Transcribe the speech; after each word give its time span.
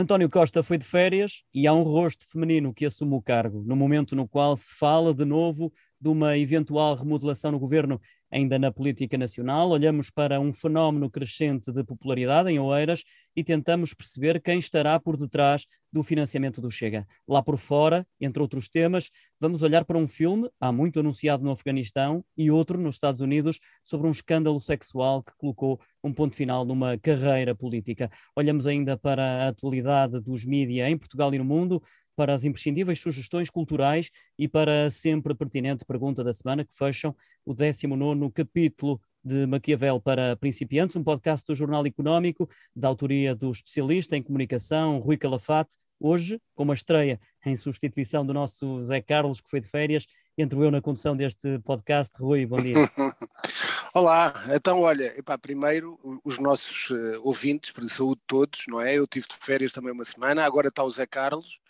António 0.00 0.30
Costa 0.30 0.62
foi 0.62 0.78
de 0.78 0.84
férias 0.84 1.42
e 1.52 1.66
há 1.66 1.72
um 1.72 1.82
rosto 1.82 2.24
feminino 2.24 2.72
que 2.72 2.86
assume 2.86 3.16
o 3.16 3.20
cargo, 3.20 3.64
no 3.64 3.74
momento 3.74 4.14
no 4.14 4.28
qual 4.28 4.54
se 4.54 4.72
fala 4.72 5.12
de 5.12 5.24
novo 5.24 5.72
de 6.00 6.08
uma 6.08 6.36
eventual 6.38 6.94
remodelação 6.94 7.52
no 7.52 7.58
governo 7.58 8.00
Ainda 8.30 8.58
na 8.58 8.70
política 8.70 9.16
nacional, 9.16 9.70
olhamos 9.70 10.10
para 10.10 10.38
um 10.38 10.52
fenómeno 10.52 11.08
crescente 11.08 11.72
de 11.72 11.82
popularidade 11.82 12.50
em 12.50 12.58
Oeiras 12.58 13.02
e 13.34 13.42
tentamos 13.42 13.94
perceber 13.94 14.42
quem 14.42 14.58
estará 14.58 15.00
por 15.00 15.16
detrás 15.16 15.66
do 15.90 16.02
financiamento 16.02 16.60
do 16.60 16.70
Chega. 16.70 17.06
Lá 17.26 17.42
por 17.42 17.56
fora, 17.56 18.06
entre 18.20 18.42
outros 18.42 18.68
temas, 18.68 19.10
vamos 19.40 19.62
olhar 19.62 19.82
para 19.86 19.96
um 19.96 20.06
filme, 20.06 20.50
há 20.60 20.70
muito 20.70 21.00
anunciado 21.00 21.42
no 21.42 21.52
Afeganistão, 21.52 22.22
e 22.36 22.50
outro 22.50 22.78
nos 22.78 22.96
Estados 22.96 23.22
Unidos, 23.22 23.60
sobre 23.82 24.06
um 24.06 24.10
escândalo 24.10 24.60
sexual 24.60 25.22
que 25.22 25.32
colocou 25.38 25.80
um 26.04 26.12
ponto 26.12 26.36
final 26.36 26.66
numa 26.66 26.98
carreira 26.98 27.54
política. 27.54 28.10
Olhamos 28.36 28.66
ainda 28.66 28.94
para 28.98 29.46
a 29.46 29.48
atualidade 29.48 30.20
dos 30.20 30.44
mídias 30.44 30.86
em 30.86 30.98
Portugal 30.98 31.32
e 31.32 31.38
no 31.38 31.46
mundo, 31.46 31.82
para 32.18 32.34
as 32.34 32.42
imprescindíveis 32.42 32.98
sugestões 32.98 33.48
culturais 33.48 34.10
e 34.36 34.48
para 34.48 34.86
a 34.86 34.90
sempre 34.90 35.36
pertinente 35.36 35.84
pergunta 35.84 36.24
da 36.24 36.32
semana 36.32 36.64
que 36.64 36.76
fecham 36.76 37.14
o 37.46 37.54
19 37.54 38.28
capítulo 38.32 39.00
de 39.22 39.46
Maquiavel 39.46 40.00
para 40.00 40.34
principiantes, 40.34 40.96
um 40.96 41.04
podcast 41.04 41.46
do 41.46 41.54
Jornal 41.54 41.86
Económico, 41.86 42.50
da 42.74 42.88
autoria 42.88 43.36
do 43.36 43.52
especialista 43.52 44.16
em 44.16 44.22
comunicação 44.22 44.98
Rui 44.98 45.16
Calafate, 45.16 45.76
hoje 46.00 46.42
com 46.56 46.64
uma 46.64 46.74
estreia 46.74 47.20
em 47.46 47.54
substituição 47.54 48.26
do 48.26 48.34
nosso 48.34 48.82
Zé 48.82 49.00
Carlos, 49.00 49.40
que 49.40 49.48
foi 49.48 49.60
de 49.60 49.68
férias, 49.68 50.04
entro 50.36 50.64
eu 50.64 50.72
na 50.72 50.82
condução 50.82 51.16
deste 51.16 51.60
podcast. 51.60 52.20
Rui, 52.20 52.44
bom 52.46 52.56
dia. 52.56 52.74
Olá, 53.94 54.34
então 54.52 54.80
olha, 54.80 55.16
epá, 55.16 55.38
primeiro 55.38 55.96
os 56.24 56.36
nossos 56.40 56.90
uh, 56.90 57.20
ouvintes, 57.22 57.70
para 57.70 57.88
saúde 57.88 58.20
todos, 58.26 58.64
não 58.66 58.80
é? 58.80 58.98
Eu 58.98 59.06
tive 59.06 59.28
de 59.28 59.36
férias 59.36 59.70
também 59.70 59.92
uma 59.92 60.04
semana, 60.04 60.44
agora 60.44 60.66
está 60.66 60.82
o 60.82 60.90
Zé 60.90 61.06
Carlos, 61.06 61.60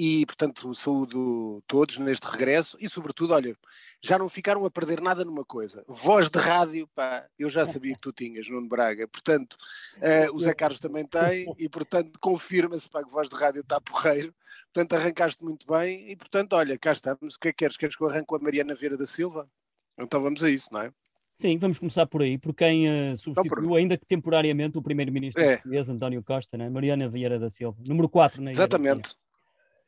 e, 0.00 0.24
portanto, 0.26 0.72
saúdo 0.76 1.60
todos 1.66 1.98
neste 1.98 2.24
regresso 2.24 2.76
e, 2.80 2.88
sobretudo, 2.88 3.34
olha, 3.34 3.56
já 4.00 4.16
não 4.16 4.28
ficaram 4.28 4.64
a 4.64 4.70
perder 4.70 5.00
nada 5.00 5.24
numa 5.24 5.44
coisa. 5.44 5.84
Voz 5.88 6.30
de 6.30 6.38
rádio, 6.38 6.88
pá, 6.94 7.26
eu 7.36 7.50
já 7.50 7.66
sabia 7.66 7.96
que 7.96 8.00
tu 8.00 8.12
tinhas, 8.12 8.48
Nuno 8.48 8.68
Braga. 8.68 9.08
Portanto, 9.08 9.56
uh, 9.96 10.36
o 10.36 10.38
Zé 10.38 10.54
Carlos 10.54 10.78
também 10.78 11.04
tem 11.04 11.52
e, 11.58 11.68
portanto, 11.68 12.16
confirma-se, 12.20 12.88
pá, 12.88 13.02
que 13.02 13.10
voz 13.10 13.28
de 13.28 13.34
rádio 13.34 13.60
está 13.60 13.80
porreiro. 13.80 14.32
Portanto, 14.72 14.92
arrancaste 14.92 15.42
muito 15.42 15.66
bem 15.66 16.08
e, 16.08 16.14
portanto, 16.14 16.52
olha, 16.52 16.78
cá 16.78 16.92
estamos. 16.92 17.34
O 17.34 17.40
que 17.40 17.48
é 17.48 17.52
que 17.52 17.58
queres? 17.58 17.76
Queres 17.76 17.96
que 17.96 18.02
eu 18.04 18.08
arranque 18.08 18.26
com 18.26 18.36
a 18.36 18.38
Mariana 18.38 18.76
Vieira 18.76 18.96
da 18.96 19.06
Silva? 19.06 19.50
Então 19.98 20.22
vamos 20.22 20.44
a 20.44 20.48
isso, 20.48 20.68
não 20.72 20.82
é? 20.82 20.92
Sim, 21.34 21.58
vamos 21.58 21.80
começar 21.80 22.06
por 22.06 22.22
aí, 22.22 22.38
por 22.38 22.54
quem 22.54 22.88
uh, 22.88 23.16
substituiu, 23.16 23.74
ainda 23.74 23.96
que 23.96 24.06
temporariamente, 24.06 24.78
o 24.78 24.82
primeiro-ministro 24.82 25.42
é. 25.42 25.56
português, 25.56 25.88
António 25.88 26.22
Costa, 26.22 26.56
né? 26.56 26.70
Mariana 26.70 27.08
Vieira 27.08 27.38
da 27.38 27.48
Silva, 27.48 27.76
número 27.88 28.08
4 28.08 28.40
na 28.40 28.52
Exatamente. 28.52 29.16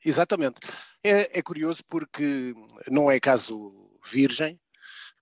Exatamente. 0.04 0.60
É, 1.04 1.38
é 1.38 1.42
curioso 1.42 1.82
porque 1.88 2.54
não 2.88 3.10
é 3.10 3.20
caso 3.20 3.72
virgem, 4.10 4.58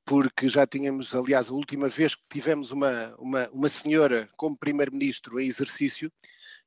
porque 0.05 0.49
já 0.49 0.67
tínhamos, 0.67 1.15
aliás, 1.15 1.51
a 1.51 1.55
última 1.55 1.89
vez 1.89 2.15
que 2.15 2.23
tivemos 2.31 2.71
uma, 2.71 3.15
uma, 3.19 3.49
uma 3.51 3.69
senhora 3.69 4.29
como 4.37 4.57
primeiro-ministro 4.57 5.39
em 5.39 5.47
exercício 5.47 6.11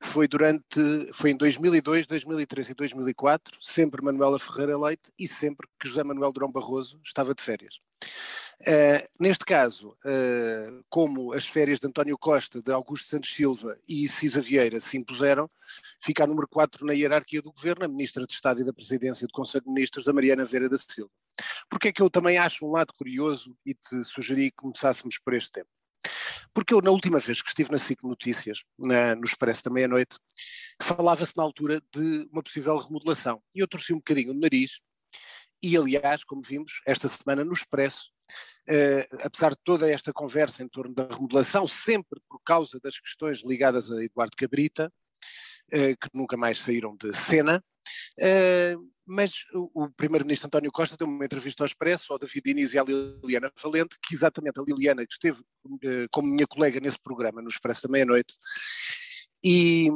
foi 0.02 0.28
durante, 0.28 0.64
foi 1.14 1.32
em 1.32 1.38
2002, 1.38 2.08
2003 2.08 2.70
e 2.70 2.74
2004, 2.74 3.58
sempre 3.62 4.04
Manuela 4.04 4.40
Ferreira 4.40 4.78
Leite 4.78 5.12
e 5.18 5.28
sempre 5.28 5.68
que 5.80 5.88
José 5.88 6.04
Manuel 6.04 6.32
Durão 6.32 6.52
Barroso 6.52 7.00
estava 7.04 7.34
de 7.34 7.42
férias. 7.42 7.80
Uh, 8.62 9.02
neste 9.20 9.44
caso, 9.44 9.98
uh, 10.06 10.84
como 10.88 11.34
as 11.34 11.48
férias 11.48 11.80
de 11.80 11.88
António 11.88 12.16
Costa, 12.16 12.62
de 12.62 12.72
Augusto 12.72 13.10
Santos 13.10 13.34
Silva 13.34 13.76
e 13.88 14.08
Cisa 14.08 14.40
Vieira 14.40 14.80
se 14.80 14.98
impuseram, 14.98 15.50
fica 16.00 16.24
a 16.24 16.28
número 16.28 16.48
4 16.48 16.86
na 16.86 16.94
hierarquia 16.94 17.42
do 17.42 17.52
governo, 17.52 17.86
a 17.86 17.88
Ministra 17.88 18.26
de 18.28 18.34
Estado 18.34 18.62
e 18.62 18.64
da 18.64 18.72
Presidência 18.72 19.26
do 19.26 19.34
Conselho 19.34 19.64
de 19.64 19.72
Ministros, 19.72 20.08
a 20.08 20.14
Mariana 20.14 20.46
Vera 20.46 20.70
da 20.70 20.78
Silva. 20.78 21.10
Porque 21.70 21.88
é 21.88 21.92
que 21.92 22.04
eu 22.04 22.10
também 22.10 22.38
acho 22.38 22.64
um 22.64 22.72
lado 22.72 22.94
curioso 22.94 23.58
e 23.66 23.74
te 23.74 24.04
sugeri 24.04 24.52
que 24.52 24.58
começássemos 24.58 25.18
por 25.18 25.34
este 25.34 25.52
tema? 25.52 25.68
Porque 26.54 26.74
eu, 26.74 26.82
na 26.82 26.92
última 26.92 27.20
vez 27.20 27.42
que 27.42 27.50
estive 27.50 27.72
na 27.72 27.78
SIC 27.78 28.04
Notícias, 28.04 28.64
na, 28.78 29.16
no 29.16 29.24
Expresso 29.24 29.64
da 29.64 29.72
meia-noite, 29.72 30.18
falava-se 30.82 31.36
na 31.36 31.44
altura 31.44 31.82
de 31.94 32.28
uma 32.32 32.44
possível 32.44 32.78
remodelação. 32.78 33.42
E 33.56 33.60
eu 33.60 33.68
torci 33.68 33.94
um 33.94 33.98
bocadinho 33.98 34.32
o 34.32 34.40
nariz 34.40 34.82
e, 35.62 35.78
aliás, 35.78 36.24
como 36.24 36.42
vimos, 36.42 36.82
esta 36.86 37.08
semana 37.08 37.44
no 37.44 37.54
Expresso, 37.54 38.12
eh, 38.68 39.08
apesar 39.24 39.52
de 39.52 39.62
toda 39.64 39.90
esta 39.90 40.14
conversa 40.14 40.64
em 40.64 40.68
torno 40.68 40.94
da 40.94 41.08
remodelação, 41.08 41.68
sempre 41.68 42.20
por 42.28 42.40
causa 42.44 42.80
das 42.80 43.00
questões 43.00 43.44
ligadas 43.44 43.92
a 43.92 44.04
Eduardo 44.04 44.36
Cabrita, 44.38 44.92
eh, 45.72 45.96
que 45.96 46.10
nunca 46.14 46.38
mais 46.38 46.60
saíram 46.60 46.96
de 46.96 47.14
cena, 47.16 47.64
eh, 48.20 48.76
mas 49.06 49.46
o, 49.54 49.84
o 49.84 49.92
primeiro-ministro 49.92 50.48
António 50.48 50.72
Costa 50.72 50.96
deu 50.98 51.08
uma 51.08 51.26
entrevista 51.26 51.64
ao 51.64 51.68
Expresso, 51.68 52.14
ao 52.14 52.20
David 52.20 52.44
Diniz 52.46 52.74
e 52.74 52.80
à 52.80 52.84
Liliana 52.84 53.52
Valente, 53.62 53.98
que 54.02 54.14
exatamente 54.14 54.60
a 54.60 54.64
Liliana, 54.64 55.06
que 55.06 55.14
esteve 55.14 55.44
como 56.12 56.30
minha 56.30 56.48
colega 56.48 56.80
nesse 56.80 57.00
programa, 57.00 57.42
no 57.42 57.50
Expresso 57.50 57.84
da 57.84 57.92
meia-noite, 57.92 58.34
e, 59.44 59.90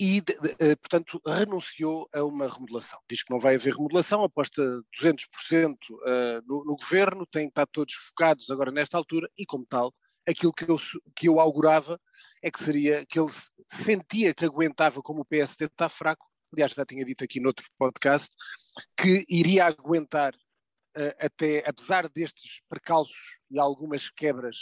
e, 0.00 0.22
eh, 0.58 0.74
portanto, 0.76 1.20
renunciou 1.26 2.08
a 2.14 2.24
uma 2.24 2.48
remodelação. 2.50 2.98
Diz 3.08 3.22
que 3.22 3.30
não 3.30 3.38
vai 3.38 3.56
haver 3.56 3.74
remodelação, 3.74 4.24
aposta 4.24 4.62
200% 4.98 5.76
eh, 6.06 6.40
no, 6.46 6.64
no 6.64 6.74
governo, 6.74 7.26
têm 7.26 7.44
que 7.44 7.50
estar 7.50 7.66
todos 7.66 7.92
focados 7.92 8.50
agora 8.50 8.72
nesta 8.72 8.96
altura 8.96 9.30
e, 9.36 9.44
como 9.44 9.66
tal, 9.66 9.92
aquilo 10.26 10.54
que 10.54 10.64
eu, 10.64 10.76
que 11.14 11.28
eu 11.28 11.38
augurava 11.38 12.00
é 12.42 12.50
que 12.50 12.64
seria 12.64 13.04
que 13.04 13.20
ele 13.20 13.28
sentia 13.68 14.32
que 14.32 14.46
aguentava 14.46 15.02
como 15.02 15.20
o 15.20 15.24
PSD 15.24 15.66
está 15.66 15.90
fraco, 15.90 16.26
aliás 16.50 16.72
já 16.72 16.86
tinha 16.86 17.04
dito 17.04 17.22
aqui 17.22 17.38
noutro 17.38 17.66
podcast, 17.76 18.34
que 18.96 19.22
iria 19.28 19.66
aguentar 19.66 20.34
uh, 20.34 21.14
até, 21.18 21.62
apesar 21.68 22.08
destes 22.08 22.62
precalços 22.70 23.38
e 23.50 23.58
algumas 23.58 24.08
quebras 24.08 24.56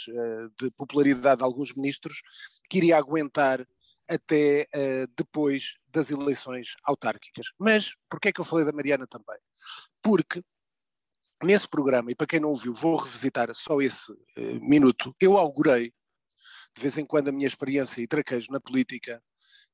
de 0.59 0.69
popularidade 0.71 1.37
de 1.37 1.45
alguns 1.45 1.73
ministros, 1.73 2.21
que 2.69 2.79
iria 2.79 2.97
aguentar 2.97 3.65
até 4.09 4.67
uh, 4.75 5.11
depois 5.15 5.75
das 5.87 6.09
eleições 6.09 6.75
autárquicas. 6.83 7.47
Mas 7.57 7.93
porquê 8.09 8.29
é 8.29 8.31
que 8.31 8.41
eu 8.41 8.45
falei 8.45 8.65
da 8.65 8.71
Mariana 8.71 9.05
também? 9.07 9.37
Porque 10.01 10.43
nesse 11.43 11.67
programa, 11.67 12.11
e 12.11 12.15
para 12.15 12.27
quem 12.27 12.39
não 12.39 12.49
ouviu, 12.49 12.73
vou 12.73 12.97
revisitar 12.97 13.53
só 13.53 13.81
esse 13.81 14.11
uh, 14.11 14.59
minuto, 14.61 15.15
eu 15.21 15.37
augurei, 15.37 15.93
de 16.75 16.81
vez 16.81 16.97
em 16.97 17.05
quando 17.05 17.29
a 17.29 17.31
minha 17.31 17.47
experiência 17.47 18.01
e 18.01 18.07
traquejo 18.07 18.51
na 18.51 18.59
política 18.59 19.21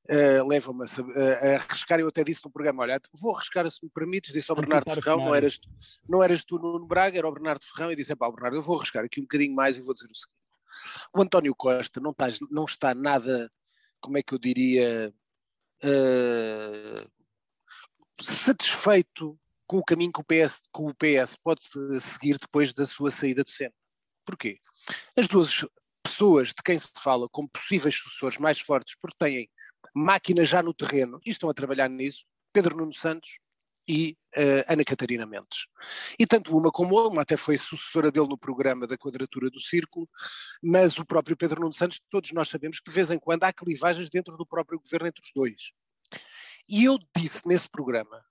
uh, 0.08 0.46
leva-me 0.46 0.84
a, 0.84 0.86
a, 0.86 1.56
arriscar, 1.56 1.98
eu 1.98 2.08
até 2.08 2.22
disse 2.22 2.44
no 2.44 2.50
programa, 2.50 2.82
olha, 2.82 3.00
vou 3.12 3.34
arriscar 3.34 3.68
se 3.70 3.84
me 3.84 3.90
permites, 3.90 4.32
disse 4.32 4.50
ao 4.50 4.56
Bernardo 4.56 4.94
Ferrão, 4.94 5.18
não 5.18 5.34
eras, 5.34 5.58
não 6.08 6.22
eras 6.22 6.44
tu 6.44 6.58
no 6.58 6.86
Braga, 6.86 7.18
era 7.18 7.28
o 7.28 7.32
Bernardo 7.32 7.64
Ferrão, 7.64 7.90
e 7.90 7.96
disse, 7.96 8.14
pá, 8.14 8.30
Bernardo, 8.30 8.56
eu 8.56 8.62
vou 8.62 8.76
arriscar 8.76 9.04
aqui 9.04 9.20
um 9.20 9.24
bocadinho 9.24 9.54
mais 9.54 9.76
e 9.76 9.80
vou 9.80 9.94
dizer 9.94 10.06
o 10.10 10.14
seguinte, 10.14 10.36
o 11.14 11.22
António 11.22 11.54
Costa 11.54 12.00
não 12.00 12.10
está, 12.10 12.26
não 12.50 12.64
está 12.64 12.94
nada 12.94 13.50
como 14.00 14.18
é 14.18 14.22
que 14.22 14.34
eu 14.34 14.38
diria, 14.38 15.12
uh, 15.84 17.10
satisfeito 18.22 19.38
com 19.66 19.78
o 19.78 19.84
caminho 19.84 20.12
que 20.12 20.20
o, 20.20 20.24
PS, 20.24 20.60
que 20.60 20.80
o 20.80 20.94
PS 20.94 21.36
pode 21.36 21.62
seguir 22.00 22.38
depois 22.38 22.72
da 22.72 22.86
sua 22.86 23.10
saída 23.10 23.42
de 23.42 23.50
cena. 23.50 23.74
Porquê? 24.24 24.60
As 25.16 25.26
duas 25.26 25.64
pessoas 26.02 26.48
de 26.48 26.62
quem 26.64 26.78
se 26.78 26.92
fala 27.02 27.28
como 27.28 27.48
possíveis 27.48 27.96
sucessores 27.96 28.38
mais 28.38 28.60
fortes, 28.60 28.96
porque 29.00 29.16
têm 29.18 29.50
máquinas 29.94 30.48
já 30.48 30.62
no 30.62 30.74
terreno 30.74 31.20
e 31.26 31.30
estão 31.30 31.50
a 31.50 31.54
trabalhar 31.54 31.88
nisso, 31.88 32.24
Pedro 32.52 32.76
Nuno 32.76 32.94
Santos 32.94 33.38
e 33.88 34.16
uh, 34.36 34.72
Ana 34.72 34.84
Catarina 34.84 35.26
Mendes. 35.26 35.66
E 36.18 36.26
tanto 36.26 36.56
uma 36.56 36.70
como 36.70 37.08
uma 37.08 37.22
até 37.22 37.36
foi 37.36 37.58
sucessora 37.58 38.10
dele 38.10 38.28
no 38.28 38.38
programa 38.38 38.86
da 38.86 38.96
Quadratura 38.98 39.50
do 39.50 39.60
Círculo, 39.60 40.08
mas 40.62 40.98
o 40.98 41.06
próprio 41.06 41.36
Pedro 41.36 41.60
Nuno 41.60 41.72
Santos, 41.72 42.00
todos 42.10 42.32
nós 42.32 42.48
sabemos 42.48 42.80
que 42.80 42.90
de 42.90 42.94
vez 42.94 43.10
em 43.10 43.18
quando 43.18 43.44
há 43.44 43.52
clivagens 43.52 44.10
dentro 44.10 44.36
do 44.36 44.46
próprio 44.46 44.80
governo 44.80 45.08
entre 45.08 45.22
os 45.22 45.32
dois. 45.34 45.72
E 46.68 46.84
eu 46.84 46.98
disse 47.16 47.46
nesse 47.46 47.68
programa 47.68 48.22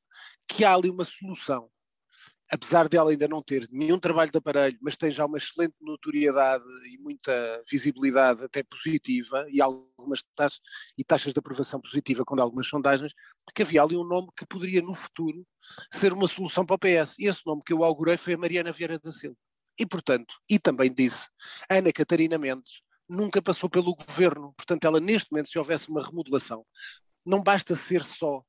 que 0.47 0.63
há 0.63 0.73
ali 0.73 0.89
uma 0.89 1.05
solução 1.05 1.69
apesar 2.51 2.87
dela 2.87 3.11
ainda 3.11 3.27
não 3.27 3.41
ter 3.41 3.67
nenhum 3.71 3.97
trabalho 3.97 4.31
de 4.31 4.37
aparelho, 4.37 4.77
mas 4.81 4.95
tem 4.95 5.09
já 5.09 5.25
uma 5.25 5.37
excelente 5.37 5.75
notoriedade 5.81 6.63
e 6.93 6.97
muita 6.99 7.63
visibilidade 7.69 8.43
até 8.43 8.63
positiva 8.63 9.45
e 9.49 9.61
algumas 9.61 10.23
taxas, 10.35 10.59
e 10.97 11.03
taxas 11.03 11.33
de 11.33 11.39
aprovação 11.39 11.81
positiva 11.81 12.23
com 12.23 12.39
algumas 12.39 12.67
sondagens, 12.67 13.13
que 13.53 13.63
havia 13.63 13.81
ali 13.81 13.97
um 13.97 14.03
nome 14.03 14.27
que 14.37 14.45
poderia 14.45 14.81
no 14.81 14.93
futuro 14.93 15.45
ser 15.91 16.13
uma 16.13 16.27
solução 16.27 16.65
para 16.65 16.75
o 16.75 16.79
PS. 16.79 17.17
E 17.19 17.25
esse 17.25 17.41
nome 17.45 17.61
que 17.65 17.73
eu 17.73 17.83
augurei 17.83 18.17
foi 18.17 18.33
a 18.33 18.37
Mariana 18.37 18.71
Vieira 18.71 18.99
da 18.99 19.11
Silva. 19.11 19.37
E 19.77 19.85
portanto, 19.85 20.33
e 20.49 20.59
também 20.59 20.93
disse, 20.93 21.27
Ana 21.69 21.91
Catarina 21.91 22.37
Mendes 22.37 22.81
nunca 23.09 23.41
passou 23.41 23.69
pelo 23.69 23.95
governo, 23.95 24.53
portanto 24.55 24.85
ela 24.85 24.99
neste 24.99 25.31
momento 25.31 25.49
se 25.49 25.59
houvesse 25.59 25.89
uma 25.89 26.03
remodelação, 26.03 26.65
não 27.25 27.41
basta 27.41 27.75
ser 27.75 28.03
só 28.03 28.43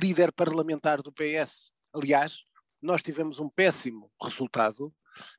líder 0.00 0.32
parlamentar 0.32 1.02
do 1.02 1.12
PS, 1.12 1.70
aliás, 1.94 2.44
nós 2.80 3.02
tivemos 3.02 3.40
um 3.40 3.48
péssimo 3.48 4.10
resultado 4.22 4.92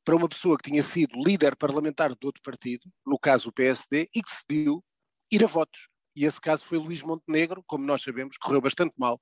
para 0.03 0.15
uma 0.15 0.27
pessoa 0.27 0.57
que 0.57 0.69
tinha 0.69 0.83
sido 0.83 1.21
líder 1.23 1.55
parlamentar 1.55 2.09
de 2.09 2.25
outro 2.25 2.41
partido, 2.41 2.89
no 3.05 3.17
caso 3.17 3.49
o 3.49 3.53
PSD, 3.53 4.09
e 4.13 4.21
que 4.21 4.29
decidiu 4.29 4.83
ir 5.31 5.43
a 5.43 5.47
votos. 5.47 5.87
E 6.15 6.25
esse 6.25 6.41
caso 6.41 6.65
foi 6.65 6.77
Luís 6.77 7.03
Montenegro, 7.03 7.63
como 7.67 7.85
nós 7.85 8.01
sabemos, 8.01 8.37
correu 8.37 8.59
bastante 8.59 8.93
mal 8.97 9.21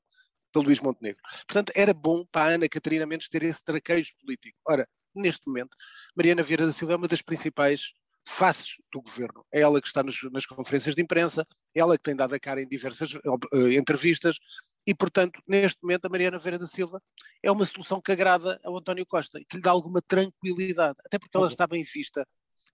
para 0.52 0.62
Luís 0.62 0.80
Montenegro. 0.80 1.22
Portanto, 1.46 1.74
era 1.76 1.94
bom 1.94 2.26
para 2.32 2.52
a 2.52 2.54
Ana 2.56 2.70
Catarina 2.70 3.06
Mendes 3.06 3.28
ter 3.28 3.44
esse 3.44 3.62
traquejo 3.62 4.14
político. 4.22 4.58
Ora, 4.66 4.88
neste 5.14 5.48
momento, 5.48 5.76
Mariana 6.16 6.42
Vieira 6.42 6.66
da 6.66 6.72
Silva 6.72 6.94
é 6.94 6.96
uma 6.96 7.08
das 7.08 7.22
principais 7.22 7.94
faces 8.28 8.76
do 8.92 9.02
governo. 9.02 9.46
É 9.54 9.62
ela 9.62 9.80
que 9.82 9.88
está 9.88 10.02
nas 10.04 10.46
conferências 10.46 10.96
de 10.96 11.02
imprensa, 11.02 11.46
é 11.76 11.80
ela 11.80 11.98
que 11.98 12.04
tem 12.04 12.16
dado 12.16 12.34
a 12.34 12.40
cara 12.40 12.62
em 12.62 12.68
diversas 12.68 13.14
uh, 13.14 13.70
entrevistas 13.72 14.40
e, 14.86 14.94
portanto, 14.94 15.42
neste 15.48 15.82
momento 15.82 16.06
a 16.06 16.10
Mariana 16.10 16.38
Vieira 16.38 16.60
da 16.60 16.68
Silva 16.68 17.02
é 17.42 17.52
uma 17.52 17.66
solução 17.66 18.02
que 18.02 18.12
agrada 18.12 18.60
ao 18.64 18.78
António 18.78 19.06
Costa 19.06 19.40
e 19.40 19.46
que 19.46 19.58
lhe 19.58 19.62
dá 19.62 19.72
alguma 19.72 20.02
tranquilidade, 20.02 21.00
até 21.06 21.18
porque 21.18 21.36
ela 21.36 21.48
está 21.48 21.66
bem 21.66 21.84
vista 21.84 22.28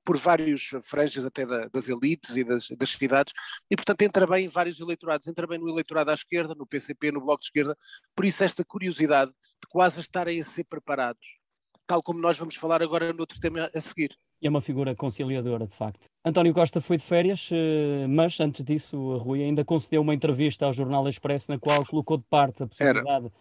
por 0.04 0.18
vários 0.18 0.72
franjas 0.84 1.24
até 1.24 1.46
da, 1.46 1.68
das 1.68 1.88
elites 1.88 2.36
e 2.36 2.44
das, 2.44 2.68
das, 2.69 2.90
cidades, 2.90 3.34
e 3.69 3.75
portanto 3.75 4.02
entra 4.02 4.25
bem 4.25 4.46
em 4.46 4.50
vários 4.50 4.80
eleitorados, 4.80 5.28
entra 5.28 5.46
bem 5.46 5.60
no 5.60 5.69
eleitorado 5.69 6.10
à 6.12 6.13
esquerda, 6.13 6.56
no 6.56 6.66
PCP, 6.66 7.12
no 7.12 7.22
Bloco 7.22 7.42
de 7.42 7.46
Esquerda, 7.46 7.78
por 8.16 8.25
isso 8.25 8.44
esta 8.44 8.66
curiosidade 8.66 9.31
de 9.31 9.68
quase 9.69 10.02
estarem 10.02 10.42
a 10.42 10.44
ser 10.44 10.64
preparados, 10.64 11.38
tal 11.86 12.02
como 12.02 12.19
nós 12.19 12.38
vamos 12.38 12.56
falar 12.56 12.81
agora 12.81 13.14
no 13.14 13.19
outro 13.19 13.40
tema 13.40 13.69
a 13.74 13.81
seguir. 13.81 14.18
E 14.42 14.48
é 14.48 14.50
uma 14.50 14.62
figura 14.62 14.96
conciliadora, 14.96 15.68
de 15.68 15.76
facto. 15.76 16.10
António 16.26 16.54
Costa 16.54 16.82
foi 16.82 16.98
de 16.98 17.04
férias, 17.04 17.50
eh, 17.52 18.08
mas 18.08 18.40
antes 18.40 18.64
disso, 18.66 19.18
Rui 19.18 19.44
ainda 19.44 19.64
concedeu 19.64 20.02
uma 20.02 20.16
entrevista 20.16 20.66
ao 20.66 20.74
Jornal 20.74 21.08
Expresso 21.08 21.52
na 21.52 21.60
qual 21.60 21.86
colocou 21.86 22.18
de 22.18 22.24
parte 22.30 22.64
a 22.64 22.68
possibilidade 22.68 23.26
Era 23.26 23.32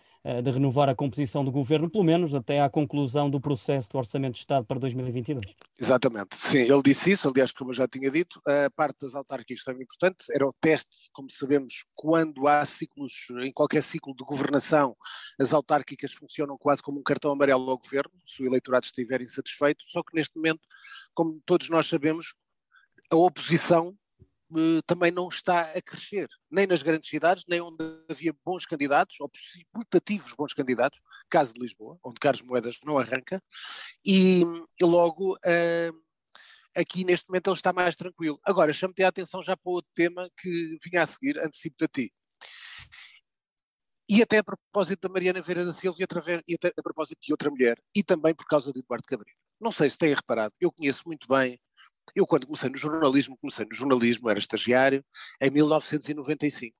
de 0.42 0.50
renovar 0.50 0.88
a 0.88 0.94
composição 0.94 1.42
do 1.42 1.50
governo, 1.50 1.88
pelo 1.88 2.04
menos 2.04 2.34
até 2.34 2.60
à 2.60 2.68
conclusão 2.68 3.30
do 3.30 3.40
processo 3.40 3.88
do 3.90 3.98
Orçamento 3.98 4.34
de 4.34 4.40
Estado 4.40 4.66
para 4.66 4.78
2022. 4.78 5.44
Exatamente, 5.78 6.36
sim, 6.36 6.58
ele 6.58 6.82
disse 6.82 7.12
isso, 7.12 7.28
aliás, 7.28 7.52
como 7.52 7.70
eu 7.70 7.74
já 7.74 7.88
tinha 7.88 8.10
dito, 8.10 8.40
a 8.46 8.70
parte 8.70 9.00
das 9.00 9.14
autárquicas 9.14 9.64
também 9.64 9.82
importante, 9.82 10.24
era 10.30 10.46
o 10.46 10.52
teste, 10.60 11.08
como 11.12 11.30
sabemos, 11.30 11.84
quando 11.94 12.46
há 12.46 12.64
ciclos, 12.66 13.12
em 13.42 13.52
qualquer 13.52 13.82
ciclo 13.82 14.14
de 14.14 14.22
governação, 14.24 14.94
as 15.40 15.54
autárquicas 15.54 16.12
funcionam 16.12 16.58
quase 16.58 16.82
como 16.82 17.00
um 17.00 17.02
cartão 17.02 17.32
amarelo 17.32 17.70
ao 17.70 17.78
governo, 17.78 18.12
se 18.26 18.42
o 18.42 18.46
eleitorado 18.46 18.84
estiver 18.84 19.22
insatisfeito, 19.22 19.84
só 19.88 20.02
que 20.02 20.14
neste 20.14 20.36
momento, 20.36 20.60
como 21.14 21.40
todos 21.46 21.70
nós 21.70 21.88
sabemos, 21.88 22.34
a 23.10 23.16
oposição 23.16 23.88
eh, 23.88 23.96
também 24.86 25.10
não 25.10 25.28
está 25.28 25.60
a 25.72 25.82
crescer, 25.82 26.28
nem 26.50 26.66
nas 26.66 26.82
grandes 26.82 27.08
cidades, 27.08 27.44
nem 27.48 27.60
onde 27.60 27.84
havia 28.08 28.34
bons 28.44 28.66
candidatos, 28.66 29.20
ou 29.20 29.30
putativos 29.72 30.34
bons 30.34 30.52
candidatos, 30.52 30.98
caso 31.28 31.52
de 31.54 31.60
Lisboa, 31.60 31.98
onde 32.04 32.18
Carlos 32.20 32.42
Moedas 32.42 32.78
não 32.84 32.98
arranca, 32.98 33.42
e, 34.04 34.42
e 34.80 34.84
logo 34.84 35.34
uh, 35.34 36.02
aqui 36.74 37.04
neste 37.04 37.28
momento 37.28 37.50
ele 37.50 37.56
está 37.56 37.72
mais 37.72 37.96
tranquilo. 37.96 38.40
Agora, 38.44 38.72
chamo-te 38.72 39.02
a 39.02 39.08
atenção 39.08 39.42
já 39.42 39.56
para 39.56 39.72
outro 39.72 39.90
tema 39.94 40.28
que 40.36 40.78
vinha 40.84 41.02
a 41.02 41.06
seguir, 41.06 41.38
antecipo-te 41.38 41.84
a 41.84 41.88
ti. 41.88 42.12
E 44.08 44.22
até 44.22 44.38
a 44.38 44.44
propósito 44.44 45.06
da 45.06 45.12
Mariana 45.12 45.40
Vera 45.40 45.64
da 45.64 45.72
Silva 45.72 45.96
e, 46.00 46.02
através, 46.02 46.42
e 46.48 46.54
até 46.54 46.68
a 46.76 46.82
propósito 46.82 47.20
de 47.20 47.32
outra 47.32 47.48
mulher, 47.48 47.80
e 47.94 48.02
também 48.02 48.34
por 48.34 48.46
causa 48.46 48.72
de 48.72 48.80
Eduardo 48.80 49.06
Cabrita. 49.06 49.38
Não 49.60 49.70
sei 49.70 49.88
se 49.88 49.98
têm 49.98 50.14
reparado, 50.14 50.52
eu 50.60 50.72
conheço 50.72 51.02
muito 51.06 51.28
bem 51.28 51.60
eu, 52.14 52.26
quando 52.26 52.46
comecei 52.46 52.68
no 52.70 52.76
jornalismo, 52.76 53.36
comecei 53.38 53.64
no 53.64 53.74
jornalismo, 53.74 54.28
era 54.30 54.38
estagiário, 54.38 55.04
em 55.40 55.50
1995. 55.50 56.76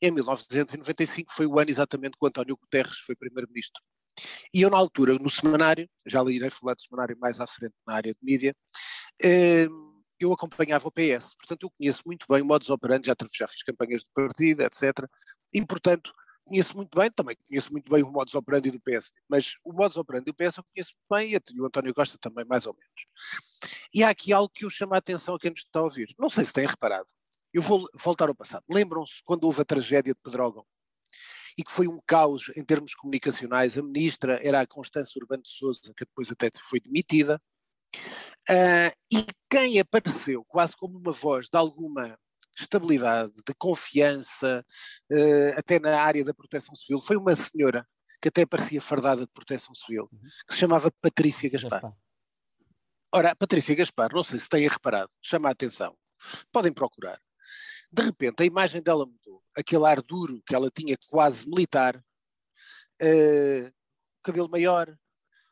Em 0.00 0.10
1995 0.10 1.32
foi 1.34 1.46
o 1.46 1.58
ano 1.58 1.70
exatamente 1.70 2.12
que 2.18 2.24
o 2.24 2.26
António 2.26 2.56
Guterres 2.56 2.98
foi 2.98 3.14
primeiro-ministro. 3.14 3.80
E 4.52 4.60
eu, 4.62 4.70
na 4.70 4.76
altura, 4.76 5.14
no 5.14 5.30
semanário, 5.30 5.88
já 6.06 6.22
lhe 6.22 6.34
irei 6.34 6.50
falar 6.50 6.74
do 6.74 6.82
semanário 6.82 7.16
mais 7.18 7.40
à 7.40 7.46
frente 7.46 7.74
na 7.86 7.94
área 7.94 8.12
de 8.12 8.18
mídia, 8.22 8.54
ehm, 9.22 9.70
eu 10.20 10.32
acompanhava 10.32 10.86
o 10.88 10.92
PS. 10.92 11.34
Portanto, 11.36 11.64
eu 11.64 11.70
conheço 11.70 12.02
muito 12.06 12.26
bem 12.28 12.42
o 12.42 12.44
modus 12.44 12.70
operandi, 12.70 13.08
já, 13.08 13.48
fiz 13.48 13.62
campanhas 13.62 14.02
de 14.02 14.08
partido, 14.14 14.62
etc. 14.62 15.08
E, 15.52 15.64
portanto, 15.64 16.12
conheço 16.44 16.76
muito 16.76 16.98
bem, 16.98 17.10
também 17.10 17.36
conheço 17.48 17.72
muito 17.72 17.90
bem 17.90 18.02
o 18.02 18.10
modus 18.10 18.34
operandi 18.34 18.70
do 18.70 18.80
PS, 18.80 19.12
mas 19.28 19.56
o 19.64 19.72
modus 19.72 19.96
operandi 19.96 20.26
do 20.26 20.34
PS 20.34 20.58
eu 20.58 20.64
conheço 20.64 20.92
bem 21.10 21.32
e 21.32 21.60
o 21.60 21.66
António 21.66 21.94
Costa 21.94 22.18
também, 22.18 22.44
mais 22.44 22.66
ou 22.66 22.74
menos. 22.74 23.72
E 23.94 24.02
há 24.02 24.10
aqui 24.10 24.32
algo 24.32 24.48
que 24.48 24.64
eu 24.64 24.70
chamo 24.70 24.94
a 24.94 24.98
atenção 24.98 25.34
a 25.34 25.38
quem 25.38 25.50
nos 25.50 25.60
está 25.60 25.80
a 25.80 25.84
ouvir. 25.84 26.14
Não 26.18 26.30
sei 26.30 26.44
se 26.44 26.52
têm 26.52 26.66
reparado. 26.66 27.06
Eu 27.52 27.62
vou 27.62 27.86
voltar 27.94 28.28
ao 28.28 28.34
passado. 28.34 28.64
Lembram-se 28.68 29.22
quando 29.24 29.44
houve 29.44 29.60
a 29.60 29.64
tragédia 29.64 30.14
de 30.14 30.20
Pedrógão? 30.22 30.64
E 31.56 31.62
que 31.62 31.70
foi 31.70 31.86
um 31.86 31.98
caos 32.06 32.50
em 32.56 32.64
termos 32.64 32.94
comunicacionais. 32.94 33.76
A 33.76 33.82
ministra 33.82 34.40
era 34.42 34.60
a 34.60 34.66
Constância 34.66 35.18
Urbano 35.20 35.42
de 35.42 35.50
Souza, 35.50 35.80
que 35.94 36.04
depois 36.04 36.30
até 36.30 36.50
foi 36.62 36.80
demitida. 36.80 37.40
Uh, 38.48 38.90
e 39.12 39.26
quem 39.50 39.78
apareceu 39.78 40.44
quase 40.46 40.74
como 40.74 40.98
uma 40.98 41.12
voz 41.12 41.48
de 41.48 41.58
alguma 41.58 42.18
estabilidade, 42.58 43.32
de 43.46 43.54
confiança, 43.54 44.64
uh, 45.10 45.58
até 45.58 45.78
na 45.78 46.00
área 46.00 46.24
da 46.24 46.34
proteção 46.34 46.74
civil. 46.74 47.00
Foi 47.00 47.16
uma 47.16 47.34
senhora 47.34 47.86
que 48.20 48.28
até 48.28 48.46
parecia 48.46 48.80
fardada 48.80 49.22
de 49.22 49.32
proteção 49.32 49.74
civil, 49.74 50.08
uhum. 50.12 50.20
que 50.46 50.54
se 50.54 50.60
chamava 50.60 50.92
Patrícia 51.00 51.50
Gaspar. 51.50 51.92
Ora, 53.12 53.34
Patrícia 53.34 53.74
Gaspar, 53.74 54.12
não 54.14 54.22
sei 54.22 54.38
se 54.38 54.48
têm 54.48 54.68
reparado, 54.68 55.10
chama 55.20 55.48
a 55.48 55.52
atenção, 55.52 55.96
podem 56.52 56.72
procurar. 56.72 57.20
De 57.90 58.02
repente 58.02 58.42
a 58.42 58.46
imagem 58.46 58.80
dela 58.80 59.04
mudou, 59.04 59.42
aquele 59.54 59.84
ar 59.86 60.00
duro 60.00 60.40
que 60.46 60.54
ela 60.54 60.70
tinha 60.70 60.96
quase 61.08 61.46
militar, 61.46 61.96
uh, 63.02 63.72
cabelo 64.22 64.48
maior, 64.48 64.96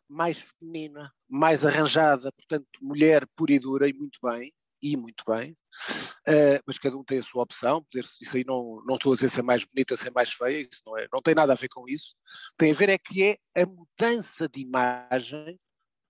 mais 0.09 0.39
feminina, 0.39 1.13
mais 1.29 1.67
arranjada, 1.67 2.33
portanto 2.33 2.67
mulher 2.81 3.27
pura 3.37 3.53
e 3.53 3.59
dura 3.59 3.89
e 3.89 3.93
muito 3.93 4.19
bem, 4.23 4.55
e 4.83 4.97
muito 4.97 5.25
bem, 5.27 5.53
uh, 5.53 6.63
mas 6.67 6.79
cada 6.79 6.97
um 6.97 7.05
tem 7.05 7.19
a 7.19 7.23
sua 7.23 7.43
opção, 7.43 7.83
poder, 7.83 8.05
isso 8.21 8.37
aí 8.37 8.45
não, 8.45 8.83
não 8.87 8.97
estou 8.97 9.13
a 9.13 9.15
dizer 9.15 9.29
ser 9.29 9.43
mais 9.43 9.65
bonita, 9.65 9.97
ser 9.97 10.11
mais 10.11 10.33
feia, 10.33 10.69
isso 10.71 10.83
não, 10.87 10.99
é, 10.99 11.09
não 11.13 11.21
tem 11.21 11.35
nada 11.35 11.53
a 11.53 11.57
ver 11.57 11.69
com 11.69 11.89
isso, 11.89 12.15
tem 12.57 12.73
a 12.73 12.75
ver 12.75 12.89
é 12.89 12.99
que 12.99 13.23
é 13.23 13.63
a 13.63 13.67
mudança 13.67 14.49
de 14.49 14.61
imagem 14.61 15.59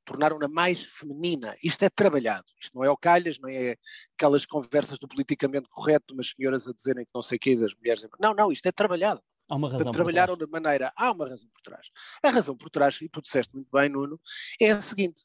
tornaram-na 0.05 0.49
mais 0.49 0.83
feminina. 0.83 1.57
Isto 1.63 1.85
é 1.85 1.89
trabalhado, 1.89 2.45
isto 2.61 2.77
não 2.77 2.85
é 2.85 2.91
o 2.91 2.97
calhas, 2.97 3.39
não 3.39 3.49
é 3.49 3.77
aquelas 4.17 4.45
conversas 4.45 4.99
do 4.99 5.07
politicamente 5.07 5.69
correto 5.71 6.07
de 6.09 6.15
umas 6.15 6.31
senhoras 6.31 6.67
a 6.67 6.73
dizerem 6.73 7.05
que 7.05 7.11
não 7.15 7.23
sei 7.23 7.37
o 7.37 7.41
quê 7.41 7.57
das 7.57 7.75
mulheres. 7.75 8.05
Não, 8.19 8.35
não, 8.35 8.51
isto 8.51 8.67
é 8.67 8.73
trabalhado. 8.73 9.23
Há 9.49 9.57
uma 9.57 9.71
razão. 9.71 9.91
Trabalharam 9.91 10.37
de 10.37 10.47
maneira. 10.47 10.93
Há 10.97 11.11
uma 11.11 11.29
razão 11.29 11.49
por 11.53 11.61
trás. 11.63 11.91
A 12.23 12.31
razão 12.31 12.57
por 12.57 12.71
trás, 12.71 13.01
e 13.01 13.09
tu 13.09 13.21
disseste 13.21 13.53
muito 13.53 13.69
bem, 13.73 13.89
Nuno, 13.89 14.21
é 14.61 14.71
a 14.71 14.81
seguinte: 14.81 15.25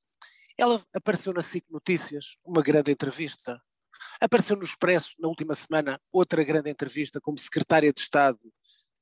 ela 0.57 0.85
apareceu 0.93 1.33
na 1.33 1.41
SIC 1.41 1.65
Notícias, 1.69 2.37
uma 2.43 2.61
grande 2.61 2.91
entrevista. 2.91 3.61
Apareceu 4.19 4.55
no 4.55 4.63
Expresso, 4.63 5.13
na 5.19 5.27
última 5.27 5.53
semana, 5.55 5.99
outra 6.11 6.43
grande 6.43 6.69
entrevista 6.69 7.19
como 7.19 7.37
secretária 7.37 7.91
de 7.91 7.99
Estado. 7.99 8.39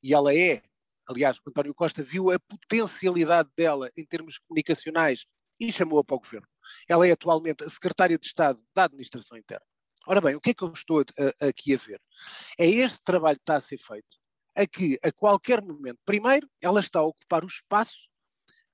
E 0.01 0.13
ela 0.13 0.33
é, 0.35 0.63
aliás, 1.07 1.39
António 1.47 1.73
Costa 1.73 2.03
viu 2.03 2.31
a 2.31 2.39
potencialidade 2.39 3.49
dela 3.55 3.91
em 3.95 4.05
termos 4.05 4.37
comunicacionais 4.39 5.25
e 5.59 5.71
chamou-a 5.71 6.03
para 6.03 6.15
o 6.15 6.19
governo. 6.19 6.47
Ela 6.87 7.07
é 7.07 7.11
atualmente 7.11 7.63
a 7.63 7.69
secretária 7.69 8.17
de 8.17 8.25
Estado 8.25 8.61
da 8.75 8.85
Administração 8.85 9.37
Interna. 9.37 9.65
Ora 10.05 10.19
bem, 10.19 10.35
o 10.35 10.41
que 10.41 10.49
é 10.49 10.53
que 10.53 10.63
eu 10.63 10.71
estou 10.71 11.01
a, 11.01 11.45
a, 11.45 11.47
aqui 11.49 11.73
a 11.73 11.77
ver? 11.77 12.01
É 12.57 12.67
este 12.67 13.01
trabalho 13.03 13.37
que 13.37 13.43
está 13.43 13.55
a 13.55 13.61
ser 13.61 13.77
feito, 13.77 14.17
a 14.55 14.67
que 14.67 14.99
a 15.01 15.11
qualquer 15.11 15.61
momento, 15.61 15.99
primeiro, 16.05 16.49
ela 16.61 16.79
está 16.79 16.99
a 16.99 17.03
ocupar 17.03 17.43
o 17.43 17.47
espaço 17.47 18.09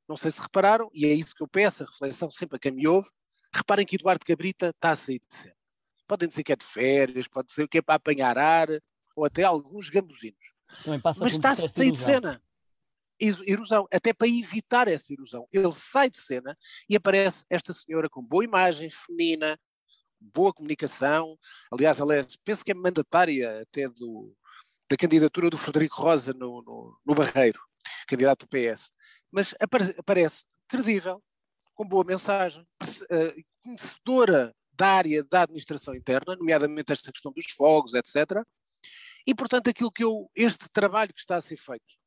não 0.10 0.18
sei 0.18 0.32
se 0.32 0.42
repararam, 0.42 0.90
e 0.92 1.06
é 1.06 1.14
isso 1.14 1.36
que 1.36 1.44
eu 1.44 1.48
peço, 1.48 1.84
a 1.84 1.86
reflexão 1.86 2.32
sempre 2.32 2.58
a 2.58 2.60
quem 2.60 2.72
me 2.72 2.88
ouve, 2.88 3.08
reparem 3.54 3.86
que 3.86 3.96
Eduardo 3.96 4.26
Cabrita 4.26 4.70
está 4.70 4.92
a 4.92 4.96
sair 4.96 5.22
de 5.30 5.36
cena. 5.36 5.56
Podem 6.08 6.28
dizer 6.28 6.44
que 6.44 6.52
é 6.52 6.56
de 6.56 6.66
férias, 6.66 7.28
pode 7.28 7.50
dizer 7.50 7.68
que 7.68 7.78
é 7.78 7.82
para 7.82 7.94
apanhar 7.94 8.36
ar, 8.36 8.68
ou 9.16 9.24
até 9.24 9.44
alguns 9.44 9.88
gambuzinos. 9.92 10.54
Mas 11.20 11.34
está 11.34 11.52
a 11.52 11.56
sair 11.56 11.92
de 11.92 12.00
cena. 12.00 12.42
Erosão, 13.20 13.88
até 13.94 14.12
para 14.12 14.28
evitar 14.28 14.88
essa 14.88 15.14
erosão. 15.14 15.48
Ele 15.54 15.74
sai 15.74 16.10
de 16.10 16.20
cena 16.20 16.58
e 16.90 16.96
aparece 16.96 17.46
esta 17.48 17.72
senhora 17.72 18.10
com 18.10 18.24
boa 18.24 18.44
imagem, 18.44 18.90
feminina, 18.90 19.60
boa 20.20 20.52
comunicação. 20.52 21.38
Aliás, 21.72 22.00
ela 22.00 22.16
é, 22.16 22.26
penso 22.44 22.66
que 22.66 22.72
é 22.72 22.74
mandatária 22.74 23.62
até 23.62 23.88
do, 23.90 24.34
da 24.90 24.98
candidatura 24.98 25.50
do 25.50 25.58
Frederico 25.58 26.02
Rosa 26.02 26.34
no, 26.34 26.64
no, 26.64 27.00
no 27.06 27.14
Barreiro, 27.14 27.60
candidato 28.08 28.48
do 28.48 28.50
PS 28.50 28.92
mas 29.32 29.54
aparece 29.60 30.46
credível, 30.68 31.22
com 31.74 31.86
boa 31.86 32.04
mensagem, 32.04 32.68
eh, 33.10 33.36
conhecedora 33.64 34.54
da 34.74 34.88
área 34.88 35.24
da 35.24 35.44
administração 35.44 35.96
interna, 35.96 36.36
nomeadamente 36.36 36.92
esta 36.92 37.12
questão 37.12 37.32
dos 37.32 37.46
fogos, 37.52 37.94
etc. 37.94 38.44
E, 39.26 39.36
portanto, 39.36 39.70
aquilo 39.70 39.92
que 39.92 40.04
eu, 40.04 40.30
este 40.36 40.70
trabalho 40.70 41.14
que 41.14 41.20
está 41.20 41.36
a 41.36 41.42
ser 41.42 41.58
feito, 41.58 42.00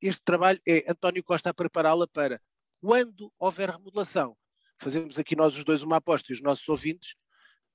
este 0.00 0.22
trabalho 0.22 0.60
é 0.66 0.84
António 0.90 1.24
Costa 1.24 1.50
a 1.50 1.54
prepará-la 1.54 2.06
para, 2.06 2.40
quando 2.80 3.32
houver 3.38 3.70
remodelação, 3.70 4.36
fazemos 4.78 5.18
aqui 5.18 5.34
nós 5.34 5.56
os 5.56 5.64
dois 5.64 5.82
uma 5.82 5.96
aposta 5.96 6.30
e 6.30 6.34
os 6.34 6.40
nossos 6.40 6.68
ouvintes 6.68 7.14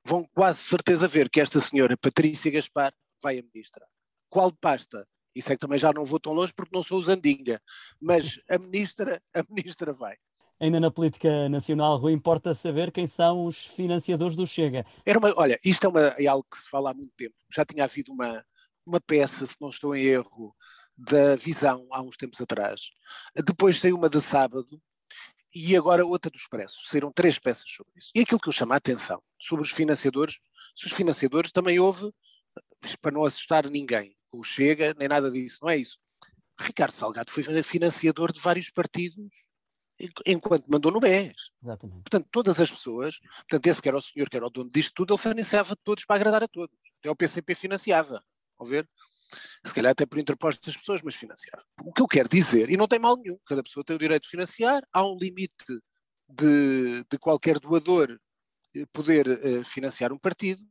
vão 0.05 0.27
quase 0.33 0.59
certeza 0.59 1.07
ver 1.07 1.29
que 1.29 1.41
esta 1.41 1.59
senhora 1.59 1.97
Patrícia 1.97 2.51
Gaspar 2.51 2.93
vai 3.21 3.39
a 3.39 3.43
ministra. 3.43 3.85
Qual 4.29 4.51
pasta? 4.51 5.07
Isso 5.35 5.51
é 5.51 5.55
que 5.55 5.59
também 5.59 5.79
já 5.79 5.91
não 5.91 6.05
vou 6.05 6.19
tão 6.19 6.33
longe 6.33 6.53
porque 6.53 6.75
não 6.75 6.83
sou 6.83 6.99
o 6.99 7.03
Zandinha, 7.03 7.61
mas 7.99 8.39
a 8.49 8.57
ministra, 8.57 9.21
a 9.33 9.43
ministra 9.49 9.93
vai. 9.93 10.15
ainda 10.59 10.79
na 10.79 10.91
política 10.91 11.49
nacional, 11.49 11.97
Rui, 11.97 12.13
importa 12.13 12.53
saber 12.53 12.91
quem 12.91 13.07
são 13.07 13.45
os 13.45 13.65
financiadores 13.65 14.35
do 14.35 14.47
Chega. 14.47 14.85
Era 15.05 15.19
uma, 15.19 15.33
olha, 15.35 15.59
isto 15.63 15.85
é, 15.85 15.89
uma, 15.89 16.01
é 16.01 16.27
algo 16.27 16.45
que 16.49 16.59
se 16.59 16.69
fala 16.69 16.91
há 16.91 16.93
muito 16.93 17.13
tempo. 17.15 17.35
Já 17.53 17.65
tinha 17.65 17.83
havido 17.83 18.11
uma, 18.11 18.45
uma 18.85 19.01
peça, 19.01 19.45
se 19.45 19.55
não 19.59 19.69
estou 19.69 19.95
em 19.95 20.03
erro, 20.03 20.55
da 20.97 21.35
Visão 21.35 21.87
há 21.91 22.01
uns 22.01 22.17
tempos 22.17 22.39
atrás. 22.39 22.91
Depois 23.35 23.79
saiu 23.79 23.95
uma 23.95 24.09
de 24.09 24.21
sábado 24.21 24.81
e 25.53 25.75
agora 25.75 26.05
outra 26.05 26.31
do 26.31 26.37
Expresso. 26.37 26.85
Saíram 26.85 27.11
três 27.11 27.37
peças 27.39 27.69
sobre 27.69 27.91
isso. 27.97 28.09
E 28.13 28.21
aquilo 28.21 28.39
que 28.39 28.49
eu 28.49 28.53
chamo 28.53 28.73
a 28.73 28.77
atenção 28.77 29.21
sobre 29.39 29.63
os 29.63 29.71
financiadores, 29.71 30.39
se 30.75 30.87
os 30.87 30.93
financiadores 30.93 31.51
também 31.51 31.79
houve, 31.79 32.11
para 33.01 33.11
não 33.11 33.23
assustar 33.23 33.69
ninguém, 33.69 34.15
o 34.33 34.43
Chega, 34.43 34.95
nem 34.97 35.07
nada 35.07 35.29
disso, 35.29 35.59
não 35.61 35.69
é 35.69 35.77
isso. 35.77 35.97
Ricardo 36.59 36.91
Salgado 36.91 37.31
foi 37.31 37.43
financiador 37.63 38.31
de 38.31 38.39
vários 38.39 38.69
partidos 38.69 39.27
enquanto 40.25 40.65
mandou 40.67 40.91
no 40.91 40.99
BES. 40.99 41.51
Exatamente. 41.61 42.03
Portanto, 42.03 42.27
todas 42.31 42.59
as 42.59 42.69
pessoas, 42.69 43.19
portanto, 43.19 43.67
esse 43.67 43.81
que 43.81 43.87
era 43.87 43.97
o 43.97 44.01
senhor 44.01 44.29
que 44.29 44.35
era 44.35 44.45
o 44.45 44.49
dono 44.49 44.69
disto 44.69 44.93
tudo, 44.93 45.13
ele 45.13 45.21
financiava 45.21 45.75
todos 45.83 46.05
para 46.05 46.15
agradar 46.15 46.43
a 46.43 46.47
todos. 46.47 46.75
Até 46.99 47.09
o 47.09 47.15
PCP 47.15 47.55
financiava, 47.55 48.23
ao 48.57 48.65
ver? 48.65 48.87
Se 49.65 49.73
calhar 49.73 49.91
até 49.91 50.05
por 50.05 50.19
interpostos 50.19 50.65
das 50.65 50.77
pessoas, 50.77 51.01
mas 51.01 51.15
financiava. 51.15 51.63
O 51.83 51.91
que 51.91 52.01
eu 52.01 52.07
quero 52.07 52.29
dizer, 52.29 52.69
e 52.69 52.77
não 52.77 52.87
tem 52.87 52.99
mal 52.99 53.17
nenhum, 53.17 53.37
cada 53.45 53.63
pessoa 53.63 53.83
tem 53.83 53.95
o 53.95 53.99
direito 53.99 54.23
de 54.23 54.29
financiar, 54.29 54.83
há 54.91 55.05
um 55.05 55.17
limite 55.17 55.65
de, 56.29 57.03
de 57.09 57.17
qualquer 57.19 57.59
doador 57.59 58.19
eh, 58.75 58.85
poder 58.91 59.27
uh, 59.27 59.63
financiar 59.63 60.11
um 60.13 60.17
partido. 60.17 60.61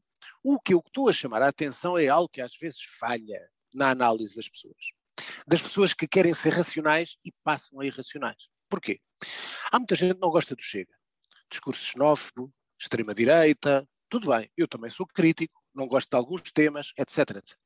O 0.43 0.61
que 0.61 0.75
eu 0.75 0.83
estou 0.85 1.09
a 1.09 1.13
chamar 1.13 1.43
a 1.43 1.49
atenção 1.49 1.97
é 1.97 2.09
algo 2.09 2.29
que 2.29 2.41
às 2.41 2.57
vezes 2.57 2.83
falha 2.99 3.41
na 3.73 3.91
análise 3.91 4.37
das 4.37 4.49
pessoas. 4.49 4.93
Das 5.47 5.63
pessoas 5.63 5.95
que 5.95 6.09
querem 6.09 6.35
ser 6.35 6.53
racionais 6.53 7.17
e 7.25 7.33
passam 7.45 7.81
a 7.81 7.87
irracionais. 7.87 8.49
Porquê? 8.69 9.01
Há 9.71 9.79
muita 9.79 9.95
gente 9.95 10.15
que 10.15 10.21
não 10.21 10.31
gosta 10.31 10.57
do 10.57 10.63
Chega. 10.63 10.95
Discurso 11.51 11.83
xenófobo, 11.85 12.53
extrema-direita, 12.81 13.87
tudo 14.09 14.31
bem, 14.31 14.51
eu 14.57 14.67
também 14.67 14.91
sou 14.91 15.07
crítico, 15.07 15.63
não 15.75 15.87
gosto 15.87 16.11
de 16.11 16.17
alguns 16.17 16.51
temas, 16.53 16.93
etc, 16.99 17.37
etc. 17.37 17.59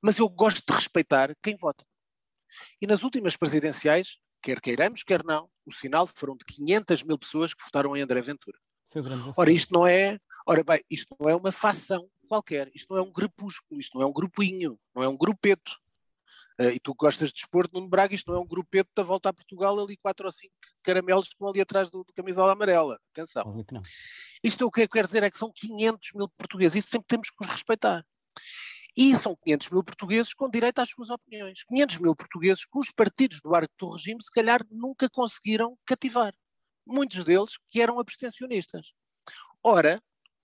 Mas 0.00 0.18
eu 0.18 0.28
gosto 0.28 0.62
de 0.66 0.72
respeitar 0.72 1.34
quem 1.42 1.56
vota. 1.56 1.84
E 2.80 2.86
nas 2.86 3.02
últimas 3.02 3.36
presidenciais, 3.36 4.18
quer 4.42 4.60
queiramos, 4.60 5.02
quer 5.02 5.24
não, 5.24 5.48
o 5.64 5.72
sinal 5.72 6.06
foram 6.06 6.36
de 6.36 6.44
500 6.44 7.02
mil 7.04 7.18
pessoas 7.18 7.54
que 7.54 7.64
votaram 7.64 7.96
em 7.96 8.02
André 8.02 8.20
Ventura. 8.20 8.58
Ora, 9.36 9.50
isto 9.50 9.72
não 9.72 9.86
é, 9.86 10.18
ora 10.46 10.62
bem, 10.64 10.82
isto 10.90 11.16
não 11.18 11.28
é 11.28 11.34
uma 11.34 11.52
facção 11.52 12.08
qualquer, 12.28 12.70
isto 12.74 12.92
não 12.92 12.98
é 12.98 13.02
um 13.02 13.12
grupúsculo, 13.12 13.78
isto 13.78 13.98
não 13.98 14.04
é 14.04 14.06
um 14.06 14.12
grupinho, 14.12 14.78
não 14.94 15.02
é 15.02 15.08
um 15.08 15.16
grupeto. 15.16 15.72
Uh, 16.58 16.70
e 16.70 16.80
tu 16.80 16.94
gostas 16.94 17.28
de 17.28 17.34
desporto, 17.34 17.74
Nuno 17.74 17.88
Braga, 17.88 18.14
isto 18.14 18.30
não 18.30 18.38
é 18.38 18.42
um 18.42 18.46
grupeto 18.46 18.90
da 18.94 19.02
volta 19.02 19.28
a 19.28 19.32
Portugal, 19.32 19.78
ali 19.78 19.96
quatro 19.96 20.26
ou 20.26 20.32
cinco 20.32 20.54
caramelos 20.82 21.28
que 21.28 21.36
vão 21.38 21.50
ali 21.50 21.60
atrás 21.60 21.90
do, 21.90 22.04
do 22.04 22.12
camisola 22.12 22.52
amarela. 22.52 22.98
Atenção. 23.10 23.42
Isto 24.42 24.64
é 24.64 24.66
o 24.66 24.70
que 24.70 24.82
eu 24.82 24.88
quero 24.88 25.06
dizer 25.06 25.22
é 25.22 25.30
que 25.30 25.38
são 25.38 25.50
500 25.54 26.12
mil 26.14 26.28
portugueses, 26.36 26.76
isso 26.76 26.88
sempre 26.88 27.06
temos 27.06 27.30
que 27.30 27.36
os 27.42 27.48
respeitar. 27.48 28.04
E 28.96 29.16
são 29.16 29.36
500 29.36 29.70
mil 29.70 29.84
portugueses 29.84 30.34
com 30.34 30.50
direito 30.50 30.78
às 30.80 30.90
suas 30.90 31.08
opiniões. 31.08 31.64
500 31.64 31.98
mil 31.98 32.14
portugueses 32.14 32.66
que 32.66 32.78
os 32.78 32.90
partidos 32.90 33.40
do 33.40 33.54
arco 33.54 33.72
do 33.78 33.90
regime, 33.90 34.22
se 34.22 34.30
calhar, 34.30 34.64
nunca 34.70 35.08
conseguiram 35.08 35.78
cativar. 35.86 36.34
Muitos 36.86 37.24
deles 37.24 37.58
que 37.70 37.80
eram 37.80 37.98
abstencionistas. 37.98 38.92
Ora, 39.62 39.98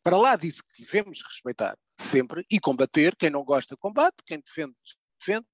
para 0.08 0.16
lá 0.16 0.36
disso 0.36 0.62
que 0.72 0.82
devemos 0.82 1.22
respeitar 1.22 1.76
sempre 2.00 2.42
e 2.50 2.58
combater, 2.58 3.14
quem 3.14 3.28
não 3.28 3.44
gosta 3.44 3.76
combate, 3.76 4.16
quem 4.24 4.40
defende 4.40 4.74
defende, 5.20 5.46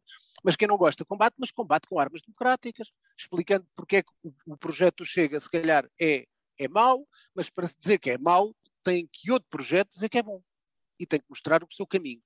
mas 0.44 0.54
quem 0.54 0.68
não 0.68 0.76
gosta 0.76 1.04
combate, 1.04 1.34
mas 1.38 1.50
combate 1.50 1.88
com 1.88 1.98
armas 1.98 2.22
democráticas, 2.22 2.92
explicando 3.18 3.66
porque 3.74 3.96
é 3.96 4.02
que 4.04 4.10
o, 4.22 4.32
o 4.46 4.56
projeto 4.56 5.04
Chega, 5.04 5.40
se 5.40 5.50
calhar, 5.50 5.88
é, 6.00 6.24
é 6.56 6.68
mau, 6.68 7.04
mas 7.34 7.50
para 7.50 7.66
se 7.66 7.76
dizer 7.76 7.98
que 7.98 8.10
é 8.10 8.18
mau, 8.18 8.54
tem 8.84 9.08
que 9.10 9.32
outro 9.32 9.48
projeto 9.50 9.90
dizer 9.90 10.08
que 10.08 10.18
é 10.18 10.22
bom. 10.22 10.40
E 11.00 11.06
tem 11.06 11.18
que 11.18 11.26
mostrar 11.28 11.64
o 11.64 11.66
seu 11.72 11.86
caminho. 11.86 12.22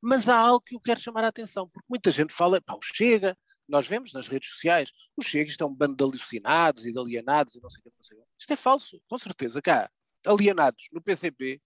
Mas 0.00 0.30
há 0.30 0.38
algo 0.38 0.62
que 0.62 0.74
eu 0.76 0.80
quero 0.80 0.98
chamar 0.98 1.24
a 1.24 1.28
atenção, 1.28 1.68
porque 1.68 1.86
muita 1.90 2.10
gente 2.10 2.32
fala, 2.32 2.58
pá, 2.62 2.74
o 2.74 2.80
Chega, 2.80 3.36
nós 3.68 3.86
vemos 3.86 4.14
nas 4.14 4.28
redes 4.28 4.48
sociais, 4.48 4.90
o 5.14 5.22
Chega 5.22 5.50
isto 5.50 5.62
é 5.62 5.66
um 5.66 5.74
bando 5.74 5.96
de 5.96 6.04
alucinados 6.04 6.86
e 6.86 6.92
de 6.92 6.98
alienados 6.98 7.54
e 7.54 7.60
não 7.60 7.68
sei 7.68 7.80
o 7.80 7.82
que, 7.82 7.90
não 7.90 8.04
sei 8.04 8.16
o 8.16 8.20
que. 8.22 8.26
Isto 8.38 8.52
é 8.52 8.56
falso, 8.56 9.02
com 9.06 9.18
certeza. 9.18 9.60
Cá, 9.60 9.90
alienados 10.26 10.88
no 10.92 11.00
PCP, 11.00 11.60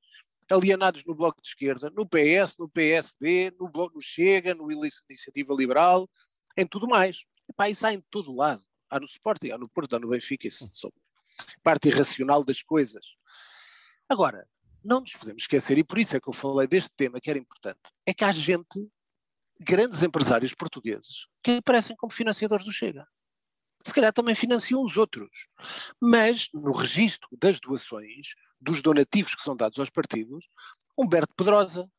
alienados 0.50 1.05
no 1.05 1.14
Bloco 1.14 1.40
de 1.40 1.49
Esquerda, 1.49 1.90
no 1.90 2.07
PS, 2.07 2.57
no 2.59 2.69
PSD, 2.69 3.52
no, 3.59 3.69
Bloco, 3.69 3.95
no 3.95 4.00
Chega, 4.00 4.55
no 4.55 4.71
Iniciativa 4.71 5.55
Liberal, 5.55 6.09
em 6.57 6.67
tudo 6.67 6.88
mais. 6.88 7.25
Epá, 7.49 7.69
isso 7.69 7.87
há 7.87 7.93
em 7.93 8.00
todo 8.11 8.35
lado. 8.35 8.64
Há 8.88 8.99
no 8.99 9.07
Sporting, 9.07 9.50
há 9.50 9.59
no 9.59 9.69
Porto, 9.69 9.95
há 9.95 9.99
no 9.99 10.09
Benfica, 10.09 10.49
isso 10.49 10.69
são 10.73 10.93
parte 11.62 11.88
irracional 11.88 12.45
das 12.45 12.62
coisas. 12.62 13.05
Agora, 14.09 14.47
não 14.83 15.00
nos 15.00 15.12
podemos 15.12 15.43
esquecer, 15.43 15.79
e 15.79 15.85
por 15.85 15.99
isso 15.99 16.17
é 16.17 16.21
que 16.21 16.29
eu 16.29 16.33
falei 16.33 16.67
deste 16.67 16.90
tema 16.97 17.21
que 17.21 17.31
era 17.31 17.38
importante, 17.38 17.81
é 18.05 18.12
que 18.12 18.25
há 18.25 18.33
gente, 18.33 18.90
grandes 19.61 20.02
empresários 20.02 20.55
portugueses, 20.55 21.29
que 21.43 21.59
aparecem 21.59 21.95
como 21.95 22.12
financiadores 22.12 22.64
do 22.64 22.73
Chega. 22.73 23.07
Se 23.85 23.95
calhar 23.95 24.12
também 24.12 24.35
financiam 24.35 24.85
os 24.85 24.97
outros. 24.97 25.47
Mas, 25.99 26.49
no 26.52 26.73
registro 26.73 27.29
das 27.33 27.59
doações, 27.59 28.35
dos 28.61 28.83
donativos 28.83 29.35
que 29.35 29.43
são 29.43 29.57
dados 29.57 29.79
aos 29.79 29.90
partidos, 29.90 30.49
Humberto 30.97 31.35
Pedrosa, 31.35 31.90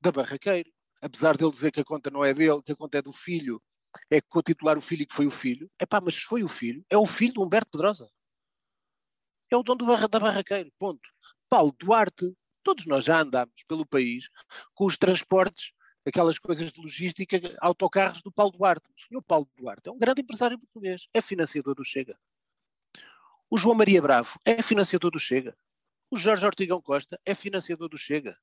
da 0.00 0.10
Barraqueiro, 0.10 0.70
apesar 1.00 1.36
dele 1.36 1.50
dizer 1.50 1.70
que 1.70 1.80
a 1.80 1.84
conta 1.84 2.10
não 2.10 2.24
é 2.24 2.32
dele, 2.32 2.62
que 2.62 2.72
a 2.72 2.76
conta 2.76 2.98
é 2.98 3.02
do 3.02 3.12
filho, 3.12 3.62
é 4.10 4.20
que 4.20 4.42
titular 4.42 4.76
o 4.76 4.80
filho 4.80 5.02
e 5.02 5.06
que 5.06 5.14
foi 5.14 5.26
o 5.26 5.30
filho, 5.30 5.70
é 5.78 5.86
pá, 5.86 6.00
mas 6.00 6.16
foi 6.16 6.42
o 6.42 6.48
filho, 6.48 6.84
é 6.90 6.96
o 6.96 7.06
filho 7.06 7.34
de 7.34 7.40
Humberto 7.40 7.70
Pedrosa. 7.70 8.10
É 9.50 9.56
o 9.56 9.62
dono 9.62 9.78
do 9.78 9.86
barra, 9.86 10.08
da 10.08 10.18
Barraqueiro, 10.18 10.72
ponto. 10.78 11.08
Paulo 11.48 11.74
Duarte, 11.78 12.34
todos 12.62 12.86
nós 12.86 13.04
já 13.04 13.20
andámos 13.20 13.62
pelo 13.68 13.86
país 13.86 14.28
com 14.74 14.86
os 14.86 14.96
transportes, 14.96 15.72
aquelas 16.04 16.38
coisas 16.38 16.72
de 16.72 16.80
logística, 16.80 17.40
autocarros 17.60 18.22
do 18.22 18.32
Paulo 18.32 18.52
Duarte. 18.52 18.86
O 18.88 19.00
senhor 19.00 19.22
Paulo 19.22 19.48
Duarte 19.56 19.88
é 19.88 19.92
um 19.92 19.98
grande 19.98 20.22
empresário 20.22 20.58
português, 20.58 21.08
é 21.12 21.20
financiador 21.20 21.74
do 21.74 21.84
Chega. 21.84 22.18
O 23.48 23.56
João 23.56 23.76
Maria 23.76 24.02
Bravo 24.02 24.38
é 24.44 24.60
financiador 24.62 25.10
do 25.10 25.18
Chega. 25.18 25.56
O 26.10 26.16
Jorge 26.16 26.46
Ortigão 26.46 26.80
Costa 26.80 27.20
é 27.24 27.34
financiador 27.34 27.88
do 27.88 27.98
Chega. 27.98 28.36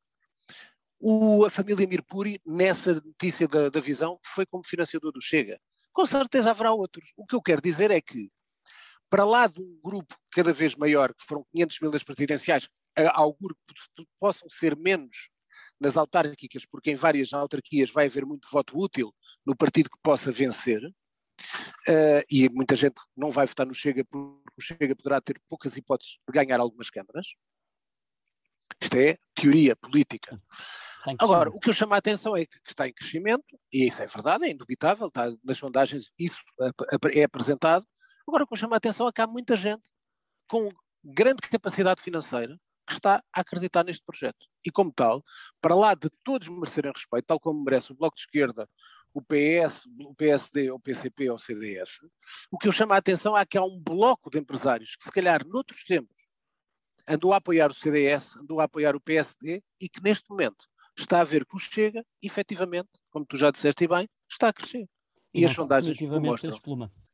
O, 1.00 1.46
a 1.46 1.50
família 1.50 1.88
Mirpuri, 1.88 2.40
nessa 2.46 2.96
notícia 2.96 3.48
da, 3.48 3.70
da 3.70 3.80
visão, 3.80 4.20
foi 4.24 4.46
como 4.46 4.66
financiador 4.66 5.12
do 5.12 5.22
Chega. 5.22 5.60
Com 5.92 6.06
certeza 6.06 6.52
haverá 6.52 6.72
outros. 6.72 7.14
O 7.16 7.26
que 7.26 7.36
eu 7.36 7.42
quero 7.42 7.62
dizer 7.62 7.92
é 7.92 8.02
que, 8.02 8.30
para 9.10 9.26
lá 9.26 9.48
de 9.48 9.62
um 9.62 9.80
grupo 9.84 10.16
cada 10.32 10.52
vez 10.52 10.76
maior, 10.76 11.14
que 11.14 11.26
foram 11.26 11.46
500 11.54 11.80
mil 11.82 11.92
das 11.92 12.04
presidenciais, 12.04 12.68
auguro 13.14 13.56
que 13.68 14.06
possam 14.20 14.50
ser 14.50 14.76
menos 14.76 15.30
nas 15.80 15.98
autárquicas, 15.98 16.66
porque 16.66 16.92
em 16.92 16.96
várias 16.96 17.34
autarquias 17.34 17.92
vai 17.92 18.08
haver 18.08 18.26
muito 18.26 18.48
voto 18.52 18.78
útil 18.78 19.14
no 19.46 19.56
partido 19.56 19.90
que 19.90 19.98
possa 20.02 20.32
vencer, 20.32 20.82
uh, 20.86 22.24
e 22.30 22.50
muita 22.50 22.76
gente 22.76 23.02
não 23.16 23.32
vai 23.32 23.46
votar 23.46 23.66
no 23.66 23.74
Chega 23.74 24.04
porque 24.06 24.54
o 24.58 24.62
Chega 24.62 24.96
poderá 24.96 25.20
ter 25.20 25.42
poucas 25.50 25.76
hipóteses 25.76 26.18
de 26.28 26.34
ganhar 26.34 26.60
algumas 26.60 26.90
câmaras. 26.90 27.28
Isto 28.82 28.96
é 28.98 29.18
teoria 29.36 29.76
política. 29.76 30.42
Agora, 31.20 31.50
o 31.50 31.60
que 31.60 31.70
eu 31.70 31.74
chamo 31.74 31.94
a 31.94 31.98
atenção 31.98 32.36
é 32.36 32.46
que 32.46 32.58
está 32.66 32.88
em 32.88 32.94
crescimento, 32.94 33.44
e 33.72 33.88
isso 33.88 34.02
é 34.02 34.08
verdade, 34.08 34.46
é 34.46 34.52
indubitável, 34.52 35.08
está 35.08 35.30
nas 35.44 35.58
sondagens, 35.58 36.12
isso 36.18 36.42
é 37.14 37.24
apresentado. 37.24 37.86
Agora, 38.28 38.44
o 38.44 38.48
que 38.48 38.54
eu 38.54 38.58
chamo 38.58 38.74
a 38.74 38.78
atenção 38.78 39.08
é 39.08 39.12
que 39.12 39.22
há 39.22 39.28
muita 39.28 39.56
gente 39.56 39.84
com 40.48 40.70
grande 41.04 41.42
capacidade 41.50 42.02
financeira 42.02 42.58
que 42.88 42.94
está 42.94 43.24
a 43.34 43.42
acreditar 43.42 43.84
neste 43.84 44.04
projeto. 44.06 44.46
E 44.66 44.72
como 44.72 44.94
tal, 44.94 45.24
para 45.62 45.76
lá 45.76 45.94
de 45.94 46.10
todos 46.24 46.48
merecerem 46.48 46.92
respeito, 46.96 47.26
tal 47.26 47.40
como 47.40 47.64
merece 47.64 47.92
o 47.92 47.96
Bloco 47.96 48.16
de 48.16 48.22
Esquerda, 48.22 48.70
o 49.14 49.22
PS, 49.22 49.86
o 50.00 50.16
PSD, 50.16 50.72
o 50.72 50.80
PCP 50.80 51.30
ou 51.30 51.36
o 51.36 51.40
CDS, 51.40 52.00
o 52.50 52.58
que 52.58 52.68
eu 52.68 52.72
chamo 52.72 52.94
a 52.94 52.98
atenção 52.98 53.38
é 53.38 53.46
que 53.46 53.58
há 53.58 53.64
um 53.64 53.80
bloco 53.80 54.30
de 54.30 54.40
empresários 54.40 54.96
que 54.96 55.04
se 55.04 55.12
calhar 55.12 55.46
noutros 55.46 55.84
tempos 55.84 56.23
andou 57.08 57.34
a 57.34 57.38
apoiar 57.38 57.70
o 57.70 57.74
CDS, 57.74 58.38
andou 58.38 58.60
a 58.60 58.64
apoiar 58.64 58.96
o 58.96 59.02
PSD 59.02 59.62
e 59.80 59.90
que 59.90 60.02
neste 60.02 60.30
momento 60.30 60.66
está 60.98 61.22
a 61.22 61.24
ver 61.24 61.46
que 61.46 61.56
o 61.56 61.60
Chega, 61.60 62.06
efetivamente, 62.22 62.90
como 63.10 63.26
tu 63.26 63.38
já 63.38 63.52
disseste 63.52 63.88
bem, 63.88 64.08
está 64.30 64.50
a 64.50 64.54
crescer. 64.54 64.88
E, 65.34 65.42
e 65.42 65.46
as 65.46 65.52
sondagens 65.52 66.00
o 66.00 66.22
mostram 66.22 66.60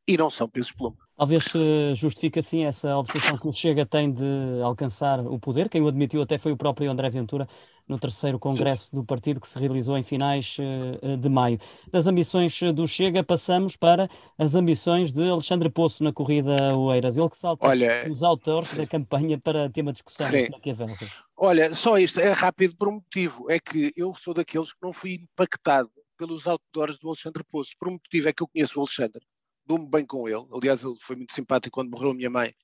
e 0.09 0.17
não 0.17 0.27
são 0.27 0.49
pesos 0.49 0.71
pluma. 0.71 0.97
Talvez 1.15 1.43
se 1.43 1.93
justifique 1.93 2.39
assim 2.39 2.63
essa 2.63 2.97
obsessão 2.97 3.37
que 3.37 3.47
o 3.47 3.53
Chega 3.53 3.85
tem 3.85 4.11
de 4.11 4.23
alcançar 4.63 5.19
o 5.19 5.37
poder. 5.37 5.69
Quem 5.69 5.81
o 5.81 5.87
admitiu 5.87 6.23
até 6.23 6.39
foi 6.39 6.51
o 6.51 6.57
próprio 6.57 6.89
André 6.89 7.11
Ventura 7.11 7.47
no 7.87 7.99
terceiro 7.99 8.39
congresso 8.39 8.95
do 8.95 9.03
partido 9.03 9.39
que 9.39 9.47
se 9.47 9.59
realizou 9.59 9.95
em 9.97 10.01
finais 10.01 10.57
eh, 10.59 11.15
de 11.15 11.29
maio. 11.29 11.59
Das 11.91 12.07
ambições 12.07 12.59
do 12.73 12.87
Chega 12.87 13.23
passamos 13.23 13.75
para 13.75 14.09
as 14.35 14.55
ambições 14.55 15.11
de 15.11 15.29
Alexandre 15.29 15.69
Poço 15.69 16.03
na 16.03 16.11
corrida 16.11 16.75
Oeiras. 16.75 17.15
Ele 17.15 17.29
que 17.29 17.37
salta 17.37 17.67
Olha, 17.67 18.09
os 18.09 18.23
autores 18.23 18.75
da 18.77 18.87
campanha 18.87 19.37
para 19.37 19.69
tema 19.69 19.91
de 19.91 19.97
discussão 19.97 20.25
maquiavélica. 20.51 21.05
Olha, 21.37 21.75
só 21.75 21.99
isto 21.99 22.19
é 22.19 22.31
rápido 22.31 22.75
por 22.75 22.87
um 22.87 22.93
motivo, 22.93 23.45
é 23.51 23.59
que 23.59 23.91
eu 23.95 24.15
sou 24.15 24.33
daqueles 24.33 24.73
que 24.73 24.79
não 24.81 24.91
fui 24.91 25.13
impactado 25.13 25.91
pelos 26.17 26.47
outdoors 26.47 26.97
do 26.97 27.09
Alexandre 27.09 27.43
Poço. 27.43 27.73
Por 27.79 27.89
um 27.89 27.93
motivo 27.93 28.27
é 28.27 28.33
que 28.33 28.41
eu 28.41 28.47
conheço 28.47 28.79
o 28.79 28.81
Alexandre 28.81 29.21
dou-me 29.69 29.87
bem 29.87 30.03
com 30.03 30.27
ele. 30.27 30.47
Aliás, 30.51 30.83
ele 30.83 30.95
foi 30.99 31.15
muito 31.15 31.31
simpático 31.31 31.75
quando 31.75 31.91
morreu 31.91 32.09
a 32.09 32.13
minha 32.15 32.29
mãe, 32.29 32.55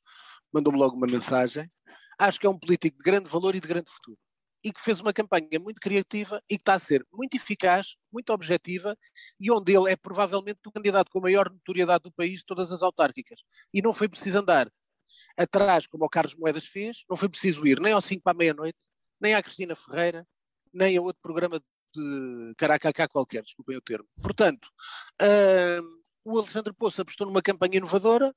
mandou-me 0.51 0.79
logo 0.79 0.97
uma 0.97 1.05
mensagem. 1.05 1.71
Acho 2.17 2.39
que 2.39 2.47
é 2.47 2.49
um 2.49 2.57
político 2.57 2.97
de 2.97 3.03
grande 3.03 3.29
valor 3.29 3.53
e 3.53 3.59
de 3.59 3.67
grande 3.67 3.91
futuro. 3.91 4.17
E 4.63 4.73
que 4.73 4.81
fez 4.81 4.99
uma 4.99 5.13
campanha 5.13 5.59
muito 5.61 5.79
criativa 5.79 6.41
e 6.49 6.55
que 6.57 6.63
está 6.63 6.73
a 6.73 6.79
ser 6.79 7.05
muito 7.13 7.37
eficaz, 7.37 7.95
muito 8.11 8.33
objetiva 8.33 8.97
e 9.39 9.51
onde 9.51 9.75
ele 9.75 9.91
é 9.91 9.95
provavelmente 9.95 10.59
o 10.65 10.71
candidato 10.71 11.11
com 11.11 11.19
a 11.19 11.21
maior 11.21 11.51
notoriedade 11.51 12.01
do 12.05 12.11
país 12.11 12.39
de 12.39 12.45
todas 12.47 12.71
as 12.71 12.81
autárquicas. 12.81 13.41
E 13.71 13.83
não 13.83 13.93
foi 13.93 14.09
preciso 14.09 14.39
andar 14.39 14.67
atrás, 15.37 15.85
como 15.85 16.05
o 16.05 16.09
Carlos 16.09 16.33
Moedas 16.33 16.65
fez, 16.65 17.03
não 17.07 17.15
foi 17.15 17.29
preciso 17.29 17.67
ir 17.67 17.79
nem 17.79 17.93
ao 17.93 18.01
5 18.01 18.23
para 18.23 18.31
a 18.31 18.35
meia-noite, 18.35 18.79
nem 19.21 19.35
à 19.35 19.43
Cristina 19.43 19.75
Ferreira, 19.75 20.25
nem 20.73 20.97
a 20.97 21.01
outro 21.01 21.21
programa 21.21 21.59
de 21.93 22.53
caracacá 22.57 23.07
qualquer, 23.07 23.43
desculpem 23.43 23.77
o 23.77 23.81
termo. 23.81 24.07
Portanto, 24.21 24.67
uh, 25.21 26.04
o 26.25 26.39
Alexandre 26.39 26.73
Poço 26.73 27.01
apostou 27.01 27.27
numa 27.27 27.41
campanha 27.41 27.77
inovadora 27.77 28.35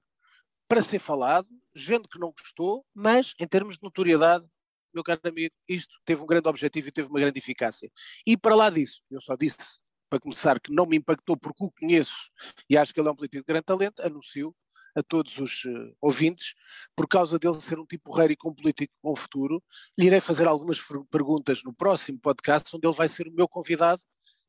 para 0.69 0.83
ser 0.83 0.99
falado, 0.99 1.49
gente 1.75 2.07
que 2.09 2.19
não 2.19 2.33
gostou, 2.39 2.85
mas 2.95 3.33
em 3.41 3.47
termos 3.47 3.77
de 3.77 3.83
notoriedade, 3.83 4.47
meu 4.95 5.03
caro 5.03 5.21
amigo, 5.25 5.55
isto 5.67 5.95
teve 6.05 6.23
um 6.23 6.27
grande 6.27 6.49
objetivo 6.49 6.89
e 6.89 6.93
teve 6.93 7.09
uma 7.09 7.19
grande 7.19 7.39
eficácia. 7.39 7.91
E 8.27 8.37
para 8.37 8.55
lá 8.55 8.69
disso, 8.69 9.01
eu 9.11 9.21
só 9.21 9.35
disse, 9.35 9.81
para 10.11 10.21
começar, 10.21 10.61
que 10.61 10.71
não 10.71 10.85
me 10.85 10.97
impactou 10.99 11.37
porque 11.37 11.65
o 11.65 11.71
conheço 11.71 12.31
e 12.69 12.77
acho 12.77 12.93
que 12.93 13.01
ele 13.01 13.09
é 13.09 13.13
um 13.13 13.17
político 13.17 13.43
de 13.43 13.47
grande 13.47 13.65
talento, 13.65 14.01
anuncio 14.01 14.55
a 14.95 15.03
todos 15.03 15.39
os 15.39 15.65
uh, 15.65 15.97
ouvintes, 16.01 16.55
por 16.95 17.07
causa 17.07 17.39
dele 17.39 17.61
ser 17.61 17.79
um 17.79 17.87
tipo 17.87 18.11
raro 18.11 18.33
e 18.33 18.37
com 18.37 18.51
um 18.51 18.55
político 18.55 18.93
com 19.01 19.15
futuro, 19.15 19.63
lhe 19.97 20.07
irei 20.07 20.21
fazer 20.21 20.47
algumas 20.47 20.81
perguntas 21.11 21.63
no 21.63 21.73
próximo 21.73 22.19
podcast, 22.19 22.75
onde 22.75 22.87
ele 22.87 22.97
vai 22.97 23.09
ser 23.09 23.29
o 23.29 23.33
meu 23.33 23.49
convidado. 23.49 24.03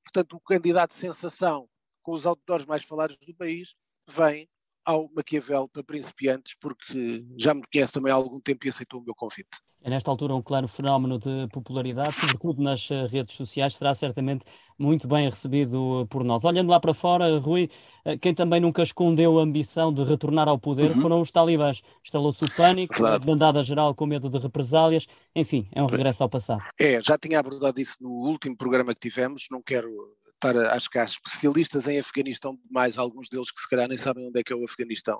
Portanto, 0.04 0.36
o 0.36 0.40
candidato 0.40 0.92
de 0.92 0.98
sensação 0.98 1.70
com 2.10 2.16
os 2.16 2.26
outdoors 2.26 2.66
mais 2.66 2.84
falados 2.84 3.16
do 3.18 3.36
país 3.36 3.76
vem 4.10 4.50
ao 4.84 5.08
Maquiavel 5.16 5.70
para 5.70 5.84
principiantes, 5.84 6.56
porque 6.60 7.24
já 7.38 7.54
me 7.54 7.62
conhece 7.72 7.94
também 7.94 8.12
há 8.12 8.16
algum 8.16 8.40
tempo 8.40 8.66
e 8.66 8.70
aceitou 8.70 9.00
o 9.00 9.04
meu 9.04 9.14
convite. 9.14 9.60
É 9.84 9.90
nesta 9.92 10.10
altura 10.10 10.34
um 10.34 10.42
claro 10.42 10.68
fenómeno 10.68 11.20
de 11.20 11.48
popularidade, 11.54 12.20
sobretudo 12.20 12.64
nas 12.64 12.90
eh, 12.90 13.06
redes 13.06 13.36
sociais, 13.36 13.76
será 13.76 13.94
certamente 13.94 14.44
muito 14.78 15.08
bem 15.08 15.30
recebido 15.30 16.06
por 16.10 16.24
nós. 16.24 16.44
Olhando 16.44 16.70
lá 16.70 16.80
para 16.80 16.94
fora, 16.94 17.38
Rui, 17.38 17.70
eh, 18.04 18.18
quem 18.18 18.34
também 18.34 18.60
nunca 18.60 18.82
escondeu 18.82 19.40
a 19.40 19.44
ambição 19.44 19.94
de 19.94 20.04
retornar 20.04 20.50
ao 20.50 20.58
poder 20.58 20.92
uhum. 20.92 21.02
foram 21.02 21.22
os 21.22 21.32
talibãs. 21.32 21.82
Instalou-se 22.04 22.44
o 22.44 22.56
pânico, 22.56 22.96
claro. 22.96 23.16
a 23.16 23.20
bandada 23.20 23.62
geral 23.62 23.94
com 23.94 24.08
medo 24.08 24.30
de 24.30 24.40
represálias, 24.40 25.06
enfim, 25.36 25.70
é 25.72 25.82
um 25.82 25.88
regresso 25.88 26.24
ao 26.24 26.30
passado. 26.30 26.64
É, 26.78 27.02
já 27.02 27.18
tinha 27.18 27.40
abordado 27.40 27.80
isso 27.80 27.96
no 28.02 28.10
último 28.10 28.58
programa 28.58 28.94
que 28.96 29.00
tivemos, 29.00 29.48
não 29.52 29.62
quero 29.62 30.18
estar, 30.40 30.56
acho 30.74 30.90
que 30.90 30.98
há 30.98 31.04
especialistas 31.04 31.88
em 31.88 32.00
Afeganistão 32.00 32.58
demais, 32.66 32.98
alguns 32.98 33.28
deles 33.30 33.52
que 33.52 33.62
se 33.62 33.70
calhar 33.70 33.88
nem 33.88 33.98
sabem 33.98 34.28
onde 34.28 34.40
é 34.40 34.44
que 34.44 34.54
é 34.54 34.56
o 34.56 34.64
Afeganistão. 34.64 35.20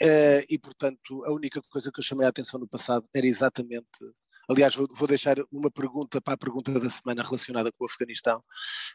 Uh, 0.00 0.42
e, 0.48 0.58
portanto, 0.58 1.24
a 1.24 1.32
única 1.32 1.60
coisa 1.68 1.92
que 1.92 2.00
eu 2.00 2.04
chamei 2.04 2.26
a 2.26 2.30
atenção 2.30 2.58
no 2.58 2.66
passado 2.66 3.06
era 3.14 3.26
exatamente. 3.26 3.86
Aliás, 4.48 4.74
vou, 4.74 4.88
vou 4.92 5.06
deixar 5.06 5.36
uma 5.52 5.70
pergunta 5.70 6.20
para 6.20 6.34
a 6.34 6.38
pergunta 6.38 6.78
da 6.80 6.90
semana 6.90 7.22
relacionada 7.22 7.70
com 7.70 7.84
o 7.84 7.86
Afeganistão, 7.86 8.42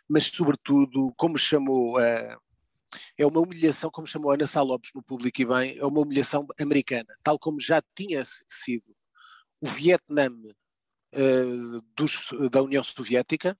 mas, 0.09 0.25
sobretudo, 0.25 1.13
como 1.15 1.37
chamou. 1.37 1.97
Uh, 1.97 2.45
é 3.17 3.25
uma 3.25 3.41
humilhação, 3.41 3.89
como 3.91 4.07
chamou 4.07 4.31
Ana 4.31 4.47
Salopes 4.47 4.91
no 4.95 5.03
Público 5.03 5.41
e 5.41 5.45
Bem, 5.45 5.77
é 5.77 5.85
uma 5.85 5.99
humilhação 5.99 6.47
americana, 6.57 7.13
tal 7.21 7.37
como 7.37 7.59
já 7.59 7.83
tinha 7.93 8.23
sido 8.49 8.95
o 9.59 9.67
Vietnã 9.67 10.29
uh, 10.29 11.81
dos, 11.93 12.29
da 12.49 12.61
União 12.61 12.83
Soviética, 12.83 13.57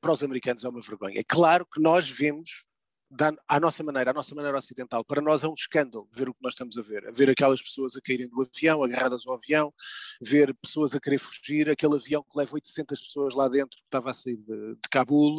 para 0.00 0.12
os 0.12 0.22
americanos 0.22 0.64
é 0.64 0.68
uma 0.68 0.80
vergonha. 0.80 1.18
É 1.18 1.24
claro 1.24 1.66
que 1.66 1.80
nós 1.80 2.08
vemos 2.08 2.66
da, 3.12 3.30
à 3.46 3.60
nossa 3.60 3.84
maneira, 3.84 4.10
à 4.10 4.14
nossa 4.14 4.34
maneira 4.34 4.58
ocidental, 4.58 5.04
para 5.04 5.20
nós 5.20 5.44
é 5.44 5.48
um 5.48 5.52
escândalo 5.52 6.08
ver 6.10 6.30
o 6.30 6.34
que 6.34 6.42
nós 6.42 6.54
estamos 6.54 6.78
a 6.78 6.82
ver. 6.82 7.12
Ver 7.12 7.28
aquelas 7.28 7.60
pessoas 7.60 7.94
a 7.94 8.00
caírem 8.00 8.28
do 8.28 8.40
avião, 8.40 8.82
agarradas 8.82 9.26
ao 9.26 9.34
avião, 9.34 9.72
ver 10.20 10.54
pessoas 10.54 10.94
a 10.94 11.00
querer 11.00 11.18
fugir, 11.18 11.68
aquele 11.68 11.94
avião 11.94 12.22
que 12.22 12.36
leva 12.36 12.54
800 12.54 13.00
pessoas 13.00 13.34
lá 13.34 13.48
dentro, 13.48 13.76
que 13.76 13.84
estava 13.84 14.10
a 14.10 14.14
sair 14.14 14.36
de, 14.36 14.74
de 14.76 14.88
Cabul. 14.90 15.38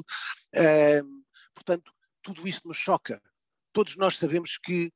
Uh, 0.55 1.23
portanto, 1.55 1.91
tudo 2.21 2.47
isto 2.47 2.67
nos 2.67 2.77
choca. 2.77 3.19
Todos 3.73 3.95
nós 3.97 4.17
sabemos 4.17 4.57
que 4.57 4.93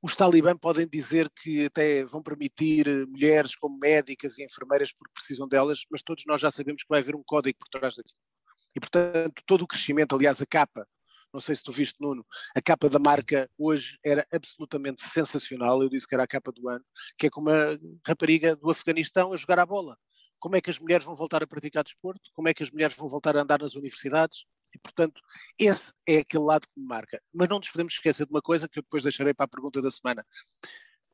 os 0.00 0.14
talibã 0.14 0.56
podem 0.56 0.86
dizer 0.86 1.28
que 1.30 1.66
até 1.66 2.04
vão 2.04 2.22
permitir 2.22 2.86
mulheres 3.08 3.56
como 3.56 3.78
médicas 3.78 4.38
e 4.38 4.44
enfermeiras 4.44 4.92
porque 4.92 5.12
precisam 5.14 5.48
delas, 5.48 5.84
mas 5.90 6.02
todos 6.02 6.24
nós 6.26 6.40
já 6.40 6.50
sabemos 6.50 6.82
que 6.82 6.88
vai 6.88 7.00
haver 7.00 7.16
um 7.16 7.22
código 7.24 7.58
por 7.58 7.68
trás 7.68 7.96
daquilo. 7.96 8.31
E, 8.74 8.80
portanto, 8.80 9.42
todo 9.46 9.62
o 9.62 9.66
crescimento, 9.66 10.14
aliás, 10.14 10.40
a 10.40 10.46
capa, 10.46 10.86
não 11.32 11.40
sei 11.40 11.56
se 11.56 11.62
tu 11.62 11.72
viste, 11.72 12.00
Nuno, 12.00 12.26
a 12.54 12.60
capa 12.60 12.88
da 12.88 12.98
marca 12.98 13.50
hoje 13.58 13.98
era 14.04 14.26
absolutamente 14.32 15.02
sensacional. 15.02 15.82
Eu 15.82 15.88
disse 15.88 16.06
que 16.06 16.14
era 16.14 16.24
a 16.24 16.26
capa 16.26 16.52
do 16.52 16.68
ano, 16.68 16.84
que 17.16 17.26
é 17.26 17.30
como 17.30 17.48
a 17.50 17.78
rapariga 18.06 18.54
do 18.54 18.70
Afeganistão 18.70 19.32
a 19.32 19.36
jogar 19.36 19.58
a 19.58 19.66
bola. 19.66 19.96
Como 20.38 20.56
é 20.56 20.60
que 20.60 20.70
as 20.70 20.78
mulheres 20.78 21.06
vão 21.06 21.14
voltar 21.14 21.42
a 21.42 21.46
praticar 21.46 21.84
desporto? 21.84 22.30
Como 22.34 22.48
é 22.48 22.54
que 22.54 22.62
as 22.62 22.70
mulheres 22.70 22.96
vão 22.96 23.08
voltar 23.08 23.36
a 23.36 23.42
andar 23.42 23.60
nas 23.60 23.74
universidades? 23.74 24.44
E, 24.74 24.78
portanto, 24.78 25.22
esse 25.58 25.92
é 26.06 26.18
aquele 26.18 26.44
lado 26.44 26.66
que 26.66 26.80
me 26.80 26.86
marca. 26.86 27.22
Mas 27.32 27.48
não 27.48 27.58
nos 27.58 27.70
podemos 27.70 27.94
esquecer 27.94 28.26
de 28.26 28.32
uma 28.32 28.42
coisa 28.42 28.68
que 28.68 28.78
eu 28.78 28.82
depois 28.82 29.02
deixarei 29.02 29.32
para 29.32 29.44
a 29.44 29.48
pergunta 29.48 29.80
da 29.80 29.90
semana. 29.90 30.26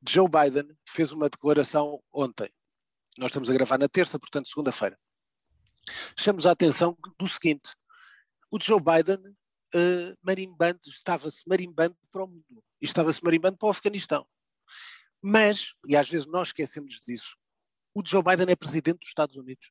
Joe 0.08 0.28
Biden 0.28 0.68
fez 0.88 1.12
uma 1.12 1.28
declaração 1.28 2.02
ontem. 2.12 2.50
Nós 3.18 3.30
estamos 3.30 3.50
a 3.50 3.52
gravar 3.52 3.78
na 3.78 3.88
terça, 3.88 4.18
portanto, 4.18 4.48
segunda-feira 4.48 4.98
chamamos 6.16 6.46
a 6.46 6.52
atenção 6.52 6.96
do 7.18 7.28
seguinte: 7.28 7.70
o 8.50 8.58
Joe 8.60 8.80
Biden 8.80 9.18
uh, 9.74 10.16
marimbando, 10.22 10.80
estava-se 10.86 11.42
marimbando 11.46 11.96
para 12.10 12.24
o 12.24 12.26
mundo, 12.26 12.64
e 12.80 12.84
estava-se 12.84 13.22
marimbando 13.22 13.56
para 13.56 13.66
o 13.66 13.70
Afeganistão. 13.70 14.26
Mas, 15.22 15.74
e 15.86 15.96
às 15.96 16.08
vezes 16.08 16.26
nós 16.26 16.48
esquecemos 16.48 17.00
disso, 17.06 17.36
o 17.94 18.02
Joe 18.04 18.22
Biden 18.22 18.46
é 18.50 18.56
presidente 18.56 19.00
dos 19.00 19.08
Estados 19.08 19.36
Unidos. 19.36 19.70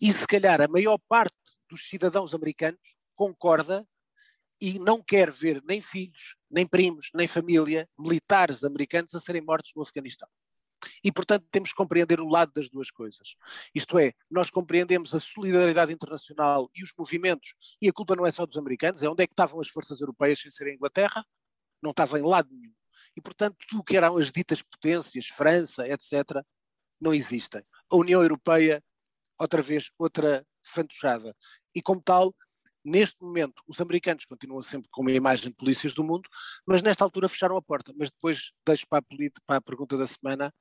E 0.00 0.12
se 0.12 0.26
calhar 0.26 0.60
a 0.60 0.68
maior 0.68 0.98
parte 1.08 1.36
dos 1.68 1.88
cidadãos 1.88 2.34
americanos 2.34 2.98
concorda 3.14 3.86
e 4.60 4.78
não 4.78 5.02
quer 5.02 5.30
ver 5.30 5.62
nem 5.64 5.80
filhos, 5.80 6.36
nem 6.50 6.66
primos, 6.66 7.10
nem 7.14 7.26
família 7.26 7.88
militares 7.98 8.64
americanos 8.64 9.14
a 9.14 9.20
serem 9.20 9.42
mortos 9.42 9.72
no 9.74 9.82
Afeganistão. 9.82 10.28
E, 11.02 11.12
portanto, 11.12 11.46
temos 11.50 11.70
que 11.70 11.76
compreender 11.76 12.20
o 12.20 12.28
lado 12.28 12.52
das 12.52 12.68
duas 12.68 12.90
coisas. 12.90 13.36
Isto 13.74 13.98
é, 13.98 14.12
nós 14.30 14.50
compreendemos 14.50 15.14
a 15.14 15.20
solidariedade 15.20 15.92
internacional 15.92 16.70
e 16.74 16.82
os 16.82 16.92
movimentos, 16.96 17.54
e 17.80 17.88
a 17.88 17.92
culpa 17.92 18.16
não 18.16 18.26
é 18.26 18.30
só 18.30 18.46
dos 18.46 18.56
americanos, 18.56 19.02
é 19.02 19.08
onde 19.08 19.22
é 19.22 19.26
que 19.26 19.32
estavam 19.32 19.60
as 19.60 19.68
forças 19.68 20.00
europeias 20.00 20.40
sem 20.40 20.50
ser 20.50 20.68
a 20.68 20.74
Inglaterra? 20.74 21.24
Não 21.82 21.90
estava 21.90 22.18
em 22.18 22.22
lado 22.22 22.48
nenhum. 22.50 22.72
E, 23.16 23.20
portanto, 23.20 23.56
tudo 23.68 23.84
que 23.84 23.96
eram 23.96 24.16
as 24.16 24.32
ditas 24.32 24.62
potências, 24.62 25.26
França, 25.26 25.86
etc., 25.88 26.42
não 27.00 27.14
existem. 27.14 27.62
A 27.90 27.96
União 27.96 28.22
Europeia, 28.22 28.82
outra 29.38 29.62
vez, 29.62 29.90
outra 29.98 30.44
fantochada. 30.62 31.36
E, 31.74 31.82
como 31.82 32.00
tal, 32.00 32.34
neste 32.84 33.22
momento, 33.22 33.62
os 33.66 33.80
americanos 33.80 34.26
continuam 34.26 34.62
sempre 34.62 34.88
com 34.90 35.02
uma 35.02 35.12
imagem 35.12 35.48
de 35.50 35.56
polícias 35.56 35.94
do 35.94 36.04
mundo, 36.04 36.28
mas 36.66 36.82
nesta 36.82 37.04
altura 37.04 37.28
fecharam 37.28 37.56
a 37.56 37.62
porta. 37.62 37.92
Mas 37.96 38.10
depois 38.10 38.52
deixo 38.66 38.86
para 38.88 38.98
a, 38.98 39.30
para 39.46 39.56
a 39.56 39.60
pergunta 39.60 39.96
da 39.96 40.06
semana 40.06 40.52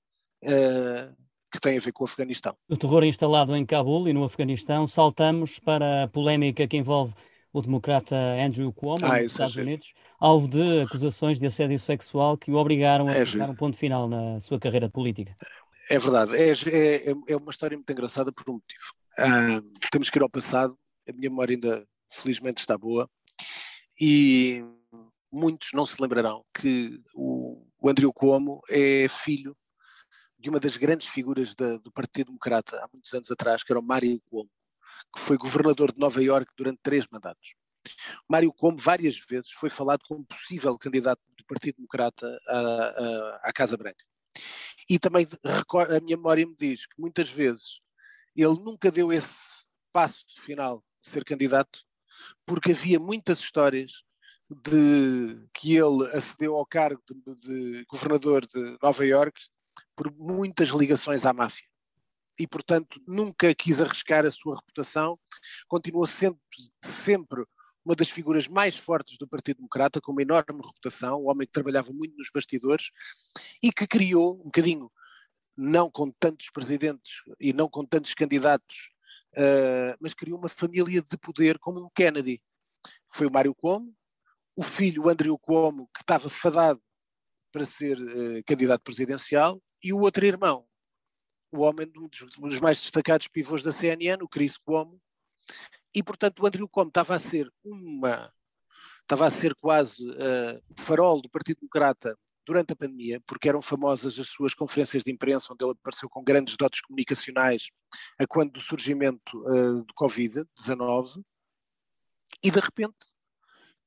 uh, 0.43 1.15
que 1.51 1.59
tem 1.59 1.77
a 1.77 1.81
ver 1.81 1.91
com 1.91 2.03
o 2.03 2.07
Afeganistão. 2.07 2.55
O 2.67 2.75
terror 2.75 3.03
instalado 3.03 3.55
em 3.55 3.65
Cabul 3.65 4.07
e 4.07 4.13
no 4.13 4.23
Afeganistão, 4.23 4.87
saltamos 4.87 5.59
para 5.59 6.03
a 6.03 6.07
polémica 6.07 6.67
que 6.67 6.77
envolve 6.77 7.13
o 7.53 7.61
democrata 7.61 8.15
Andrew 8.43 8.73
Cuomo, 8.73 9.05
ah, 9.05 9.21
nos 9.21 9.31
Estados 9.31 9.55
é 9.55 9.61
Unidos, 9.61 9.93
alvo 10.19 10.47
de 10.47 10.81
acusações 10.81 11.39
de 11.39 11.45
assédio 11.45 11.77
sexual 11.77 12.35
que 12.35 12.49
o 12.49 12.55
obrigaram 12.55 13.07
a 13.07 13.13
é 13.13 13.23
colocar 13.23 13.51
um 13.51 13.55
ponto 13.55 13.77
final 13.77 14.09
na 14.09 14.39
sua 14.39 14.59
carreira 14.59 14.89
política. 14.89 15.35
É 15.89 15.99
verdade, 15.99 16.35
é, 16.35 16.51
é, 16.51 17.13
é 17.27 17.35
uma 17.35 17.51
história 17.51 17.77
muito 17.77 17.91
engraçada 17.91 18.31
por 18.31 18.49
um 18.49 18.53
motivo. 18.53 18.81
Ah, 19.19 19.61
temos 19.91 20.09
que 20.09 20.17
ir 20.17 20.23
ao 20.23 20.29
passado, 20.29 20.75
a 21.07 21.13
minha 21.13 21.29
memória 21.29 21.53
ainda 21.53 21.85
felizmente 22.09 22.61
está 22.61 22.75
boa, 22.75 23.07
e 24.01 24.63
muitos 25.31 25.69
não 25.73 25.85
se 25.85 26.01
lembrarão 26.01 26.43
que 26.59 26.99
o, 27.13 27.63
o 27.79 27.89
Andrew 27.89 28.11
Cuomo 28.11 28.61
é 28.67 29.07
filho 29.07 29.55
de 30.43 30.49
uma 30.49 30.59
das 30.59 30.75
grandes 30.75 31.07
figuras 31.07 31.55
da, 31.55 31.77
do 31.77 31.89
Partido 31.89 32.27
Democrata 32.27 32.75
há 32.77 32.89
muitos 32.91 33.13
anos 33.13 33.31
atrás, 33.31 33.63
que 33.63 33.71
era 33.71 33.79
o 33.79 33.83
Mário 33.83 34.19
Cuomo, 34.29 34.49
que 35.15 35.21
foi 35.21 35.37
governador 35.37 35.93
de 35.93 35.97
Nova 35.97 36.21
Iorque 36.21 36.51
durante 36.57 36.81
três 36.83 37.07
mandatos. 37.09 37.53
Mário 38.29 38.51
Cuomo 38.51 38.77
várias 38.77 39.17
vezes 39.17 39.51
foi 39.51 39.69
falado 39.69 40.01
como 40.05 40.25
possível 40.25 40.77
candidato 40.77 41.21
do 41.37 41.45
Partido 41.45 41.77
Democrata 41.77 42.37
à, 42.45 42.57
à, 42.57 43.39
à 43.43 43.53
Casa 43.53 43.77
Branca. 43.77 44.03
E 44.89 44.99
também 44.99 45.25
a 45.45 45.99
minha 46.01 46.17
memória 46.17 46.45
me 46.45 46.55
diz 46.55 46.85
que 46.85 46.99
muitas 46.99 47.29
vezes 47.29 47.79
ele 48.35 48.59
nunca 48.59 48.91
deu 48.91 49.13
esse 49.13 49.63
passo 49.93 50.25
final 50.41 50.83
de 51.01 51.09
ser 51.09 51.23
candidato, 51.23 51.79
porque 52.45 52.73
havia 52.73 52.99
muitas 52.99 53.39
histórias 53.39 54.03
de 54.49 55.47
que 55.53 55.77
ele 55.77 56.05
acedeu 56.11 56.57
ao 56.57 56.65
cargo 56.65 57.01
de, 57.07 57.35
de 57.35 57.85
governador 57.85 58.45
de 58.45 58.77
Nova 58.81 59.05
Iorque 59.05 59.52
por 59.95 60.11
muitas 60.11 60.69
ligações 60.69 61.25
à 61.25 61.33
máfia. 61.33 61.67
E, 62.39 62.47
portanto, 62.47 62.99
nunca 63.07 63.53
quis 63.53 63.79
arriscar 63.79 64.25
a 64.25 64.31
sua 64.31 64.55
reputação, 64.55 65.19
continuou 65.67 66.07
sempre, 66.07 66.39
sempre 66.83 67.45
uma 67.85 67.95
das 67.95 68.09
figuras 68.09 68.47
mais 68.47 68.77
fortes 68.77 69.17
do 69.17 69.27
Partido 69.27 69.57
Democrata, 69.57 69.99
com 70.01 70.11
uma 70.11 70.21
enorme 70.21 70.61
reputação, 70.65 71.21
um 71.21 71.29
homem 71.29 71.45
que 71.45 71.53
trabalhava 71.53 71.91
muito 71.91 72.15
nos 72.17 72.29
bastidores 72.33 72.91
e 73.61 73.71
que 73.71 73.85
criou 73.85 74.35
um 74.39 74.45
bocadinho, 74.45 74.91
não 75.55 75.91
com 75.91 76.09
tantos 76.09 76.49
presidentes 76.49 77.21
e 77.39 77.53
não 77.53 77.69
com 77.69 77.85
tantos 77.85 78.13
candidatos, 78.13 78.89
uh, 79.35 79.95
mas 79.99 80.13
criou 80.13 80.39
uma 80.39 80.49
família 80.49 81.01
de 81.01 81.17
poder 81.17 81.59
como 81.59 81.85
um 81.85 81.89
Kennedy. 81.93 82.41
Foi 83.11 83.27
o 83.27 83.31
Mário 83.31 83.53
Cuomo, 83.53 83.93
o 84.55 84.63
filho 84.63 85.09
Andrew 85.09 85.37
Cuomo, 85.37 85.89
que 85.93 86.01
estava 86.01 86.29
fadado 86.29 86.81
para 87.51 87.65
ser 87.65 87.99
uh, 87.99 88.43
candidato 88.45 88.81
presidencial, 88.81 89.61
e 89.83 89.91
o 89.91 89.99
outro 89.99 90.25
irmão, 90.25 90.65
o 91.51 91.61
homem 91.61 91.91
um 91.97 92.07
dos, 92.07 92.21
um 92.39 92.47
dos 92.47 92.59
mais 92.59 92.79
destacados 92.81 93.27
pivôs 93.27 93.61
da 93.61 93.71
CNN, 93.71 94.23
o 94.23 94.27
Chris 94.27 94.57
Cuomo, 94.57 94.99
e 95.93 96.01
portanto 96.01 96.41
o 96.41 96.47
Andrew 96.47 96.67
Cuomo 96.67 96.89
estava 96.89 97.15
a 97.15 97.19
ser 97.19 97.51
uma 97.63 98.33
estava 99.01 99.27
a 99.27 99.31
ser 99.31 99.53
quase 99.55 100.01
uh, 100.09 100.63
o 100.69 100.81
farol 100.81 101.21
do 101.21 101.29
Partido 101.29 101.59
Democrata 101.59 102.17
durante 102.45 102.73
a 102.73 102.75
pandemia, 102.75 103.21
porque 103.27 103.49
eram 103.49 103.61
famosas 103.61 104.17
as 104.17 104.27
suas 104.27 104.53
conferências 104.53 105.03
de 105.03 105.11
imprensa, 105.11 105.51
onde 105.51 105.63
ele 105.63 105.73
apareceu 105.73 106.09
com 106.09 106.23
grandes 106.23 106.55
dotes 106.57 106.81
comunicacionais 106.81 107.67
a 108.17 108.25
quando 108.25 108.53
do 108.53 108.61
surgimento 108.61 109.37
uh, 109.43 109.83
do 109.83 109.93
Covid-19, 109.93 111.21
e 112.41 112.49
de 112.49 112.59
repente 112.59 112.95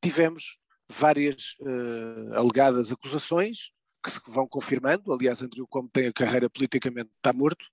tivemos 0.02 0.58
várias 0.88 1.56
uh, 1.60 2.34
alegadas 2.34 2.92
acusações 2.92 3.70
que 4.06 4.12
se 4.12 4.20
vão 4.28 4.46
confirmando, 4.46 5.12
aliás 5.12 5.42
Andrew 5.42 5.66
Cuomo 5.66 5.88
tem 5.92 6.06
a 6.06 6.12
carreira 6.12 6.48
politicamente, 6.48 7.10
está 7.18 7.32
morto, 7.32 7.64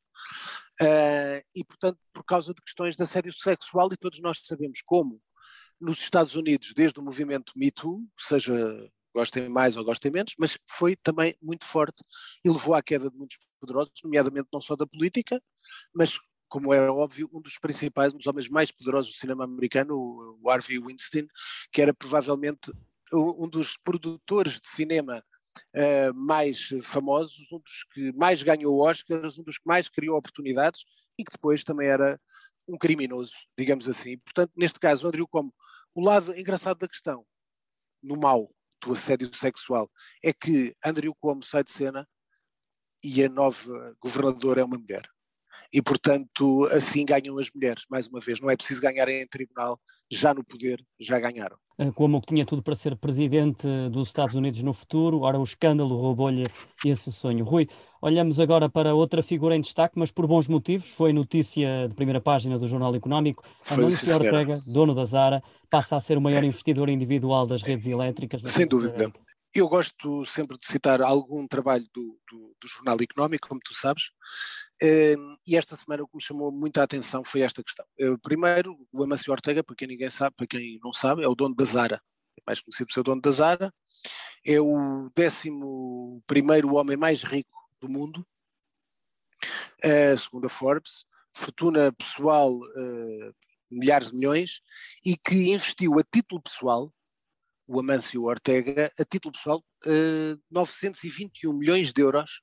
Uh, 0.81 1.39
e, 1.55 1.63
portanto, 1.63 1.99
por 2.11 2.23
causa 2.23 2.53
de 2.53 2.61
questões 2.61 2.95
de 2.95 3.03
assédio 3.03 3.31
sexual, 3.31 3.89
e 3.91 3.97
todos 3.97 4.19
nós 4.21 4.41
sabemos 4.43 4.81
como 4.83 5.21
nos 5.79 5.99
Estados 5.99 6.35
Unidos, 6.35 6.73
desde 6.75 6.99
o 6.99 7.03
movimento 7.03 7.53
Me 7.55 7.71
Too, 7.71 8.07
seja 8.19 8.53
gostem 9.13 9.47
mais 9.47 9.77
ou 9.77 9.85
gostem 9.85 10.11
menos, 10.11 10.33
mas 10.37 10.57
foi 10.67 10.95
também 10.95 11.35
muito 11.41 11.65
forte 11.65 12.03
e 12.43 12.49
levou 12.49 12.73
à 12.73 12.81
queda 12.81 13.09
de 13.09 13.15
muitos 13.15 13.37
poderosos, 13.59 13.93
nomeadamente 14.03 14.49
não 14.51 14.59
só 14.59 14.75
da 14.75 14.87
política, 14.87 15.39
mas 15.93 16.19
como 16.49 16.73
era 16.73 16.91
óbvio, 16.91 17.29
um 17.31 17.41
dos 17.41 17.57
principais, 17.59 18.11
um 18.11 18.17
dos 18.17 18.27
homens 18.27 18.49
mais 18.49 18.71
poderosos 18.71 19.13
do 19.13 19.19
cinema 19.19 19.43
americano, 19.43 20.37
o 20.41 20.49
Harvey 20.49 20.79
Weinstein, 20.79 21.27
que 21.71 21.81
era 21.81 21.93
provavelmente 21.93 22.71
um 23.11 23.47
dos 23.47 23.77
produtores 23.77 24.59
de 24.59 24.69
cinema 24.69 25.23
uh, 25.75 26.13
mais 26.13 26.69
famosos, 26.83 27.51
um 27.51 27.59
dos 27.59 27.83
que 27.93 28.11
mais 28.13 28.41
ganhou 28.43 28.79
Oscars, 28.81 29.37
um 29.37 29.43
dos 29.43 29.57
que 29.57 29.67
mais 29.67 29.89
criou 29.89 30.17
oportunidades 30.17 30.83
e 31.17 31.23
que 31.23 31.31
depois 31.31 31.63
também 31.63 31.87
era 31.87 32.19
um 32.67 32.77
criminoso, 32.77 33.33
digamos 33.57 33.87
assim. 33.87 34.17
Portanto, 34.19 34.51
neste 34.55 34.79
caso, 34.79 35.07
Andrew 35.07 35.27
como 35.27 35.53
o 35.95 36.01
lado 36.01 36.35
engraçado 36.37 36.79
da 36.79 36.87
questão, 36.87 37.25
no 38.01 38.17
mal 38.17 38.49
do 38.81 38.93
assédio 38.93 39.33
sexual, 39.33 39.89
é 40.23 40.33
que 40.33 40.75
Andrew 40.83 41.15
Cuomo 41.15 41.43
sai 41.43 41.63
de 41.63 41.71
cena 41.71 42.07
e 43.03 43.23
a 43.23 43.29
nova 43.29 43.95
governadora 44.01 44.61
é 44.61 44.63
uma 44.63 44.77
mulher. 44.77 45.07
E, 45.71 45.81
portanto, 45.81 46.67
assim 46.71 47.05
ganham 47.05 47.37
as 47.37 47.49
mulheres, 47.51 47.85
mais 47.89 48.07
uma 48.07 48.19
vez. 48.19 48.39
Não 48.39 48.49
é 48.49 48.55
preciso 48.55 48.81
ganhar 48.81 49.07
em 49.09 49.27
tribunal, 49.27 49.79
já 50.13 50.33
no 50.33 50.43
poder, 50.43 50.83
já 50.99 51.19
ganharam. 51.19 51.57
Eh, 51.77 51.91
como 51.91 52.21
que 52.21 52.27
tinha 52.27 52.45
tudo 52.45 52.61
para 52.61 52.75
ser 52.75 52.95
presidente 52.95 53.67
dos 53.91 54.07
Estados 54.07 54.35
Unidos 54.35 54.61
no 54.61 54.73
futuro, 54.73 55.21
ora 55.21 55.39
o 55.39 55.43
escândalo 55.43 55.95
roubou-lhe 55.97 56.47
esse 56.85 57.11
sonho. 57.11 57.43
Rui, 57.43 57.67
olhamos 58.01 58.39
agora 58.39 58.69
para 58.69 58.93
outra 58.93 59.23
figura 59.23 59.55
em 59.55 59.61
destaque, 59.61 59.97
mas 59.97 60.11
por 60.11 60.27
bons 60.27 60.47
motivos, 60.47 60.91
foi 60.91 61.11
notícia 61.11 61.87
de 61.87 61.95
primeira 61.95 62.21
página 62.21 62.59
do 62.59 62.67
Jornal 62.67 62.93
Económico, 62.95 63.43
Anúncio 63.69 64.13
Ortega, 64.13 64.59
dono 64.67 64.93
da 64.93 65.05
Zara, 65.05 65.43
passa 65.69 65.95
a 65.95 65.99
ser 65.99 66.17
o 66.17 66.21
maior 66.21 66.43
investidor 66.43 66.89
individual 66.89 67.47
das 67.47 67.63
redes 67.63 67.87
elétricas. 67.87 68.41
Sem 68.45 68.67
dúvida. 68.67 69.11
Eu 69.53 69.69
gosto 69.69 70.25
sempre 70.25 70.57
de 70.57 70.65
citar 70.65 70.99
algum 71.03 71.47
trabalho 71.47 71.87
do, 71.93 72.19
do, 72.27 72.55
do 72.59 72.67
Jornal 72.67 72.97
Económico, 72.99 73.47
como 73.47 73.61
tu 73.63 73.75
sabes, 73.75 74.09
ehm, 74.81 75.35
e 75.45 75.55
esta 75.55 75.75
semana 75.75 76.01
o 76.01 76.07
que 76.07 76.15
me 76.15 76.23
chamou 76.23 76.51
muita 76.51 76.81
atenção 76.81 77.23
foi 77.23 77.41
esta 77.41 77.63
questão. 77.63 77.85
Eh, 77.99 78.17
primeiro, 78.23 78.75
o 78.91 79.03
Amancio 79.03 79.31
Ortega, 79.31 79.63
para 79.63 79.75
quem 79.75 79.87
ninguém 79.87 80.09
sabe, 80.09 80.35
para 80.35 80.47
quem 80.47 80.79
não 80.83 80.91
sabe, 80.91 81.23
é 81.23 81.27
o 81.27 81.35
dono 81.35 81.53
da 81.53 81.65
Zara, 81.65 82.01
é 82.35 82.41
mais 82.47 82.61
conhecido 82.61 82.87
por 82.87 82.93
ser 82.93 82.99
o 83.01 83.03
dono 83.03 83.21
da 83.21 83.29
Zara, 83.29 83.71
é 84.43 84.59
o 84.59 85.11
décimo 85.15 86.23
primeiro 86.25 86.73
homem 86.73 86.97
mais 86.97 87.21
rico 87.21 87.69
do 87.79 87.87
mundo, 87.87 88.25
uh, 89.85 90.17
segundo 90.17 90.47
a 90.47 90.49
Forbes, 90.49 91.05
fortuna 91.31 91.93
pessoal 91.93 92.55
uh, 92.55 93.35
milhares 93.69 94.09
de 94.09 94.15
milhões, 94.15 94.61
e 95.05 95.15
que 95.15 95.53
investiu 95.53 95.99
a 95.99 96.03
título 96.03 96.41
pessoal 96.41 96.91
o 97.73 97.79
Amâncio 97.79 98.23
Ortega, 98.23 98.91
a 98.99 99.03
título 99.03 99.33
pessoal, 99.33 99.63
uh, 99.85 100.33
eh, 100.33 100.37
921 100.51 101.53
milhões 101.53 101.91
de 101.91 102.01
euros 102.01 102.41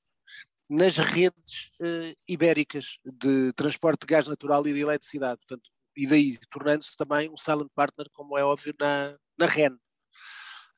nas 0.68 0.96
redes 0.98 1.70
uh, 1.80 2.16
ibéricas 2.28 2.98
de 3.04 3.52
transporte 3.52 4.00
de 4.00 4.06
gás 4.06 4.26
natural 4.26 4.66
e 4.66 4.72
de 4.72 4.80
eletricidade. 4.80 5.40
Portanto, 5.46 5.70
e 5.96 6.06
daí 6.06 6.38
tornando-se 6.50 6.96
também 6.96 7.30
um 7.30 7.36
silent 7.36 7.70
partner, 7.74 8.08
como 8.12 8.36
é 8.36 8.44
óbvio, 8.44 8.74
na, 8.80 9.16
na 9.38 9.46
REN. 9.46 9.74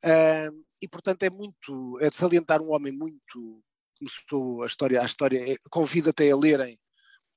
Uh, 0.04 0.64
e 0.82 0.88
portanto 0.88 1.22
é 1.22 1.30
muito, 1.30 1.98
é 2.00 2.10
de 2.10 2.16
salientar 2.16 2.60
um 2.60 2.72
homem 2.72 2.92
muito, 2.92 3.62
começou 3.98 4.62
a 4.62 4.66
história, 4.66 5.00
a 5.00 5.04
história, 5.04 5.52
é, 5.52 5.56
convido 5.70 6.10
até 6.10 6.30
a 6.30 6.36
lerem, 6.36 6.78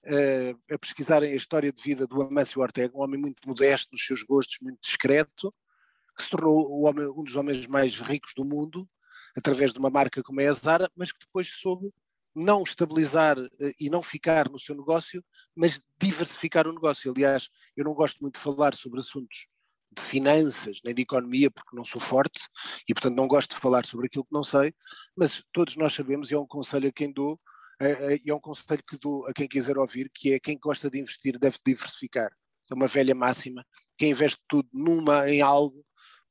uh, 0.06 0.74
a 0.74 0.80
pesquisarem 0.80 1.32
a 1.32 1.36
história 1.36 1.72
de 1.72 1.82
vida 1.82 2.06
do 2.06 2.22
Amâncio 2.22 2.62
Ortega, 2.62 2.98
um 2.98 3.02
homem 3.02 3.20
muito 3.20 3.48
modesto 3.48 3.90
nos 3.94 4.06
seus 4.06 4.24
gostos, 4.24 4.58
muito 4.62 4.80
discreto, 4.82 5.54
que 6.16 6.24
se 6.24 6.30
tornou 6.30 6.84
homem, 6.84 7.08
um 7.08 7.24
dos 7.24 7.36
homens 7.36 7.68
mais 7.68 8.00
ricos 8.00 8.34
do 8.36 8.46
mundo, 8.46 8.88
através 9.36 9.74
de 9.74 9.80
uma 9.80 9.90
marca 9.90 10.24
como 10.24 10.42
é 10.42 10.48
a 10.48 10.54
Zara, 10.54 10.90
mas 10.96 11.12
que 11.12 11.20
depois 11.20 11.50
soube 11.60 11.92
não 12.34 12.64
estabilizar 12.64 13.38
eh, 13.38 13.74
e 13.80 13.90
não 13.90 14.02
ficar 14.04 14.50
no 14.50 14.60
seu 14.60 14.76
negócio, 14.76 15.24
mas 15.56 15.82
diversificar 15.98 16.68
o 16.68 16.74
negócio. 16.74 17.12
Aliás, 17.12 17.50
eu 17.76 17.86
não 17.86 17.94
gosto 17.94 18.20
muito 18.22 18.36
de 18.36 18.42
falar 18.42 18.76
sobre 18.76 19.00
assuntos 19.00 19.48
de 19.92 20.02
finanças, 20.02 20.80
nem 20.84 20.94
de 20.94 21.04
economia, 21.04 21.50
porque 21.50 21.76
não 21.76 21.86
sou 21.86 22.02
forte 22.02 22.42
e, 22.88 22.94
portanto, 22.94 23.16
não 23.16 23.28
gosto 23.28 23.52
de 23.56 23.62
falar 23.62 23.86
sobre 23.86 24.08
aquilo 24.08 24.26
que 24.26 24.34
não 24.34 24.44
sei, 24.44 24.74
mas 25.16 25.42
todos 25.54 25.78
nós 25.78 25.94
sabemos, 25.94 26.30
e 26.30 26.34
é 26.34 26.40
um 26.40 26.46
conselho 26.46 26.90
a 26.90 26.92
quem 26.92 27.12
dou, 27.14 27.40
e 28.24 28.30
é 28.30 28.34
um 28.34 28.40
conselho 28.40 28.84
que 28.86 28.98
dou 28.98 29.26
a 29.28 29.34
quem 29.34 29.48
quiser 29.48 29.78
ouvir, 29.78 30.10
que 30.14 30.34
é 30.34 30.40
quem 30.40 30.58
gosta 30.58 30.90
de 30.90 31.00
investir 31.00 31.38
deve 31.40 31.58
diversificar. 31.66 32.30
É 32.70 32.74
uma 32.74 32.88
velha 32.88 33.16
máxima. 33.16 33.66
Quem 33.98 34.12
investe 34.12 34.40
tudo 34.50 34.68
numa, 34.74 35.30
em 35.30 35.42
algo, 35.42 35.86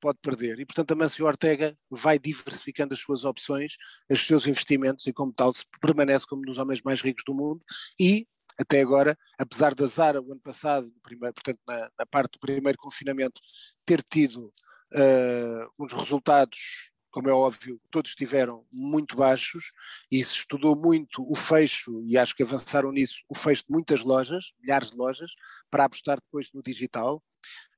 pode 0.05 0.19
perder. 0.21 0.61
E, 0.61 0.67
portanto, 0.67 0.93
a 0.93 0.95
Mancio 0.95 1.25
Ortega 1.25 1.75
vai 1.89 2.19
diversificando 2.19 2.93
as 2.93 3.01
suas 3.01 3.25
opções, 3.25 3.79
os 4.11 4.27
seus 4.27 4.47
investimentos, 4.47 5.07
e 5.07 5.15
como 5.15 5.33
tal 5.33 5.51
permanece 5.81 6.27
como 6.27 6.43
um 6.43 6.45
dos 6.45 6.59
homens 6.59 6.83
mais 6.83 7.01
ricos 7.01 7.25
do 7.25 7.33
mundo 7.33 7.65
e, 7.99 8.29
até 8.61 8.83
agora, 8.83 9.17
apesar 9.39 9.75
da 9.75 9.87
Zara, 9.87 10.21
o 10.21 10.31
ano 10.31 10.43
passado, 10.43 10.93
primeiro, 11.03 11.33
portanto, 11.33 11.59
na, 11.67 11.91
na, 11.99 12.05
parte 12.05 12.33
do 12.33 12.39
primeiro 12.39 12.77
confinamento, 12.77 13.41
ter 13.87 14.03
tido 14.03 14.53
uh, 14.93 15.73
uns 15.83 15.95
resultados 15.95 16.93
como 17.11 17.31
é 17.31 17.33
óbvio, 17.33 17.81
todos 17.93 18.11
estiveram 18.11 18.67
muito 18.73 19.17
baixos 19.17 19.71
e 20.11 20.23
se 20.25 20.33
estudou 20.33 20.75
muito 20.75 21.25
o 21.31 21.37
fecho, 21.37 22.03
e 22.09 22.19
acho 22.19 22.35
que 22.35 22.43
avançaram 22.43 22.91
nisso, 22.91 23.21
o 23.29 23.37
fecho 23.37 23.63
de 23.63 23.73
muitas 23.73 24.03
lojas, 24.03 24.47
milhares 24.59 24.91
de 24.91 24.97
lojas, 24.97 25.31
para 25.71 25.85
apostar 25.85 26.19
depois 26.21 26.51
no 26.53 26.61
digital. 26.61 27.23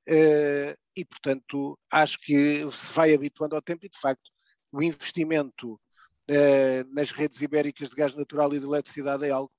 Uh, 0.07 0.73
e, 0.95 1.03
portanto, 1.03 1.77
acho 1.91 2.17
que 2.19 2.65
se 2.71 2.93
vai 2.93 3.13
habituando 3.13 3.55
ao 3.55 3.61
tempo 3.61 3.85
e, 3.85 3.89
de 3.89 3.99
facto, 3.99 4.29
o 4.71 4.81
investimento 4.81 5.73
uh, 5.73 6.93
nas 6.93 7.11
redes 7.11 7.41
ibéricas 7.41 7.89
de 7.89 7.95
gás 7.95 8.15
natural 8.15 8.53
e 8.53 8.59
de 8.59 8.65
eletricidade 8.65 9.25
é 9.25 9.31
algo 9.31 9.51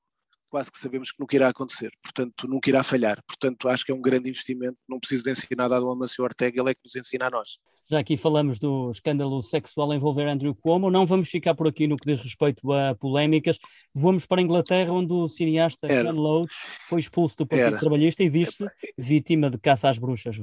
quase 0.48 0.72
que 0.72 0.78
sabemos 0.78 1.12
que 1.12 1.20
nunca 1.20 1.36
irá 1.36 1.48
acontecer, 1.48 1.92
portanto, 2.02 2.48
nunca 2.48 2.70
irá 2.70 2.82
falhar. 2.82 3.22
Portanto, 3.26 3.68
acho 3.68 3.84
que 3.84 3.92
é 3.92 3.94
um 3.94 4.00
grande 4.00 4.30
investimento, 4.30 4.78
não 4.88 4.98
preciso 4.98 5.22
de 5.22 5.30
ensinar 5.30 5.68
nada 5.68 5.76
ao 5.76 5.90
Amancio 5.90 6.24
Ortega, 6.24 6.60
ele 6.60 6.70
é 6.70 6.74
que 6.74 6.80
nos 6.82 6.96
ensina 6.96 7.26
a 7.26 7.30
nós. 7.30 7.58
Já 7.90 8.00
aqui 8.00 8.18
falamos 8.18 8.58
do 8.58 8.90
escândalo 8.90 9.40
sexual 9.40 9.94
envolver 9.94 10.28
Andrew 10.28 10.54
Cuomo, 10.54 10.90
não 10.90 11.06
vamos 11.06 11.30
ficar 11.30 11.54
por 11.54 11.66
aqui 11.66 11.86
no 11.86 11.96
que 11.96 12.06
diz 12.06 12.20
respeito 12.20 12.70
a 12.70 12.94
polémicas, 12.94 13.58
vamos 13.94 14.26
para 14.26 14.42
a 14.42 14.44
Inglaterra, 14.44 14.92
onde 14.92 15.10
o 15.10 15.26
cineasta 15.26 15.86
Era. 15.86 16.04
Ken 16.04 16.18
Loach 16.18 16.54
foi 16.86 17.00
expulso 17.00 17.38
do 17.38 17.46
Partido 17.46 17.68
Era. 17.68 17.78
Trabalhista 17.78 18.22
e 18.22 18.28
disse 18.28 18.66
vítima 18.96 19.48
de 19.48 19.56
caça 19.56 19.88
às 19.88 19.96
bruxas. 19.96 20.36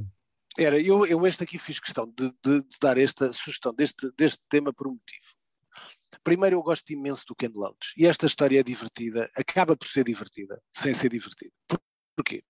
Era, 0.58 0.80
eu, 0.80 1.06
eu 1.06 1.28
este 1.28 1.44
aqui 1.44 1.60
fiz 1.60 1.80
questão 1.80 2.12
de, 2.18 2.32
de, 2.44 2.62
de 2.62 2.78
dar 2.82 2.98
esta 2.98 3.32
sugestão 3.32 3.72
deste, 3.76 4.10
deste 4.18 4.40
tema 4.50 4.74
por 4.74 4.88
um 4.88 4.94
motivo. 4.94 5.36
Primeiro, 6.24 6.56
eu 6.56 6.64
gosto 6.64 6.92
imenso 6.92 7.26
do 7.28 7.36
Ken 7.36 7.52
Loach 7.54 7.94
e 7.96 8.08
esta 8.08 8.26
história 8.26 8.60
é 8.60 8.64
divertida, 8.64 9.30
acaba 9.36 9.78
por 9.78 9.88
ser 9.88 10.04
divertida, 10.04 10.60
sem 10.76 10.96
ser 10.96 11.10
divertida. 11.10 11.52
Por, 11.68 11.80
porquê? 12.16 12.44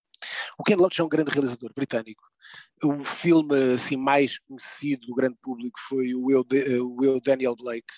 O 0.58 0.64
Ken 0.64 0.76
Loach 0.76 1.00
é 1.00 1.04
um 1.04 1.10
grande 1.10 1.32
realizador 1.32 1.72
britânico. 1.76 2.24
O 2.84 3.04
filme 3.04 3.74
assim 3.74 3.98
mais 3.98 4.40
conhecido 4.40 5.08
do 5.08 5.16
grande 5.16 5.38
público 5.42 5.80
foi 5.80 6.14
o 6.14 6.32
Eu, 6.32 6.46
o 6.88 7.04
Eu 7.04 7.20
Daniel 7.22 7.56
Blake, 7.56 7.94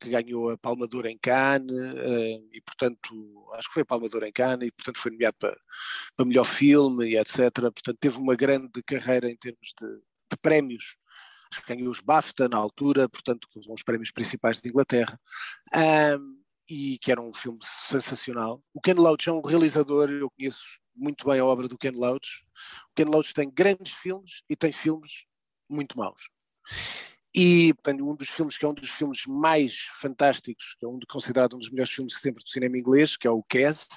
que 0.00 0.10
ganhou 0.10 0.50
a 0.50 0.58
Palma 0.58 0.86
d'Ouro 0.86 1.08
em 1.08 1.18
Cannes, 1.18 1.72
eh, 1.72 2.40
e 2.52 2.60
portanto, 2.60 3.48
acho 3.54 3.68
que 3.68 3.74
foi 3.74 3.82
a 3.82 3.86
Palma 3.86 4.08
d'Ouro 4.08 4.26
em 4.26 4.32
Cannes, 4.32 4.68
e 4.68 4.72
portanto 4.72 4.98
foi 4.98 5.12
nomeado 5.12 5.36
para, 5.38 5.56
para 6.16 6.26
melhor 6.26 6.44
filme 6.44 7.10
e 7.10 7.16
etc. 7.16 7.50
Portanto, 7.52 7.96
teve 8.00 8.18
uma 8.18 8.34
grande 8.34 8.82
carreira 8.82 9.30
em 9.30 9.36
termos 9.36 9.72
de, 9.80 9.86
de 9.86 10.14
de 10.34 10.36
prémios. 10.36 10.96
Ganhou 11.68 11.90
os 11.90 12.00
BAFTA 12.00 12.48
na 12.48 12.56
altura, 12.56 13.08
portanto, 13.08 13.48
que 13.48 13.62
são 13.62 13.74
os 13.74 13.82
prémios 13.82 14.10
principais 14.10 14.60
de 14.60 14.68
Inglaterra. 14.68 15.18
Um, 15.72 16.42
e 16.68 16.98
que 16.98 17.12
era 17.12 17.20
um 17.20 17.32
filme 17.32 17.58
sensacional. 17.62 18.62
O 18.72 18.80
Ken 18.80 18.94
Loach 18.94 19.28
é 19.28 19.32
um 19.32 19.42
realizador, 19.42 20.10
eu 20.10 20.30
conheço 20.30 20.64
muito 20.94 21.26
bem 21.26 21.40
a 21.40 21.44
obra 21.44 21.68
do 21.68 21.78
Ken 21.78 21.92
Loach. 21.92 22.44
O 22.90 22.94
Ken 22.94 23.04
Loach 23.04 23.34
tem 23.34 23.50
grandes 23.50 23.92
filmes 23.92 24.42
e 24.48 24.56
tem 24.56 24.72
filmes 24.72 25.24
muito 25.68 25.96
maus. 25.96 26.28
E 27.34 27.74
portanto, 27.74 28.08
um 28.08 28.14
dos 28.14 28.28
filmes 28.28 28.56
que 28.56 28.64
é 28.64 28.68
um 28.68 28.74
dos 28.74 28.90
filmes 28.90 29.26
mais 29.26 29.88
fantásticos, 30.00 30.76
que 30.78 30.84
é 30.86 30.88
um, 30.88 30.98
considerado 31.08 31.56
um 31.56 31.58
dos 31.58 31.70
melhores 31.70 31.92
filmes 31.92 32.14
de 32.14 32.20
sempre 32.20 32.44
do 32.44 32.48
cinema 32.48 32.78
inglês, 32.78 33.16
que 33.16 33.26
é 33.26 33.30
o 33.30 33.42
Cass, 33.42 33.88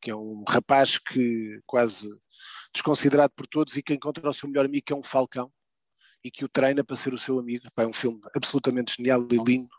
que 0.00 0.10
é 0.10 0.16
um 0.16 0.44
rapaz 0.48 0.98
que 0.98 1.60
quase 1.66 2.10
desconsiderado 2.72 3.32
por 3.36 3.46
todos 3.46 3.76
e 3.76 3.82
que 3.82 3.94
encontra 3.94 4.28
o 4.28 4.34
seu 4.34 4.48
melhor 4.48 4.64
amigo, 4.64 4.84
que 4.84 4.92
é 4.92 4.96
um 4.96 5.02
falcão, 5.02 5.52
e 6.24 6.30
que 6.30 6.44
o 6.44 6.48
treina 6.48 6.82
para 6.82 6.96
ser 6.96 7.12
o 7.12 7.18
seu 7.18 7.38
amigo. 7.38 7.66
É 7.76 7.86
um 7.86 7.92
filme 7.92 8.20
absolutamente 8.34 8.96
genial 8.96 9.26
e 9.30 9.36
lindo. 9.36 9.74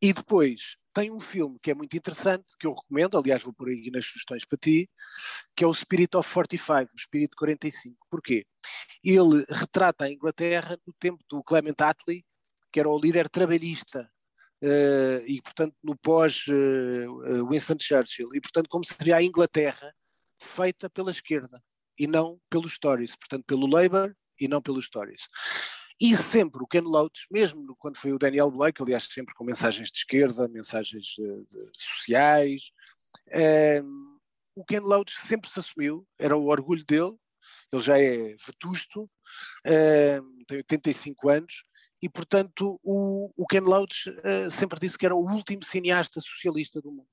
E 0.00 0.12
depois 0.12 0.76
tem 0.94 1.10
um 1.10 1.18
filme 1.18 1.58
que 1.60 1.72
é 1.72 1.74
muito 1.74 1.96
interessante, 1.96 2.44
que 2.58 2.66
eu 2.66 2.72
recomendo, 2.72 3.18
aliás 3.18 3.42
vou 3.42 3.52
por 3.52 3.68
aí 3.68 3.90
nas 3.90 4.06
sugestões 4.06 4.44
para 4.44 4.56
ti, 4.56 4.88
que 5.54 5.64
é 5.64 5.66
o 5.66 5.74
Spirit 5.74 6.16
of 6.16 6.32
45, 6.32 6.92
o 6.92 6.96
Espírito 6.96 7.30
de 7.32 7.36
45. 7.36 8.06
Porquê? 8.08 8.46
Ele 9.02 9.44
retrata 9.50 10.04
a 10.04 10.10
Inglaterra 10.10 10.78
no 10.86 10.92
tempo 10.94 11.22
do 11.28 11.42
Clement 11.42 11.74
Attlee, 11.80 12.24
que 12.72 12.78
era 12.78 12.88
o 12.88 12.98
líder 12.98 13.28
trabalhista, 13.28 14.08
uh, 14.62 15.26
e 15.26 15.42
portanto 15.42 15.74
no 15.82 15.96
pós 15.96 16.46
uh, 16.46 17.48
Winston 17.48 17.76
Churchill, 17.80 18.30
e 18.32 18.40
portanto 18.40 18.68
como 18.68 18.84
seria 18.84 19.16
a 19.16 19.22
Inglaterra 19.22 19.92
feita 20.40 20.88
pela 20.88 21.10
esquerda, 21.10 21.62
e 21.98 22.06
não 22.06 22.40
pelos 22.48 22.78
Tories, 22.78 23.16
portanto 23.16 23.44
pelo 23.46 23.66
Labour 23.66 24.14
e 24.40 24.48
não 24.48 24.62
pelos 24.62 24.88
Tories. 24.88 25.28
E 26.00 26.16
sempre 26.16 26.62
o 26.62 26.66
Ken 26.66 26.80
Loach, 26.80 27.26
mesmo 27.30 27.74
quando 27.76 27.96
foi 27.96 28.12
o 28.12 28.18
Daniel 28.18 28.50
Blake, 28.50 28.82
aliás, 28.82 29.04
sempre 29.04 29.34
com 29.34 29.44
mensagens 29.44 29.90
de 29.90 29.98
esquerda, 29.98 30.48
mensagens 30.48 31.06
de, 31.06 31.46
sociais, 31.72 32.72
ehm, 33.30 33.84
o 34.56 34.64
Ken 34.64 34.80
Loach 34.80 35.12
sempre 35.14 35.50
se 35.50 35.60
assumiu, 35.60 36.06
era 36.18 36.36
o 36.36 36.46
orgulho 36.46 36.84
dele, 36.84 37.16
ele 37.72 37.82
já 37.82 37.98
é 37.98 38.34
vetusto, 38.44 39.08
ehm, 39.64 40.44
tem 40.46 40.58
85 40.58 41.28
anos, 41.28 41.64
e 42.02 42.08
portanto 42.08 42.78
o, 42.82 43.32
o 43.36 43.46
Ken 43.46 43.60
Loach 43.60 44.10
uh, 44.10 44.50
sempre 44.50 44.78
disse 44.78 44.98
que 44.98 45.06
era 45.06 45.14
o 45.14 45.26
último 45.26 45.64
cineasta 45.64 46.20
socialista 46.20 46.78
do 46.80 46.92
mundo. 46.92 47.08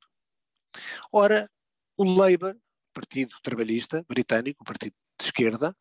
Ora, 1.14 1.50
o 1.98 2.04
Labour, 2.04 2.58
Partido 2.94 3.36
Trabalhista 3.42 4.04
Britânico, 4.08 4.64
o 4.64 4.66
partido 4.66 4.94
de 5.18 5.26
esquerda, 5.26 5.74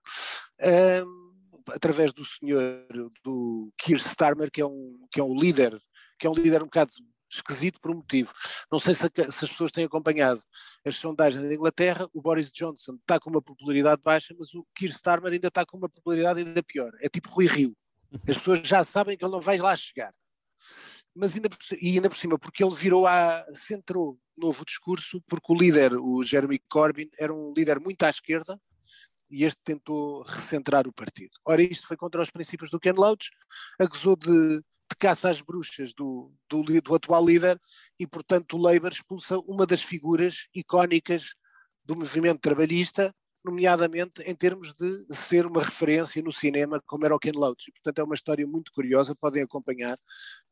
um, 0.61 0.65
ehm, 0.65 1.30
através 1.73 2.13
do 2.13 2.25
senhor, 2.25 2.87
do 3.25 3.73
Keir 3.79 3.99
Starmer, 3.99 4.51
que 4.51 4.61
é 4.61 4.67
um, 4.67 5.07
que 5.11 5.21
é 5.21 5.25
um 5.25 5.35
líder, 5.35 5.81
que 6.19 6.27
é 6.27 6.31
um 6.31 6.35
líder 6.35 6.63
um 6.63 6.67
bocado 6.67 6.93
esquisito 7.31 7.81
por 7.81 7.91
um 7.93 7.97
motivo. 7.97 8.33
Não 8.71 8.81
sei 8.81 8.95
se, 8.95 9.09
se, 9.31 9.45
as 9.45 9.51
pessoas 9.51 9.73
têm 9.73 9.85
acompanhado 9.85 10.43
as 10.85 10.97
sondagens 10.97 11.43
da 11.43 11.55
Inglaterra, 11.55 12.09
o 12.13 12.21
Boris 12.21 12.51
Johnson 12.51 12.95
está 12.95 13.21
com 13.21 13.31
uma 13.31 13.43
popularidade 13.43 14.03
baixa, 14.03 14.35
mas 14.39 14.53
o 14.55 14.67
Keir 14.75 14.91
Starmer 14.91 15.33
ainda 15.33 15.49
está 15.49 15.65
com 15.65 15.77
uma 15.77 15.89
popularidade 15.89 16.41
ainda 16.41 16.63
pior. 16.63 16.91
É 17.01 17.09
tipo 17.09 17.31
Rui 17.31 17.47
Rio. 17.47 17.77
As 18.29 18.37
pessoas 18.37 18.67
já 18.67 18.83
sabem 18.83 19.17
que 19.17 19.25
ele 19.25 19.33
não 19.33 19.41
vai 19.41 19.59
lá 19.59 19.75
chegar. 19.77 20.13
Mas 21.15 21.35
ainda 21.35 21.49
por, 21.49 21.59
e 21.81 21.95
ainda 21.95 22.09
por 22.09 22.17
cima, 22.17 22.39
porque 22.39 22.63
ele 22.63 22.75
virou 22.75 23.07
a. 23.07 23.45
centrou 23.55 24.19
novo 24.39 24.65
discurso, 24.65 25.23
porque 25.29 25.53
o 25.53 25.57
líder, 25.57 25.95
o 25.95 26.23
Jeremy 26.23 26.59
Corbyn, 26.69 27.11
era 27.19 27.33
um 27.33 27.53
líder 27.55 27.79
muito 27.79 28.03
à 28.05 28.11
esquerda, 28.11 28.61
e 29.31 29.45
este 29.45 29.61
tentou 29.63 30.23
recentrar 30.23 30.87
o 30.89 30.93
partido. 30.93 31.31
Ora, 31.45 31.63
isto 31.63 31.87
foi 31.87 31.97
contra 31.97 32.21
os 32.21 32.31
princípios 32.31 32.71
do 32.71 32.81
Ken 32.81 32.93
Loach, 32.93 33.31
acusou 33.79 34.17
de, 34.17 34.59
de 34.59 34.97
caça 34.99 35.31
às 35.31 35.41
bruxas 35.41 35.95
do, 35.95 36.33
do, 36.49 36.63
do, 36.63 36.95
atual 36.95 37.25
líder 37.25 37.61
e, 37.99 38.07
portanto, 38.07 38.57
o 38.57 38.61
Labour 38.61 38.91
expulsa 38.91 39.39
uma 39.39 39.67
das 39.67 39.83
figuras 39.83 40.49
icónicas 40.55 41.35
do 41.85 41.97
movimento 41.97 42.41
trabalhista 42.41 43.15
nomeadamente 43.45 44.23
em 44.23 44.35
termos 44.35 44.75
de 44.75 45.05
ser 45.11 45.47
uma 45.47 45.63
referência 45.63 46.23
no 46.23 46.33
cinema, 46.33 46.83
como 46.87 47.05
era 47.05 47.15
o 47.15 47.19
Ken 47.19 47.33
Loach. 47.35 47.71
Portanto, 47.73 47.99
é 47.99 48.05
uma 48.05 48.15
história 48.15 48.47
muito 48.47 48.71
curiosa, 48.73 49.15
podem 49.15 49.43
acompanhar. 49.43 49.99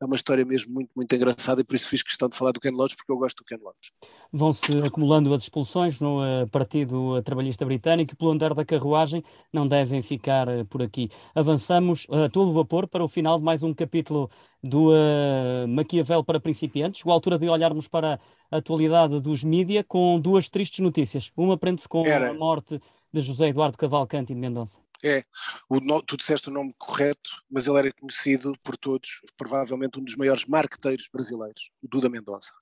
É 0.00 0.04
uma 0.04 0.16
história 0.16 0.44
mesmo 0.44 0.72
muito, 0.72 0.90
muito 0.94 1.14
engraçada 1.14 1.60
e 1.60 1.64
por 1.64 1.74
isso 1.74 1.88
fiz 1.88 2.02
questão 2.02 2.28
de 2.28 2.36
falar 2.36 2.52
do 2.52 2.60
Ken 2.60 2.70
Loach, 2.70 2.96
porque 2.96 3.12
eu 3.12 3.18
gosto 3.18 3.38
do 3.38 3.44
Ken 3.44 3.58
Loach. 3.62 3.92
Vão-se 4.32 4.72
acumulando 4.84 5.32
as 5.34 5.42
expulsões 5.42 6.00
no 6.00 6.22
uh, 6.22 6.48
Partido 6.50 7.22
Trabalhista 7.22 7.64
Britânico 7.64 8.12
e 8.14 8.16
pelo 8.16 8.30
andar 8.30 8.54
da 8.54 8.64
carruagem 8.64 9.22
não 9.52 9.66
devem 9.66 10.02
ficar 10.02 10.48
uh, 10.48 10.64
por 10.64 10.82
aqui. 10.82 11.10
Avançamos 11.34 12.06
uh, 12.08 12.24
a 12.24 12.28
todo 12.28 12.52
vapor 12.52 12.86
para 12.86 13.04
o 13.04 13.08
final 13.08 13.38
de 13.38 13.44
mais 13.44 13.62
um 13.62 13.74
capítulo 13.74 14.30
do 14.62 14.90
uh, 14.90 15.68
Maquiavel 15.68 16.24
para 16.24 16.40
principiantes, 16.40 17.02
a 17.06 17.10
altura 17.10 17.38
de 17.38 17.48
olharmos 17.48 17.86
para 17.86 18.20
a 18.50 18.56
atualidade 18.56 19.20
dos 19.20 19.44
mídia 19.44 19.84
com 19.84 20.20
duas 20.20 20.48
tristes 20.48 20.80
notícias. 20.80 21.30
Uma 21.36 21.56
prende-se 21.56 21.88
com 21.88 22.06
Era. 22.06 22.30
a 22.30 22.34
morte 22.34 22.80
de 23.12 23.20
José 23.20 23.48
Eduardo 23.48 23.76
Cavalcante 23.76 24.34
de 24.34 24.40
Mendonça. 24.40 24.80
É, 25.02 25.24
o, 25.68 25.80
tu 26.02 26.16
disseste 26.16 26.48
o 26.48 26.52
nome 26.52 26.74
correto, 26.76 27.30
mas 27.48 27.68
ele 27.68 27.78
era 27.78 27.92
conhecido 27.92 28.52
por 28.64 28.76
todos, 28.76 29.20
provavelmente 29.36 29.98
um 29.98 30.02
dos 30.02 30.16
maiores 30.16 30.44
marqueteiros 30.44 31.08
brasileiros, 31.12 31.70
o 31.80 31.88
Duda 31.88 32.08
Mendonça. 32.08 32.52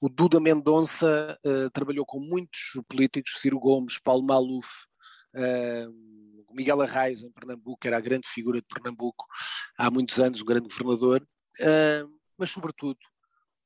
O 0.00 0.08
Duda 0.08 0.38
Mendonça 0.38 1.36
uh, 1.44 1.70
trabalhou 1.70 2.06
com 2.06 2.20
muitos 2.20 2.80
políticos, 2.88 3.38
Ciro 3.38 3.58
Gomes, 3.58 3.98
Paulo 3.98 4.24
Maluf, 4.24 4.68
uh, 5.38 6.08
Miguel 6.52 6.82
Arraes 6.82 7.22
em 7.22 7.30
Pernambuco, 7.30 7.86
era 7.86 7.96
a 7.96 8.00
grande 8.00 8.28
figura 8.28 8.60
de 8.60 8.66
Pernambuco 8.66 9.26
há 9.76 9.90
muitos 9.90 10.18
anos, 10.18 10.40
o 10.40 10.44
grande 10.44 10.68
governador, 10.68 11.22
uh, 11.60 12.18
mas 12.36 12.50
sobretudo 12.50 12.98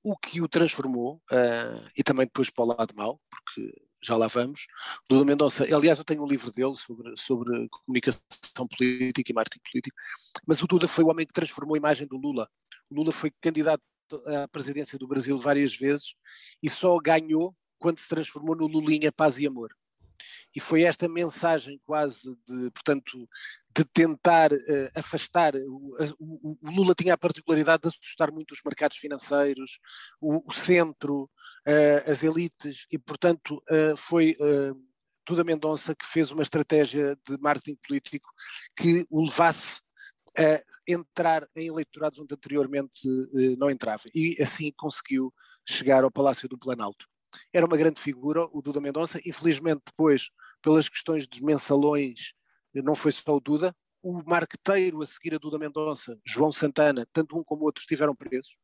o 0.04 0.16
que 0.16 0.40
o 0.40 0.48
transformou, 0.48 1.22
uh, 1.30 1.90
e 1.96 2.02
também 2.02 2.26
depois 2.26 2.50
para 2.50 2.64
o 2.64 2.68
lado 2.68 2.94
mau, 2.94 3.20
porque 3.30 3.72
já 4.04 4.16
lá 4.16 4.26
vamos, 4.26 4.66
Duda 5.08 5.24
Mendonça, 5.24 5.64
aliás 5.64 5.98
eu 5.98 6.04
tenho 6.04 6.24
um 6.24 6.26
livro 6.26 6.52
dele 6.52 6.74
sobre, 6.74 7.16
sobre 7.16 7.68
comunicação 7.68 8.66
política 8.76 9.30
e 9.30 9.34
marketing 9.34 9.62
político, 9.70 9.96
mas 10.46 10.60
o 10.60 10.66
Duda 10.66 10.88
foi 10.88 11.04
o 11.04 11.08
homem 11.08 11.24
que 11.24 11.32
transformou 11.32 11.74
a 11.74 11.78
imagem 11.78 12.06
do 12.06 12.16
Lula. 12.16 12.48
O 12.90 12.96
Lula 12.96 13.12
foi 13.12 13.30
candidato 13.40 13.82
à 14.26 14.48
presidência 14.48 14.98
do 14.98 15.06
Brasil 15.06 15.38
várias 15.38 15.74
vezes 15.76 16.14
e 16.60 16.68
só 16.68 16.98
ganhou 16.98 17.54
quando 17.78 17.98
se 17.98 18.08
transformou 18.08 18.56
no 18.56 18.66
Lulinha 18.66 19.12
Paz 19.12 19.38
e 19.38 19.46
Amor 19.46 19.72
e 20.54 20.60
foi 20.60 20.82
esta 20.82 21.08
mensagem 21.08 21.80
quase 21.84 22.20
de, 22.46 22.70
portanto, 22.70 23.28
de 23.74 23.84
tentar 23.84 24.52
uh, 24.52 24.90
afastar, 24.94 25.54
o, 25.56 25.96
o, 26.18 26.58
o, 26.60 26.70
Lula 26.70 26.94
tinha 26.94 27.14
a 27.14 27.18
particularidade 27.18 27.82
de 27.82 27.88
assustar 27.88 28.30
muito 28.30 28.52
os 28.52 28.60
mercados 28.64 28.98
financeiros, 28.98 29.78
o, 30.20 30.48
o 30.48 30.52
centro, 30.52 31.24
uh, 31.66 32.10
as 32.10 32.22
elites, 32.22 32.86
e 32.90 32.98
portanto 32.98 33.62
uh, 33.70 33.96
foi 33.96 34.36
Duda 35.26 35.44
Mendonça 35.44 35.94
que 35.94 36.06
fez 36.06 36.30
uma 36.30 36.42
estratégia 36.42 37.16
de 37.26 37.38
marketing 37.38 37.76
político 37.86 38.28
que 38.76 39.06
o 39.08 39.24
levasse 39.24 39.80
a 40.36 40.62
entrar 40.88 41.46
em 41.54 41.68
eleitorados 41.68 42.18
onde 42.18 42.34
anteriormente 42.34 43.06
não 43.58 43.70
entrava, 43.70 44.02
e 44.14 44.34
assim 44.42 44.72
conseguiu 44.76 45.32
chegar 45.64 46.04
ao 46.04 46.10
Palácio 46.10 46.48
do 46.48 46.58
Planalto 46.58 47.06
era 47.52 47.66
uma 47.66 47.76
grande 47.76 48.00
figura, 48.00 48.46
o 48.52 48.62
Duda 48.62 48.80
Mendonça. 48.80 49.20
Infelizmente, 49.26 49.82
depois, 49.86 50.30
pelas 50.60 50.88
questões 50.88 51.26
dos 51.26 51.40
mensalões, 51.40 52.32
não 52.74 52.94
foi 52.94 53.12
só 53.12 53.34
o 53.34 53.40
Duda. 53.40 53.74
O 54.02 54.22
marqueteiro 54.28 55.02
a 55.02 55.06
seguir 55.06 55.34
a 55.34 55.38
Duda 55.38 55.58
Mendonça, 55.58 56.18
João 56.26 56.52
Santana, 56.52 57.06
tanto 57.12 57.38
um 57.38 57.44
como 57.44 57.62
o 57.62 57.64
outro 57.64 57.80
estiveram 57.80 58.14
presos. 58.14 58.56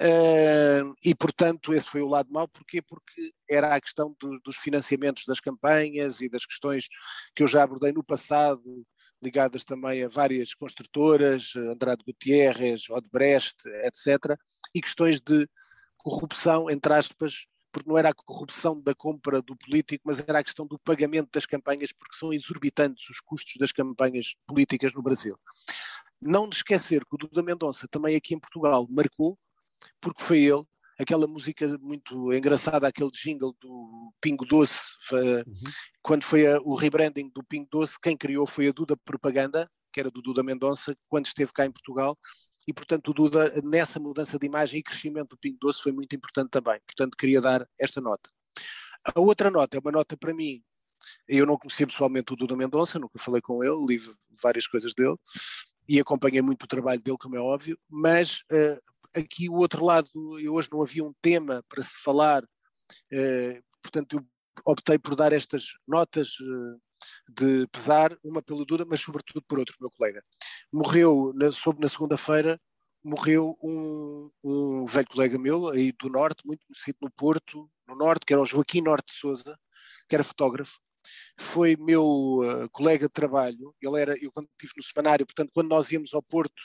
Uh, 0.00 0.94
e 1.04 1.14
portanto 1.14 1.74
esse 1.74 1.88
foi 1.88 2.00
o 2.00 2.08
lado 2.08 2.32
mau, 2.32 2.46
porquê? 2.46 2.80
Porque 2.80 3.32
era 3.48 3.74
a 3.74 3.80
questão 3.80 4.14
do, 4.20 4.38
dos 4.40 4.56
financiamentos 4.56 5.24
das 5.26 5.40
campanhas 5.40 6.20
e 6.20 6.28
das 6.28 6.46
questões 6.46 6.86
que 7.34 7.42
eu 7.42 7.48
já 7.48 7.62
abordei 7.62 7.92
no 7.92 8.04
passado, 8.04 8.86
ligadas 9.22 9.64
também 9.64 10.04
a 10.04 10.08
várias 10.08 10.54
construtoras, 10.54 11.54
Andrade 11.56 12.04
Gutierrez, 12.04 12.88
Odebrecht, 12.90 13.56
etc., 13.84 14.38
e 14.74 14.80
questões 14.80 15.20
de 15.20 15.48
corrupção, 15.96 16.70
entre 16.70 16.92
aspas, 16.92 17.46
porque 17.76 17.90
não 17.90 17.98
era 17.98 18.08
a 18.08 18.14
corrupção 18.14 18.80
da 18.80 18.94
compra 18.94 19.42
do 19.42 19.54
político, 19.54 20.04
mas 20.06 20.18
era 20.18 20.38
a 20.38 20.42
questão 20.42 20.66
do 20.66 20.78
pagamento 20.78 21.28
das 21.30 21.44
campanhas, 21.44 21.92
porque 21.92 22.16
são 22.16 22.32
exorbitantes 22.32 23.06
os 23.10 23.20
custos 23.20 23.56
das 23.58 23.70
campanhas 23.70 24.34
políticas 24.46 24.94
no 24.94 25.02
Brasil. 25.02 25.38
Não 26.18 26.48
de 26.48 26.56
esquecer 26.56 27.04
que 27.04 27.14
o 27.14 27.18
Duda 27.18 27.42
Mendonça 27.42 27.86
também 27.86 28.16
aqui 28.16 28.34
em 28.34 28.40
Portugal 28.40 28.86
marcou, 28.88 29.38
porque 30.00 30.22
foi 30.22 30.38
ele, 30.38 30.64
aquela 30.98 31.26
música 31.26 31.76
muito 31.78 32.32
engraçada, 32.32 32.88
aquele 32.88 33.10
jingle 33.10 33.54
do 33.60 34.10
Pingo 34.22 34.46
Doce, 34.46 34.80
uhum. 35.12 35.44
quando 36.00 36.24
foi 36.24 36.46
a, 36.46 36.58
o 36.60 36.74
rebranding 36.74 37.28
do 37.28 37.44
Pingo 37.44 37.68
Doce, 37.70 38.00
quem 38.00 38.16
criou 38.16 38.46
foi 38.46 38.68
a 38.68 38.72
Duda 38.72 38.96
Propaganda, 39.04 39.70
que 39.92 40.00
era 40.00 40.10
do 40.10 40.22
Duda 40.22 40.42
Mendonça, 40.42 40.96
quando 41.10 41.26
esteve 41.26 41.52
cá 41.52 41.66
em 41.66 41.70
Portugal, 41.70 42.16
e, 42.66 42.72
portanto, 42.72 43.08
o 43.10 43.14
Duda, 43.14 43.52
nessa 43.62 44.00
mudança 44.00 44.38
de 44.38 44.46
imagem 44.46 44.80
e 44.80 44.82
crescimento 44.82 45.30
do 45.30 45.38
Pingo 45.38 45.58
Doce, 45.60 45.82
foi 45.82 45.92
muito 45.92 46.14
importante 46.16 46.50
também. 46.50 46.80
Portanto, 46.86 47.16
queria 47.16 47.40
dar 47.40 47.68
esta 47.78 48.00
nota. 48.00 48.28
A 49.14 49.20
outra 49.20 49.50
nota 49.50 49.76
é 49.76 49.80
uma 49.80 49.92
nota 49.92 50.16
para 50.16 50.34
mim 50.34 50.62
Eu 51.28 51.46
não 51.46 51.56
conhecia 51.56 51.86
pessoalmente 51.86 52.32
o 52.32 52.36
Duda 52.36 52.56
Mendonça, 52.56 52.98
nunca 52.98 53.18
falei 53.18 53.40
com 53.40 53.62
ele, 53.62 53.86
li 53.86 54.00
várias 54.42 54.66
coisas 54.66 54.94
dele 54.94 55.16
e 55.88 56.00
acompanhei 56.00 56.42
muito 56.42 56.64
o 56.64 56.68
trabalho 56.68 57.00
dele, 57.00 57.18
como 57.18 57.36
é 57.36 57.40
óbvio, 57.40 57.78
mas 57.88 58.40
uh, 58.50 58.78
aqui 59.14 59.48
o 59.48 59.54
outro 59.54 59.84
lado, 59.84 60.10
eu 60.40 60.54
hoje 60.54 60.68
não 60.72 60.82
havia 60.82 61.04
um 61.04 61.12
tema 61.22 61.64
para 61.68 61.82
se 61.82 61.98
falar, 62.02 62.42
uh, 62.42 63.62
portanto 63.82 64.16
eu 64.16 64.26
optei 64.64 64.98
por 64.98 65.14
dar 65.14 65.32
estas 65.32 65.74
notas 65.86 66.40
uh, 66.40 66.80
de 67.28 67.66
pesar, 67.68 68.16
uma 68.24 68.42
pelo 68.42 68.64
Duda, 68.64 68.84
mas 68.84 69.00
sobretudo 69.00 69.42
por 69.42 69.58
outro, 69.58 69.76
meu 69.80 69.90
colega. 69.90 70.22
Morreu, 70.72 71.32
na, 71.34 71.52
soube 71.52 71.80
na 71.80 71.88
segunda-feira, 71.88 72.60
morreu 73.04 73.56
um, 73.62 74.30
um, 74.44 74.86
velho 74.86 75.06
colega 75.06 75.38
meu 75.38 75.68
aí 75.68 75.92
do 75.92 76.08
Norte, 76.08 76.42
muito 76.44 76.64
conhecido 76.66 76.98
no 77.02 77.10
Porto, 77.10 77.70
no 77.86 77.94
Norte, 77.94 78.26
que 78.26 78.32
era 78.32 78.42
o 78.42 78.46
Joaquim 78.46 78.80
Norte 78.80 79.08
de 79.08 79.14
Souza, 79.14 79.58
que 80.08 80.14
era 80.14 80.24
fotógrafo. 80.24 80.78
Foi 81.38 81.76
meu 81.76 82.04
uh, 82.04 82.68
colega 82.72 83.06
de 83.06 83.12
trabalho, 83.12 83.74
ele 83.80 84.00
era, 84.00 84.14
eu 84.20 84.32
quando 84.32 84.48
estive 84.48 84.72
no 84.76 84.82
semanário, 84.82 85.24
portanto, 85.24 85.50
quando 85.54 85.68
nós 85.68 85.90
íamos 85.92 86.12
ao 86.14 86.22
Porto, 86.22 86.60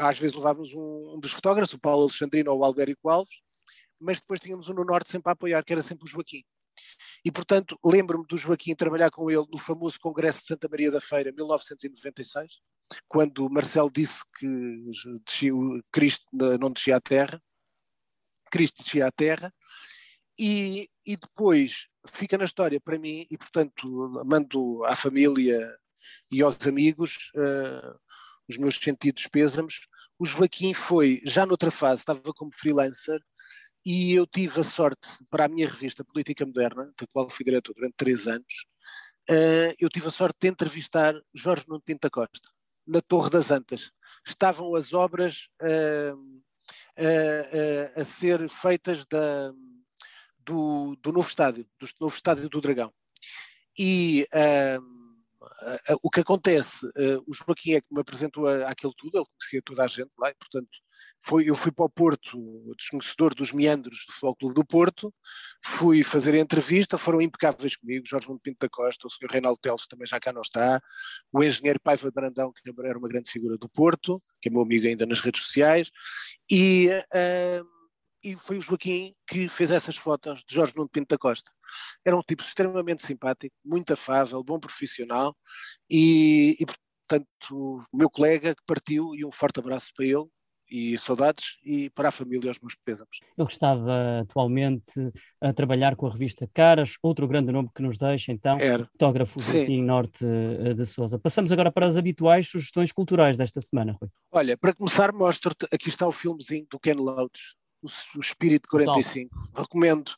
às 0.00 0.18
vezes 0.18 0.34
levávamos 0.34 0.72
um, 0.72 1.14
um 1.16 1.20
dos 1.20 1.32
fotógrafos, 1.32 1.74
o 1.74 1.78
Paulo 1.78 2.04
Alexandrino 2.04 2.50
ou 2.50 2.60
o 2.60 2.64
Albérico 2.64 3.10
Alves, 3.10 3.34
mas 4.00 4.18
depois 4.20 4.40
tínhamos 4.40 4.68
um 4.68 4.74
no 4.74 4.84
Norte 4.84 5.10
sempre 5.10 5.28
a 5.30 5.32
apoiar, 5.32 5.62
que 5.62 5.72
era 5.72 5.82
sempre 5.82 6.04
o 6.04 6.08
Joaquim. 6.08 6.42
E, 7.24 7.30
portanto, 7.30 7.78
lembro-me 7.84 8.26
do 8.26 8.36
Joaquim 8.36 8.74
trabalhar 8.74 9.10
com 9.10 9.30
ele 9.30 9.46
no 9.50 9.58
famoso 9.58 9.98
Congresso 10.00 10.42
de 10.42 10.48
Santa 10.48 10.68
Maria 10.68 10.90
da 10.90 11.00
Feira, 11.00 11.32
1996, 11.32 12.60
quando 13.08 13.48
Marcelo 13.50 13.90
disse 13.90 14.22
que 14.38 14.84
Cristo 15.90 16.26
não 16.32 16.70
descia 16.70 16.96
à 16.96 17.00
terra, 17.00 17.42
Cristo 18.50 18.82
descia 18.82 19.06
à 19.06 19.12
terra, 19.12 19.52
e, 20.38 20.88
e 21.06 21.16
depois 21.16 21.88
fica 22.12 22.36
na 22.36 22.44
história 22.44 22.80
para 22.80 22.98
mim, 22.98 23.26
e 23.30 23.38
portanto 23.38 23.88
mando 24.24 24.84
à 24.84 24.96
família 24.96 25.76
e 26.30 26.42
aos 26.42 26.66
amigos 26.66 27.30
uh, 27.36 27.98
os 28.48 28.56
meus 28.56 28.76
sentidos 28.76 29.26
pêsames. 29.26 29.86
O 30.18 30.24
Joaquim 30.24 30.74
foi, 30.74 31.20
já 31.24 31.46
noutra 31.46 31.70
fase, 31.70 32.00
estava 32.00 32.32
como 32.34 32.52
freelancer, 32.52 33.20
e 33.84 34.14
eu 34.14 34.26
tive 34.26 34.60
a 34.60 34.64
sorte, 34.64 35.08
para 35.28 35.44
a 35.44 35.48
minha 35.48 35.68
revista 35.68 36.04
Política 36.04 36.46
Moderna, 36.46 36.92
da 36.98 37.06
qual 37.12 37.28
fui 37.28 37.44
diretor 37.44 37.74
durante 37.74 37.94
três 37.96 38.26
anos, 38.26 38.66
uh, 39.30 39.74
eu 39.78 39.88
tive 39.90 40.08
a 40.08 40.10
sorte 40.10 40.38
de 40.40 40.48
entrevistar 40.48 41.14
Jorge 41.34 41.64
Nuno 41.68 41.82
Pinta 41.82 42.08
Costa 42.08 42.48
na 42.86 43.00
Torre 43.00 43.30
das 43.30 43.50
Antas. 43.50 43.92
Estavam 44.26 44.74
as 44.74 44.92
obras 44.92 45.48
uh, 45.62 46.16
uh, 46.16 48.00
a 48.00 48.04
ser 48.04 48.48
feitas 48.48 49.04
da, 49.06 49.52
do, 50.38 50.96
do, 51.02 51.12
novo 51.12 51.28
estádio, 51.28 51.66
do 51.78 51.86
novo 52.00 52.14
estádio 52.14 52.48
do 52.48 52.60
Dragão. 52.60 52.92
E 53.78 54.26
o 56.02 56.10
que 56.10 56.20
acontece, 56.20 56.86
o 57.26 57.34
Joaquim 57.34 57.74
é 57.74 57.80
que 57.80 57.86
me 57.90 58.00
apresentou 58.00 58.46
aquilo 58.66 58.94
tudo, 58.96 59.18
ele 59.18 59.26
conhecia 59.38 59.62
toda 59.64 59.84
a 59.84 59.86
gente 59.86 60.10
lá, 60.18 60.30
e 60.30 60.34
portanto 60.34 60.68
foi, 61.20 61.48
eu 61.48 61.56
fui 61.56 61.72
para 61.72 61.86
o 61.86 61.88
Porto, 61.88 62.74
desconhecedor 62.76 63.34
dos 63.34 63.50
meandros 63.50 64.04
do 64.06 64.12
Futebol 64.12 64.36
Clube 64.36 64.54
do 64.54 64.64
Porto, 64.64 65.14
fui 65.64 66.02
fazer 66.02 66.34
a 66.34 66.38
entrevista, 66.38 66.98
foram 66.98 67.20
impecáveis 67.20 67.76
comigo, 67.76 68.06
Jorge 68.06 68.28
Mundo 68.28 68.40
Pinto 68.42 68.58
da 68.60 68.68
Costa, 68.68 69.06
o 69.06 69.10
Sr. 69.10 69.30
Reinaldo 69.30 69.58
Teles 69.58 69.86
também 69.86 70.06
já 70.06 70.20
cá 70.20 70.32
não 70.32 70.42
está, 70.42 70.80
o 71.32 71.42
engenheiro 71.42 71.80
Paiva 71.80 72.10
Brandão, 72.10 72.52
que 72.52 72.60
era 72.84 72.98
uma 72.98 73.08
grande 73.08 73.30
figura 73.30 73.56
do 73.56 73.68
Porto, 73.70 74.22
que 74.40 74.50
é 74.50 74.52
meu 74.52 74.60
amigo 74.60 74.86
ainda 74.86 75.06
nas 75.06 75.20
redes 75.20 75.42
sociais, 75.42 75.90
e, 76.50 76.90
e 78.24 78.36
foi 78.36 78.58
o 78.58 78.62
Joaquim 78.62 79.14
que 79.26 79.48
fez 79.48 79.70
essas 79.70 79.96
fotos 79.96 80.42
de 80.48 80.54
Jorge 80.54 80.72
Nuno 80.74 80.88
Pinto 80.88 81.08
da 81.14 81.18
Costa. 81.18 81.50
Era 82.04 82.16
um 82.16 82.22
tipo 82.22 82.42
extremamente 82.42 83.04
simpático, 83.04 83.54
muito 83.64 83.92
afável, 83.92 84.42
bom 84.42 84.58
profissional 84.58 85.36
e, 85.90 86.56
e 86.58 86.66
portanto, 86.66 87.84
o 87.92 87.96
meu 87.96 88.08
colega 88.08 88.54
que 88.54 88.62
partiu 88.66 89.14
e 89.14 89.24
um 89.24 89.30
forte 89.30 89.60
abraço 89.60 89.90
para 89.94 90.06
ele 90.06 90.26
e 90.70 90.96
saudades 90.98 91.58
e 91.62 91.90
para 91.90 92.08
a 92.08 92.12
família 92.12 92.50
os 92.50 92.58
meus 92.58 92.74
pésames. 92.74 93.18
Ele 93.36 93.48
estava 93.48 94.20
atualmente 94.22 94.92
a 95.40 95.52
trabalhar 95.52 95.94
com 95.94 96.06
a 96.06 96.10
revista 96.10 96.48
Caras, 96.52 96.96
outro 97.02 97.28
grande 97.28 97.52
nome 97.52 97.68
que 97.74 97.82
nos 97.82 97.98
deixa 97.98 98.32
então, 98.32 98.58
Era. 98.58 98.86
fotógrafo 98.86 99.40
Joaquim 99.40 99.82
Norte 99.82 100.24
eh, 100.24 100.74
de 100.74 100.86
Souza. 100.86 101.18
Passamos 101.18 101.52
agora 101.52 101.70
para 101.70 101.86
as 101.86 101.96
habituais 101.96 102.48
sugestões 102.48 102.92
culturais 102.92 103.36
desta 103.36 103.60
semana, 103.60 103.96
Rui. 104.00 104.10
Olha, 104.32 104.56
para 104.56 104.74
começar 104.74 105.12
mostro-te, 105.12 105.66
aqui 105.70 105.88
está 105.88 106.08
o 106.08 106.12
filmezinho 106.12 106.66
do 106.70 106.80
Ken 106.80 106.94
Loach, 106.94 107.54
o, 108.16 108.20
Espírito 108.20 108.68
45. 108.68 109.30
Top. 109.30 109.60
Recomendo 109.60 110.12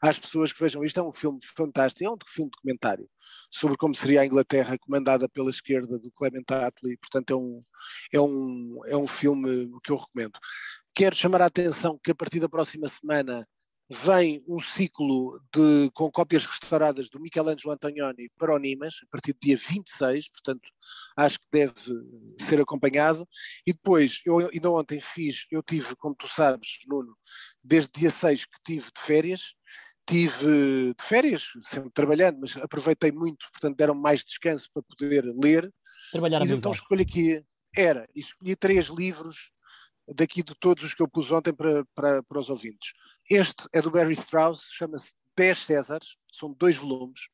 às 0.00 0.18
pessoas 0.18 0.52
que 0.52 0.60
vejam 0.60 0.84
isto. 0.84 1.00
É 1.00 1.02
um 1.02 1.12
filme 1.12 1.38
fantástico, 1.42 2.04
é 2.04 2.10
um 2.10 2.16
filme 2.26 2.50
documentário 2.50 3.08
sobre 3.50 3.76
como 3.76 3.94
seria 3.94 4.20
a 4.20 4.26
Inglaterra 4.26 4.78
comandada 4.78 5.28
pela 5.28 5.50
esquerda 5.50 5.98
do 5.98 6.10
Clement 6.12 6.44
Attlee. 6.50 6.96
Portanto, 6.96 7.30
é 7.30 7.36
um, 7.36 7.64
é 8.12 8.20
um, 8.20 8.80
é 8.86 8.96
um 8.96 9.06
filme 9.06 9.70
que 9.82 9.92
eu 9.92 9.96
recomendo. 9.96 10.38
Quero 10.94 11.16
chamar 11.16 11.42
a 11.42 11.46
atenção 11.46 11.98
que 12.02 12.10
a 12.10 12.14
partir 12.14 12.40
da 12.40 12.48
próxima 12.48 12.88
semana 12.88 13.46
vem 13.90 14.44
um 14.46 14.60
ciclo 14.60 15.40
de, 15.54 15.90
com 15.94 16.10
cópias 16.10 16.44
restauradas 16.44 17.08
do 17.08 17.18
Michelangelo 17.18 17.72
Antonioni 17.72 18.30
para 18.36 18.54
o 18.54 18.58
Nimas, 18.58 18.96
a 19.02 19.06
partir 19.10 19.32
do 19.32 19.38
dia 19.40 19.56
26, 19.56 20.28
portanto 20.30 20.68
acho 21.16 21.38
que 21.38 21.46
deve 21.50 21.72
ser 22.38 22.60
acompanhado. 22.60 23.26
E 23.66 23.72
depois, 23.72 24.20
eu 24.26 24.38
ainda 24.38 24.70
ontem 24.70 25.00
fiz, 25.00 25.46
eu 25.50 25.62
tive, 25.62 25.96
como 25.96 26.14
tu 26.14 26.28
sabes, 26.28 26.78
Nuno, 26.86 27.16
desde 27.64 27.90
dia 27.92 28.10
6 28.10 28.44
que 28.44 28.58
tive 28.64 28.86
de 28.94 29.00
férias, 29.00 29.54
tive 30.06 30.94
de 30.94 31.02
férias, 31.02 31.48
sempre 31.62 31.90
trabalhando, 31.90 32.40
mas 32.40 32.56
aproveitei 32.58 33.10
muito, 33.10 33.46
portanto 33.52 33.76
deram 33.76 33.94
mais 33.94 34.22
descanso 34.22 34.68
para 34.72 34.82
poder 34.82 35.24
ler. 35.34 35.72
Trabalhar 36.12 36.42
e 36.42 36.52
então 36.52 36.72
escolhi 36.72 37.02
aqui, 37.02 37.42
era, 37.74 38.06
escolhi 38.14 38.54
três 38.54 38.88
livros 38.88 39.50
daqui 40.14 40.42
de 40.42 40.54
todos 40.58 40.84
os 40.84 40.94
que 40.94 41.02
eu 41.02 41.08
pus 41.08 41.30
ontem 41.30 41.52
para, 41.52 41.84
para, 41.94 42.22
para 42.22 42.38
os 42.38 42.48
ouvintes. 42.48 42.92
Este 43.30 43.68
é 43.74 43.82
do 43.82 43.90
Barry 43.90 44.14
Strauss, 44.14 44.70
chama-se 44.72 45.12
10 45.36 45.58
Césares, 45.58 46.16
são 46.32 46.50
dois 46.50 46.78
volumes. 46.78 47.28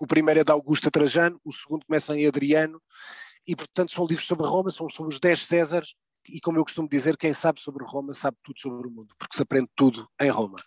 O 0.00 0.06
primeiro 0.06 0.40
é 0.40 0.44
da 0.44 0.54
Augusta 0.54 0.90
Trajano, 0.90 1.38
o 1.44 1.52
segundo 1.52 1.84
começa 1.84 2.16
em 2.16 2.26
Adriano, 2.26 2.80
e 3.46 3.54
portanto 3.54 3.92
são 3.92 4.06
livros 4.06 4.26
sobre 4.26 4.46
Roma, 4.46 4.70
são 4.70 4.88
sobre 4.88 5.12
os 5.12 5.20
10 5.20 5.44
Césares, 5.44 5.94
e 6.30 6.40
como 6.40 6.58
eu 6.58 6.64
costumo 6.64 6.88
dizer, 6.88 7.18
quem 7.18 7.34
sabe 7.34 7.60
sobre 7.60 7.84
Roma 7.84 8.14
sabe 8.14 8.38
tudo 8.42 8.58
sobre 8.58 8.88
o 8.88 8.90
mundo, 8.90 9.14
porque 9.18 9.36
se 9.36 9.42
aprende 9.42 9.68
tudo 9.76 10.08
em 10.18 10.30
Roma. 10.30 10.58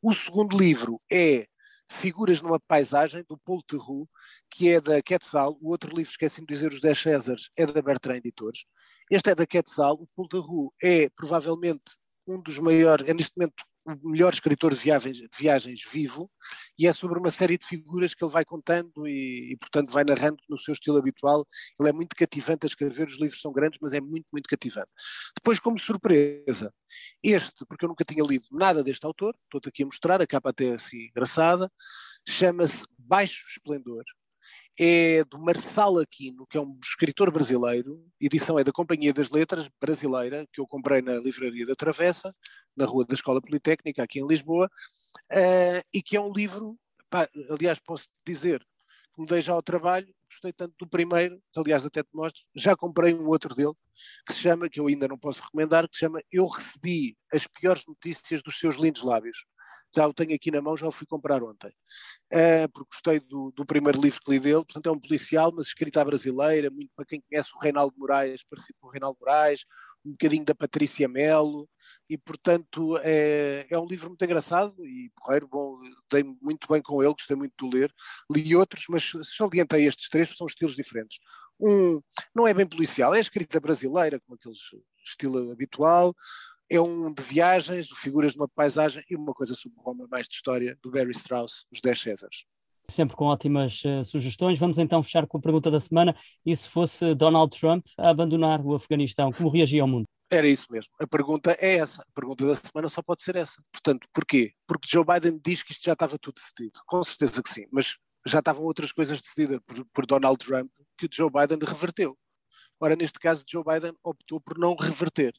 O 0.00 0.14
segundo 0.14 0.56
livro 0.56 1.02
é 1.10 1.48
Figuras 1.90 2.40
numa 2.40 2.60
Paisagem, 2.60 3.24
do 3.28 3.36
Paul 3.36 3.64
Theroux, 3.64 4.08
que 4.48 4.70
é 4.70 4.80
da 4.80 5.02
Quetzal. 5.02 5.58
O 5.60 5.70
outro 5.70 5.94
livro, 5.94 6.10
esqueci-me 6.10 6.46
de 6.46 6.54
dizer, 6.54 6.72
Os 6.72 6.80
10 6.80 6.98
Césares, 6.98 7.50
é 7.56 7.66
da 7.66 7.82
Bertrand 7.82 8.18
Editores. 8.18 8.64
Este 9.10 9.30
é 9.30 9.34
da 9.34 9.46
Quetzal. 9.46 9.94
O 9.94 10.06
Paul 10.16 10.28
Theroux 10.28 10.72
é 10.82 11.10
provavelmente 11.10 11.82
um 12.26 12.40
dos 12.40 12.58
maiores, 12.58 13.06
é 13.08 13.12
neste 13.12 13.32
momento 13.36 13.64
o 13.84 14.10
melhor 14.10 14.32
escritor 14.32 14.72
de 14.72 14.78
viagens, 14.78 15.16
de 15.16 15.28
viagens 15.36 15.82
vivo, 15.90 16.30
e 16.78 16.86
é 16.86 16.92
sobre 16.92 17.18
uma 17.18 17.30
série 17.30 17.58
de 17.58 17.66
figuras 17.66 18.14
que 18.14 18.24
ele 18.24 18.32
vai 18.32 18.44
contando 18.44 19.06
e, 19.06 19.52
e, 19.52 19.56
portanto, 19.56 19.92
vai 19.92 20.04
narrando 20.04 20.38
no 20.48 20.58
seu 20.58 20.72
estilo 20.72 20.98
habitual. 20.98 21.46
Ele 21.78 21.88
é 21.88 21.92
muito 21.92 22.14
cativante 22.14 22.66
a 22.66 22.68
escrever, 22.68 23.06
os 23.06 23.18
livros 23.18 23.40
são 23.40 23.52
grandes, 23.52 23.78
mas 23.82 23.92
é 23.92 24.00
muito, 24.00 24.26
muito 24.32 24.48
cativante. 24.48 24.90
Depois, 25.36 25.58
como 25.58 25.78
surpresa, 25.78 26.72
este, 27.22 27.64
porque 27.66 27.84
eu 27.84 27.88
nunca 27.88 28.04
tinha 28.04 28.24
lido 28.24 28.46
nada 28.52 28.82
deste 28.82 29.04
autor, 29.04 29.34
estou-te 29.44 29.68
aqui 29.68 29.82
a 29.82 29.86
mostrar, 29.86 30.22
a 30.22 30.26
capa 30.26 30.50
até 30.50 30.66
é 30.66 30.74
assim 30.74 31.06
engraçada, 31.06 31.70
chama-se 32.26 32.84
Baixo 32.98 33.44
Esplendor, 33.48 34.04
é 34.78 35.22
do 35.24 35.38
Marçal 35.38 35.98
Aquino, 35.98 36.46
que 36.46 36.56
é 36.56 36.60
um 36.60 36.78
escritor 36.82 37.30
brasileiro, 37.30 38.02
edição 38.20 38.58
é 38.58 38.64
da 38.64 38.72
Companhia 38.72 39.12
das 39.12 39.28
Letras 39.28 39.68
brasileira, 39.80 40.46
que 40.52 40.60
eu 40.60 40.66
comprei 40.66 41.02
na 41.02 41.14
Livraria 41.18 41.66
da 41.66 41.74
Travessa, 41.74 42.34
na 42.76 42.84
Rua 42.84 43.04
da 43.04 43.14
Escola 43.14 43.40
Politécnica, 43.40 44.02
aqui 44.02 44.20
em 44.20 44.26
Lisboa, 44.26 44.70
uh, 45.30 45.82
e 45.92 46.02
que 46.02 46.16
é 46.16 46.20
um 46.20 46.32
livro, 46.32 46.78
pá, 47.10 47.28
aliás, 47.50 47.78
posso 47.78 48.08
dizer, 48.26 48.66
que 49.14 49.20
me 49.20 49.26
dei 49.26 49.40
já 49.40 49.52
ao 49.52 49.62
trabalho, 49.62 50.12
gostei 50.30 50.52
tanto 50.52 50.74
do 50.78 50.88
primeiro, 50.88 51.40
que 51.52 51.60
aliás 51.60 51.84
até 51.84 52.02
te 52.02 52.08
mostro, 52.14 52.42
já 52.54 52.74
comprei 52.74 53.14
um 53.14 53.28
outro 53.28 53.54
dele, 53.54 53.74
que 54.26 54.32
se 54.32 54.40
chama, 54.40 54.68
que 54.68 54.80
eu 54.80 54.86
ainda 54.86 55.06
não 55.06 55.18
posso 55.18 55.42
recomendar, 55.42 55.88
que 55.88 55.94
se 55.94 56.00
chama 56.00 56.20
Eu 56.32 56.46
Recebi 56.46 57.16
as 57.32 57.46
Piores 57.46 57.84
Notícias 57.86 58.42
dos 58.42 58.58
Seus 58.58 58.76
Lindos 58.76 59.02
Lábios. 59.02 59.44
Já 59.94 60.06
o 60.06 60.14
tenho 60.14 60.34
aqui 60.34 60.50
na 60.50 60.62
mão, 60.62 60.74
já 60.74 60.88
o 60.88 60.92
fui 60.92 61.06
comprar 61.06 61.42
ontem, 61.42 61.68
uh, 61.68 62.68
porque 62.72 62.88
gostei 62.90 63.20
do, 63.20 63.52
do, 63.54 63.66
primeiro 63.66 64.00
livro 64.00 64.20
que 64.24 64.30
li 64.30 64.40
dele, 64.40 64.64
portanto 64.64 64.88
é 64.88 64.92
um 64.92 64.98
policial, 64.98 65.52
mas 65.54 65.66
escrita 65.66 66.00
à 66.00 66.04
brasileira, 66.04 66.70
muito 66.70 66.90
para 66.96 67.04
quem 67.04 67.20
conhece 67.20 67.50
o 67.54 67.58
Reinaldo 67.58 67.94
Moraes, 67.98 68.42
parecido 68.42 68.78
com 68.80 68.86
o 68.86 68.90
Reinaldo 68.90 69.18
Moraes, 69.20 69.66
um 70.04 70.12
bocadinho 70.12 70.44
da 70.44 70.54
Patrícia 70.54 71.08
Melo, 71.08 71.68
e 72.08 72.18
portanto 72.18 72.98
é, 73.02 73.66
é 73.70 73.78
um 73.78 73.86
livro 73.86 74.08
muito 74.08 74.24
engraçado 74.24 74.74
e 74.84 75.10
porreiro, 75.16 75.48
bom, 75.48 75.78
dei 76.10 76.22
muito 76.22 76.66
bem 76.68 76.82
com 76.82 77.02
ele, 77.02 77.12
gostei 77.12 77.36
muito 77.36 77.54
de 77.58 77.76
ler, 77.76 77.94
li 78.30 78.54
outros, 78.56 78.84
mas 78.88 79.12
só 79.22 79.46
adiantei 79.46 79.86
estes 79.86 80.08
três, 80.08 80.28
porque 80.28 80.38
são 80.38 80.46
estilos 80.46 80.76
diferentes. 80.76 81.18
Um 81.60 82.00
não 82.34 82.46
é 82.46 82.52
bem 82.54 82.66
policial, 82.66 83.14
é 83.14 83.20
escrita 83.20 83.60
brasileira, 83.60 84.20
com 84.20 84.34
aquele 84.34 84.54
estilo 85.04 85.52
habitual, 85.52 86.14
é 86.68 86.80
um 86.80 87.12
de 87.12 87.22
viagens, 87.22 87.88
figuras 87.96 88.32
de 88.32 88.38
uma 88.38 88.48
paisagem 88.48 89.04
e 89.08 89.14
uma 89.14 89.34
coisa 89.34 89.54
sobre 89.54 89.78
Roma, 89.80 90.06
mais 90.10 90.26
de 90.26 90.34
história, 90.34 90.78
do 90.82 90.90
Barry 90.90 91.10
Strauss, 91.10 91.66
Os 91.70 91.80
Dez 91.80 92.00
Césares. 92.00 92.44
Sempre 92.88 93.16
com 93.16 93.26
ótimas 93.26 93.82
uh, 93.84 94.04
sugestões. 94.04 94.58
Vamos 94.58 94.78
então 94.78 95.02
fechar 95.02 95.26
com 95.26 95.38
a 95.38 95.40
pergunta 95.40 95.70
da 95.70 95.80
semana. 95.80 96.14
E 96.44 96.54
se 96.54 96.68
fosse 96.68 97.14
Donald 97.14 97.58
Trump 97.58 97.84
a 97.98 98.10
abandonar 98.10 98.60
o 98.60 98.74
Afeganistão, 98.74 99.32
como 99.32 99.48
reagia 99.48 99.82
ao 99.82 99.88
mundo? 99.88 100.06
Era 100.30 100.48
isso 100.48 100.66
mesmo. 100.70 100.90
A 100.98 101.06
pergunta 101.06 101.56
é 101.60 101.76
essa. 101.76 102.02
A 102.02 102.12
pergunta 102.14 102.46
da 102.46 102.54
semana 102.56 102.88
só 102.88 103.02
pode 103.02 103.22
ser 103.22 103.36
essa. 103.36 103.62
Portanto, 103.70 104.08
porquê? 104.14 104.52
Porque 104.66 104.88
Joe 104.90 105.04
Biden 105.04 105.38
diz 105.44 105.62
que 105.62 105.72
isto 105.72 105.84
já 105.84 105.92
estava 105.92 106.18
tudo 106.18 106.36
decidido. 106.36 106.80
Com 106.86 107.04
certeza 107.04 107.42
que 107.42 107.50
sim. 107.52 107.66
Mas 107.70 107.98
já 108.26 108.38
estavam 108.38 108.64
outras 108.64 108.92
coisas 108.92 109.20
decididas 109.20 109.60
por, 109.66 109.84
por 109.92 110.06
Donald 110.06 110.38
Trump 110.38 110.70
que 110.96 111.08
Joe 111.12 111.30
Biden 111.30 111.58
reverteu. 111.60 112.16
Ora, 112.80 112.96
neste 112.96 113.18
caso, 113.18 113.44
Joe 113.46 113.62
Biden 113.62 113.92
optou 114.02 114.40
por 114.40 114.58
não 114.58 114.74
reverter. 114.74 115.34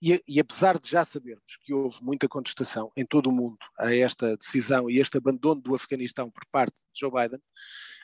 E, 0.00 0.22
e, 0.26 0.40
apesar 0.40 0.78
de 0.78 0.88
já 0.88 1.04
sabermos 1.04 1.56
que 1.62 1.72
houve 1.72 2.02
muita 2.02 2.28
contestação 2.28 2.92
em 2.96 3.04
todo 3.04 3.28
o 3.28 3.32
mundo 3.32 3.58
a 3.78 3.94
esta 3.94 4.36
decisão 4.36 4.88
e 4.88 4.98
este 4.98 5.18
abandono 5.18 5.60
do 5.60 5.74
Afeganistão 5.74 6.30
por 6.30 6.44
parte 6.50 6.72
de 6.72 7.00
Joe 7.00 7.10
Biden, 7.10 7.42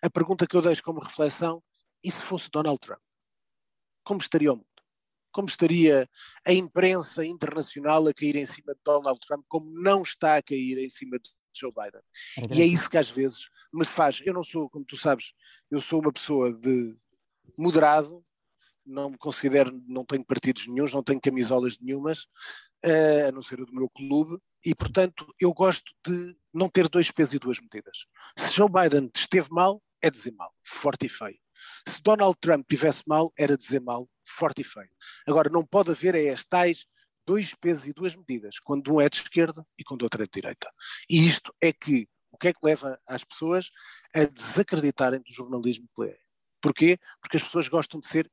a 0.02 0.10
pergunta 0.10 0.46
que 0.46 0.56
eu 0.56 0.62
deixo 0.62 0.82
como 0.82 1.00
reflexão: 1.00 1.62
e 2.02 2.10
se 2.10 2.22
fosse 2.22 2.50
Donald 2.50 2.78
Trump? 2.78 3.00
Como 4.02 4.20
estaria 4.20 4.52
o 4.52 4.56
mundo? 4.56 4.68
Como 5.32 5.48
estaria 5.48 6.08
a 6.46 6.52
imprensa 6.52 7.24
internacional 7.24 8.06
a 8.06 8.14
cair 8.14 8.36
em 8.36 8.46
cima 8.46 8.74
de 8.74 8.80
Donald 8.84 9.18
Trump, 9.26 9.44
como 9.48 9.68
não 9.80 10.02
está 10.02 10.36
a 10.36 10.42
cair 10.42 10.78
em 10.78 10.88
cima 10.88 11.18
de 11.18 11.30
Joe 11.52 11.72
Biden? 11.72 12.02
E 12.56 12.62
é 12.62 12.66
isso 12.66 12.88
que 12.88 12.98
às 12.98 13.10
vezes 13.10 13.48
me 13.72 13.84
faz. 13.84 14.20
Eu 14.24 14.32
não 14.32 14.44
sou, 14.44 14.70
como 14.70 14.84
tu 14.84 14.96
sabes, 14.96 15.32
eu 15.70 15.80
sou 15.80 16.00
uma 16.00 16.12
pessoa 16.12 16.52
de 16.52 16.96
moderado, 17.58 18.24
não 18.86 19.10
me 19.10 19.18
considero, 19.18 19.72
não 19.86 20.04
tenho 20.04 20.24
partidos 20.24 20.66
nenhums, 20.66 20.92
não 20.92 21.02
tenho 21.02 21.20
camisolas 21.20 21.78
nenhumas, 21.78 22.20
uh, 22.84 23.28
a 23.28 23.32
não 23.32 23.42
ser 23.42 23.60
o 23.60 23.66
do 23.66 23.74
meu 23.74 23.88
clube, 23.88 24.38
e 24.64 24.74
portanto 24.74 25.26
eu 25.40 25.52
gosto 25.52 25.92
de 26.06 26.36
não 26.52 26.68
ter 26.68 26.88
dois 26.88 27.10
pesos 27.10 27.34
e 27.34 27.38
duas 27.38 27.60
medidas. 27.60 28.06
Se 28.36 28.54
Joe 28.54 28.68
Biden 28.68 29.10
esteve 29.14 29.48
mal, 29.50 29.82
é 30.02 30.10
dizer 30.10 30.32
mal, 30.32 30.54
forte 30.62 31.06
e 31.06 31.08
feio. 31.08 31.38
Se 31.88 32.02
Donald 32.02 32.36
Trump 32.40 32.66
tivesse 32.68 33.02
mal, 33.06 33.32
era 33.38 33.56
dizer 33.56 33.80
mal, 33.80 34.08
forte 34.24 34.62
e 34.62 34.64
feio. 34.64 34.90
Agora, 35.26 35.48
não 35.50 35.64
pode 35.64 35.90
haver 35.90 36.14
é 36.14 36.30
as 36.30 36.44
tais 36.44 36.86
dois 37.26 37.54
pesos 37.54 37.86
e 37.86 37.92
duas 37.92 38.14
medidas, 38.14 38.58
quando 38.58 38.94
um 38.94 39.00
é 39.00 39.08
de 39.08 39.16
esquerda 39.16 39.66
e 39.78 39.84
quando 39.84 40.02
o 40.02 40.04
outro 40.04 40.22
é 40.22 40.26
de 40.26 40.32
direita. 40.32 40.70
E 41.08 41.26
isto 41.26 41.54
é 41.60 41.72
que, 41.72 42.06
o 42.30 42.36
que 42.36 42.48
é 42.48 42.52
que 42.52 42.60
leva 42.62 43.00
as 43.06 43.24
pessoas 43.24 43.70
a 44.14 44.24
desacreditarem 44.24 45.20
do 45.20 45.32
jornalismo 45.32 45.88
que 45.94 46.04
é? 46.04 46.16
Porquê? 46.60 46.98
Porque 47.20 47.36
as 47.36 47.42
pessoas 47.42 47.68
gostam 47.68 48.00
de 48.00 48.08
ser 48.08 48.30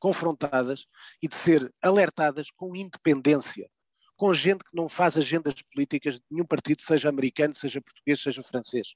confrontadas 0.00 0.86
e 1.22 1.28
de 1.28 1.36
ser 1.36 1.72
alertadas 1.80 2.50
com 2.50 2.74
independência, 2.74 3.70
com 4.16 4.34
gente 4.34 4.64
que 4.64 4.74
não 4.74 4.88
faz 4.88 5.16
agendas 5.16 5.54
políticas 5.62 6.14
de 6.14 6.24
nenhum 6.30 6.44
partido, 6.44 6.82
seja 6.82 7.08
americano, 7.08 7.54
seja 7.54 7.80
português, 7.80 8.20
seja 8.20 8.42
francês. 8.42 8.94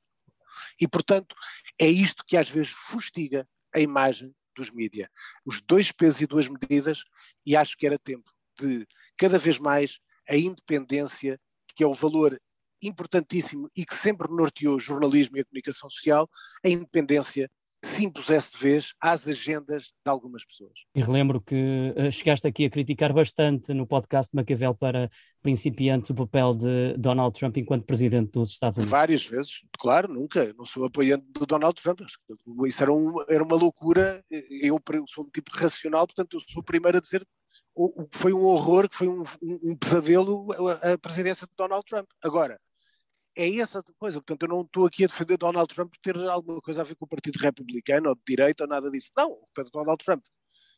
E, 0.80 0.88
portanto, 0.88 1.36
é 1.78 1.86
isto 1.86 2.24
que 2.26 2.36
às 2.36 2.48
vezes 2.48 2.72
fustiga 2.72 3.48
a 3.74 3.78
imagem 3.78 4.34
dos 4.56 4.70
mídias. 4.70 5.08
Os 5.44 5.60
dois 5.60 5.92
pesos 5.92 6.20
e 6.20 6.26
duas 6.26 6.48
medidas, 6.48 7.04
e 7.44 7.56
acho 7.56 7.76
que 7.76 7.86
era 7.86 7.98
tempo 7.98 8.30
de, 8.58 8.86
cada 9.16 9.38
vez 9.38 9.58
mais, 9.58 9.98
a 10.28 10.36
independência, 10.36 11.40
que 11.74 11.82
é 11.82 11.86
o 11.86 11.94
valor 11.94 12.40
importantíssimo 12.80 13.70
e 13.76 13.84
que 13.84 13.94
sempre 13.94 14.30
norteou 14.30 14.76
o 14.76 14.80
jornalismo 14.80 15.36
e 15.36 15.40
a 15.40 15.44
comunicação 15.44 15.90
social, 15.90 16.30
a 16.64 16.68
independência 16.68 17.50
se 17.84 18.04
impusesse 18.04 18.52
de 18.52 18.58
vez 18.58 18.94
às 19.00 19.28
agendas 19.28 19.84
de 19.84 20.10
algumas 20.10 20.44
pessoas. 20.44 20.72
E 20.94 21.02
relembro 21.02 21.40
que 21.40 21.94
uh, 21.96 22.10
chegaste 22.10 22.46
aqui 22.46 22.64
a 22.64 22.70
criticar 22.70 23.12
bastante 23.12 23.74
no 23.74 23.86
podcast 23.86 24.30
de 24.30 24.36
Maquiavel 24.36 24.74
para 24.74 25.10
principiantes 25.42 26.10
o 26.10 26.14
papel 26.14 26.54
de 26.54 26.96
Donald 26.96 27.38
Trump 27.38 27.56
enquanto 27.58 27.84
presidente 27.84 28.32
dos 28.32 28.50
Estados 28.50 28.78
Unidos. 28.78 28.90
Várias 28.90 29.26
vezes, 29.26 29.62
claro, 29.78 30.12
nunca. 30.12 30.52
Não 30.56 30.64
sou 30.64 30.86
apoiante 30.86 31.26
do 31.28 31.44
Donald 31.44 31.80
Trump. 31.80 32.00
Isso 32.66 32.82
era, 32.82 32.92
um, 32.92 33.22
era 33.28 33.44
uma 33.44 33.56
loucura. 33.56 34.24
Eu 34.30 34.80
sou 35.06 35.24
um 35.24 35.30
tipo 35.30 35.50
racional, 35.54 36.06
portanto, 36.06 36.34
eu 36.34 36.40
sou 36.40 36.62
o 36.62 36.64
primeiro 36.64 36.98
a 36.98 37.00
dizer 37.00 37.20
que 37.20 38.18
foi 38.18 38.32
um 38.32 38.44
horror, 38.44 38.88
que 38.88 38.96
foi 38.96 39.08
um, 39.08 39.22
um, 39.42 39.58
um 39.70 39.76
pesadelo 39.76 40.48
a 40.82 40.96
presidência 40.96 41.46
de 41.46 41.52
Donald 41.56 41.84
Trump. 41.84 42.08
Agora, 42.22 42.58
é 43.36 43.56
essa 43.56 43.82
coisa. 43.98 44.18
Portanto, 44.20 44.42
eu 44.42 44.48
não 44.48 44.62
estou 44.62 44.86
aqui 44.86 45.04
a 45.04 45.06
defender 45.06 45.36
Donald 45.36 45.72
Trump 45.74 45.90
por 45.90 45.98
ter 45.98 46.16
alguma 46.28 46.60
coisa 46.60 46.82
a 46.82 46.84
ver 46.84 46.94
com 46.94 47.04
o 47.04 47.08
Partido 47.08 47.38
Republicano 47.38 48.08
ou 48.10 48.14
de 48.14 48.22
direita 48.26 48.64
ou 48.64 48.68
nada 48.68 48.90
disso. 48.90 49.10
Não, 49.16 49.32
o 49.32 49.70
Donald 49.72 50.04
Trump 50.04 50.24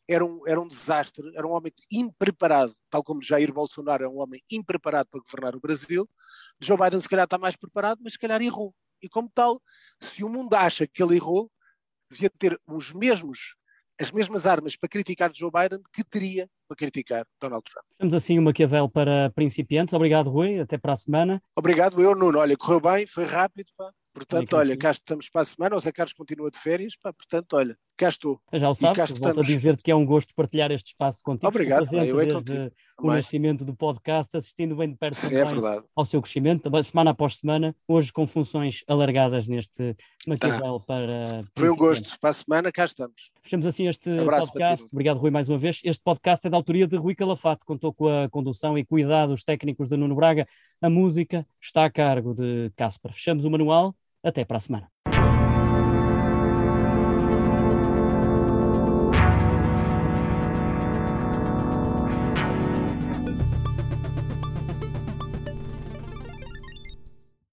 era 0.08 0.24
um, 0.24 0.46
era 0.46 0.60
um 0.60 0.68
desastre, 0.68 1.32
era 1.34 1.46
um 1.46 1.52
homem 1.52 1.72
impreparado, 1.90 2.74
tal 2.88 3.02
como 3.02 3.22
Jair 3.22 3.52
Bolsonaro 3.52 4.04
é 4.04 4.08
um 4.08 4.20
homem 4.20 4.40
impreparado 4.50 5.08
para 5.10 5.20
governar 5.20 5.56
o 5.56 5.60
Brasil. 5.60 6.08
Joe 6.60 6.78
Biden, 6.78 7.00
se 7.00 7.08
calhar, 7.08 7.24
está 7.24 7.38
mais 7.38 7.56
preparado, 7.56 8.00
mas 8.02 8.12
se 8.12 8.18
calhar 8.18 8.40
errou. 8.40 8.74
E 9.02 9.08
como 9.08 9.30
tal, 9.34 9.60
se 10.00 10.24
o 10.24 10.28
mundo 10.28 10.54
acha 10.54 10.86
que 10.86 11.02
ele 11.02 11.16
errou, 11.16 11.50
devia 12.10 12.30
ter 12.30 12.58
os 12.66 12.92
mesmos 12.92 13.56
as 14.00 14.10
mesmas 14.10 14.46
armas 14.46 14.76
para 14.76 14.88
criticar 14.88 15.30
Joe 15.34 15.50
Biden 15.50 15.80
que 15.92 16.04
teria 16.04 16.48
para 16.68 16.76
criticar 16.76 17.26
Donald 17.40 17.64
Trump. 17.64 17.86
Temos 17.98 18.14
assim 18.14 18.38
o 18.38 18.42
Maquiavel 18.42 18.88
para 18.88 19.30
principiantes. 19.30 19.94
Obrigado, 19.94 20.30
Rui. 20.30 20.58
Até 20.58 20.76
para 20.76 20.92
a 20.92 20.96
semana. 20.96 21.42
Obrigado, 21.54 22.00
eu, 22.02 22.14
Nuno. 22.14 22.38
Olha, 22.38 22.56
correu 22.56 22.80
bem, 22.80 23.06
foi 23.06 23.24
rápido. 23.24 23.68
Pá. 23.76 23.90
Portanto, 24.16 24.56
olha, 24.56 24.74
cá 24.78 24.90
estamos 24.92 25.28
para 25.28 25.42
a 25.42 25.44
semana, 25.44 25.76
o 25.76 25.80
Zé 25.80 25.92
Carlos 25.92 26.14
continua 26.14 26.50
de 26.50 26.58
férias, 26.58 26.96
pá, 26.96 27.12
portanto, 27.12 27.52
olha, 27.52 27.76
cá 27.98 28.08
estou. 28.08 28.40
Já 28.50 28.70
o 28.70 28.74
sabes, 28.74 28.96
volto 28.96 29.12
estamos. 29.12 29.46
a 29.46 29.50
dizer-te 29.50 29.82
que 29.82 29.90
é 29.90 29.94
um 29.94 30.06
gosto 30.06 30.34
partilhar 30.34 30.72
este 30.72 30.86
espaço 30.86 31.22
contigo. 31.22 31.46
Obrigado, 31.46 31.86
eu 31.94 32.18
é 32.18 32.32
contigo. 32.32 32.72
O 32.98 33.06
nascimento 33.08 33.64
do 33.64 33.74
podcast, 33.74 34.36
assistindo 34.36 34.74
bem 34.76 34.90
de 34.90 34.96
perto 34.96 35.18
é 35.26 35.82
ao 35.94 36.04
seu 36.04 36.20
crescimento, 36.22 36.70
semana 36.82 37.10
após 37.10 37.36
semana, 37.36 37.74
hoje 37.86 38.12
com 38.12 38.26
funções 38.26 38.82
alargadas 38.88 39.46
neste 39.46 39.96
Maquiavel 40.26 40.76
ah, 40.76 40.80
para... 40.80 41.40
Foi 41.56 41.70
um 41.70 41.76
gosto, 41.76 42.18
para 42.20 42.30
a 42.30 42.32
semana 42.32 42.72
cá 42.72 42.84
estamos. 42.84 43.30
Fechamos 43.42 43.66
assim 43.66 43.88
este 43.88 44.10
Abraço 44.18 44.46
podcast, 44.46 44.86
obrigado 44.92 45.18
Rui 45.18 45.30
mais 45.30 45.48
uma 45.48 45.58
vez. 45.58 45.80
Este 45.84 46.02
podcast 46.02 46.46
é 46.46 46.50
da 46.50 46.56
autoria 46.56 46.86
de 46.86 46.96
Rui 46.96 47.14
Calafate, 47.14 47.64
contou 47.64 47.92
com 47.92 48.08
a 48.08 48.28
condução 48.28 48.78
e 48.78 48.84
cuidados 48.84 49.42
técnicos 49.44 49.88
de 49.88 49.96
Nuno 49.96 50.14
Braga, 50.14 50.46
a 50.80 50.88
música 50.88 51.46
está 51.60 51.84
a 51.84 51.90
cargo 51.90 52.34
de 52.34 52.70
Casper. 52.76 53.12
Fechamos 53.12 53.44
o 53.44 53.50
manual. 53.50 53.94
Até 54.26 54.44
para 54.44 54.56
a 54.56 54.60
semana. 54.60 55.15